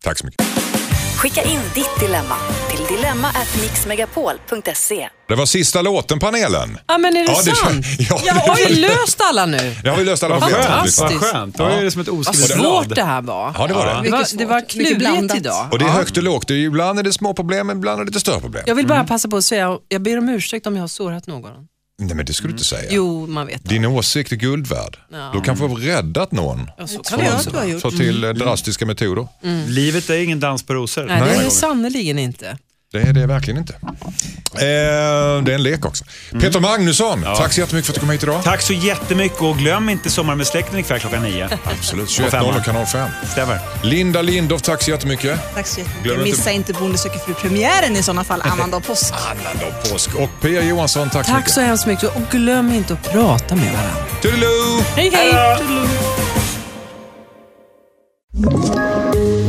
Tack 0.05 0.19
så 0.19 0.27
mycket. 0.27 0.47
Skicka 1.17 1.43
in 1.43 1.61
ditt 1.75 2.01
dilemma 2.01 2.37
till 2.71 2.97
dilemma@mixmegapol.se. 2.97 5.09
Det 5.29 5.35
var 5.35 5.47
sista 5.47 5.83
låten 5.83 6.19
panelen. 6.19 6.79
Ja, 6.87 6.99
men 6.99 7.17
är 7.17 7.21
det 7.27 7.33
Ja, 7.33 7.43
det- 7.45 7.55
sant? 7.57 7.87
ja, 7.99 8.21
ja, 8.25 8.35
det- 8.35 8.41
har 8.41 8.57
vi 8.69 8.75
löst 8.75 9.21
alla 9.21 9.47
nu? 9.47 9.77
Nu 9.85 9.91
har 9.91 9.97
vi 9.97 10.05
löst 10.05 10.23
alla 10.23 10.35
Vad 10.35 10.43
problem. 10.51 10.63
skönt. 10.63 10.75
Fantastiskt. 10.95 11.23
Vad 11.23 11.33
skönt. 11.33 11.57
Då 11.59 11.65
är 11.65 11.85
det 11.85 11.91
som 11.91 12.01
ett 12.01 12.09
Vad 12.09 12.19
oskrivet 12.21 12.51
svårt 12.51 12.59
blad. 12.87 12.95
det 12.95 13.03
här 13.05 13.23
var. 13.23 13.55
Ja, 13.59 13.67
det 13.67 13.75
var 13.75 13.87
det. 13.87 14.01
Det 14.03 14.11
var, 14.11 14.39
det 14.39 14.47
var 14.47 14.57
Mycket 14.57 14.71
klurigt 14.73 14.99
blandat. 14.99 15.37
idag. 15.37 15.69
Och 15.73 15.79
det 15.79 15.85
är 15.85 15.89
högt 15.89 16.17
och 16.17 16.23
lågt. 16.23 16.49
Det 16.49 16.55
är 16.55 16.59
ju 16.59 16.67
ibland 16.67 16.99
är 16.99 17.03
det 17.03 17.13
små 17.13 17.35
problem, 17.35 17.71
ibland 17.71 18.01
är 18.01 18.05
det 18.05 18.11
lite 18.11 18.21
större 18.21 18.41
problem. 18.41 18.63
Jag 18.67 18.75
vill 18.75 18.87
bara 18.87 19.05
passa 19.05 19.29
på 19.29 19.37
att 19.37 19.45
säga, 19.45 19.79
jag 19.89 20.03
ber 20.03 20.19
om 20.19 20.29
ursäkt 20.29 20.67
om 20.67 20.77
jag 20.77 20.83
har 20.83 20.89
sårat 20.89 21.27
någon. 21.27 21.53
Nej, 21.99 22.17
men 22.17 22.27
det 22.27 22.33
skulle 22.33 22.53
du 22.53 22.55
inte 22.55 22.65
säga. 22.65 22.91
Jo, 22.91 23.27
man 23.27 23.47
vet. 23.47 23.65
Din 23.65 23.85
åsikt 23.85 24.33
är 24.33 24.37
guld 24.37 24.67
värd. 24.67 24.99
Ja. 25.13 25.31
Du 25.35 25.41
kanske 25.41 25.67
har 25.67 25.77
räddat 25.77 26.33
någon. 26.33 26.71
Ja, 26.79 26.87
så 26.87 27.03
tror 27.03 27.23
jag 27.23 27.35
att 27.35 27.51
du 27.51 27.57
har 27.57 27.65
gjort. 27.65 27.83
Ta 27.83 27.91
till 27.91 28.21
drastiska 28.21 28.87
metoder. 28.87 29.29
Livet 29.69 30.11
är 30.11 30.19
ingen 30.19 30.41
dans 30.41 30.63
på 30.63 30.75
rosor. 30.75 31.05
Nej, 31.07 31.21
det 31.21 31.31
är 31.31 31.45
det 31.45 31.51
sannerligen 31.51 32.19
inte. 32.19 32.59
Det 32.97 33.09
är 33.09 33.13
det 33.13 33.27
verkligen 33.27 33.59
inte. 33.59 33.73
Eh, 34.55 35.43
det 35.43 35.51
är 35.51 35.55
en 35.55 35.63
lek 35.63 35.87
också. 35.87 36.05
Peter 36.41 36.61
Magnusson, 36.61 37.23
tack 37.37 37.53
så 37.53 37.61
jättemycket 37.61 37.87
för 37.87 37.93
att 37.93 37.95
du 37.95 38.01
kom 38.01 38.11
hit 38.11 38.23
idag. 38.23 38.45
Tack 38.45 38.61
så 38.63 38.73
jättemycket 38.73 39.41
och 39.41 39.59
glöm 39.59 39.89
inte 39.89 40.11
Sommar 40.11 40.35
med 40.35 40.47
släkten 40.47 40.79
ikväll 40.79 41.01
klockan 41.01 41.23
nio. 41.23 41.49
Absolut. 41.65 42.17
På 42.19 42.31
femman. 42.31 42.55
21.00 42.55 42.65
kanal 42.65 42.87
5. 42.87 43.09
Stämmer. 43.33 43.59
Linda 43.83 44.23
Lindorff, 44.23 44.63
tack 44.63 44.83
så 44.83 44.91
jättemycket. 44.91 45.41
Tack 45.55 45.67
så 45.67 45.81
jättemycket. 45.81 46.05
Glöm 46.05 46.17
inte- 46.27 46.31
Missa 46.31 46.51
inte 46.51 46.73
Bonde 46.73 46.99
söker 46.99 47.19
fru-premiären 47.19 47.97
i 47.97 48.03
sådana 48.03 48.25
fall 48.25 48.43
annandag 48.43 48.81
påsk. 48.81 49.15
Annandag 49.31 49.91
påsk. 49.91 50.15
Och 50.15 50.31
Pia 50.43 50.63
Johansson, 50.63 51.11
tack, 51.11 51.27
så 51.27 51.33
Tack 51.33 51.41
mycket. 51.41 51.55
så 51.55 51.61
hemskt 51.61 51.87
mycket 51.87 52.17
och 52.17 52.23
glöm 52.31 52.73
inte 52.73 52.93
att 52.93 53.13
prata 53.13 53.55
med 53.57 53.73
varandra. 53.73 54.05
Toodiloo! 54.23 54.81
Hej, 54.97 55.11
hej! 55.15 55.37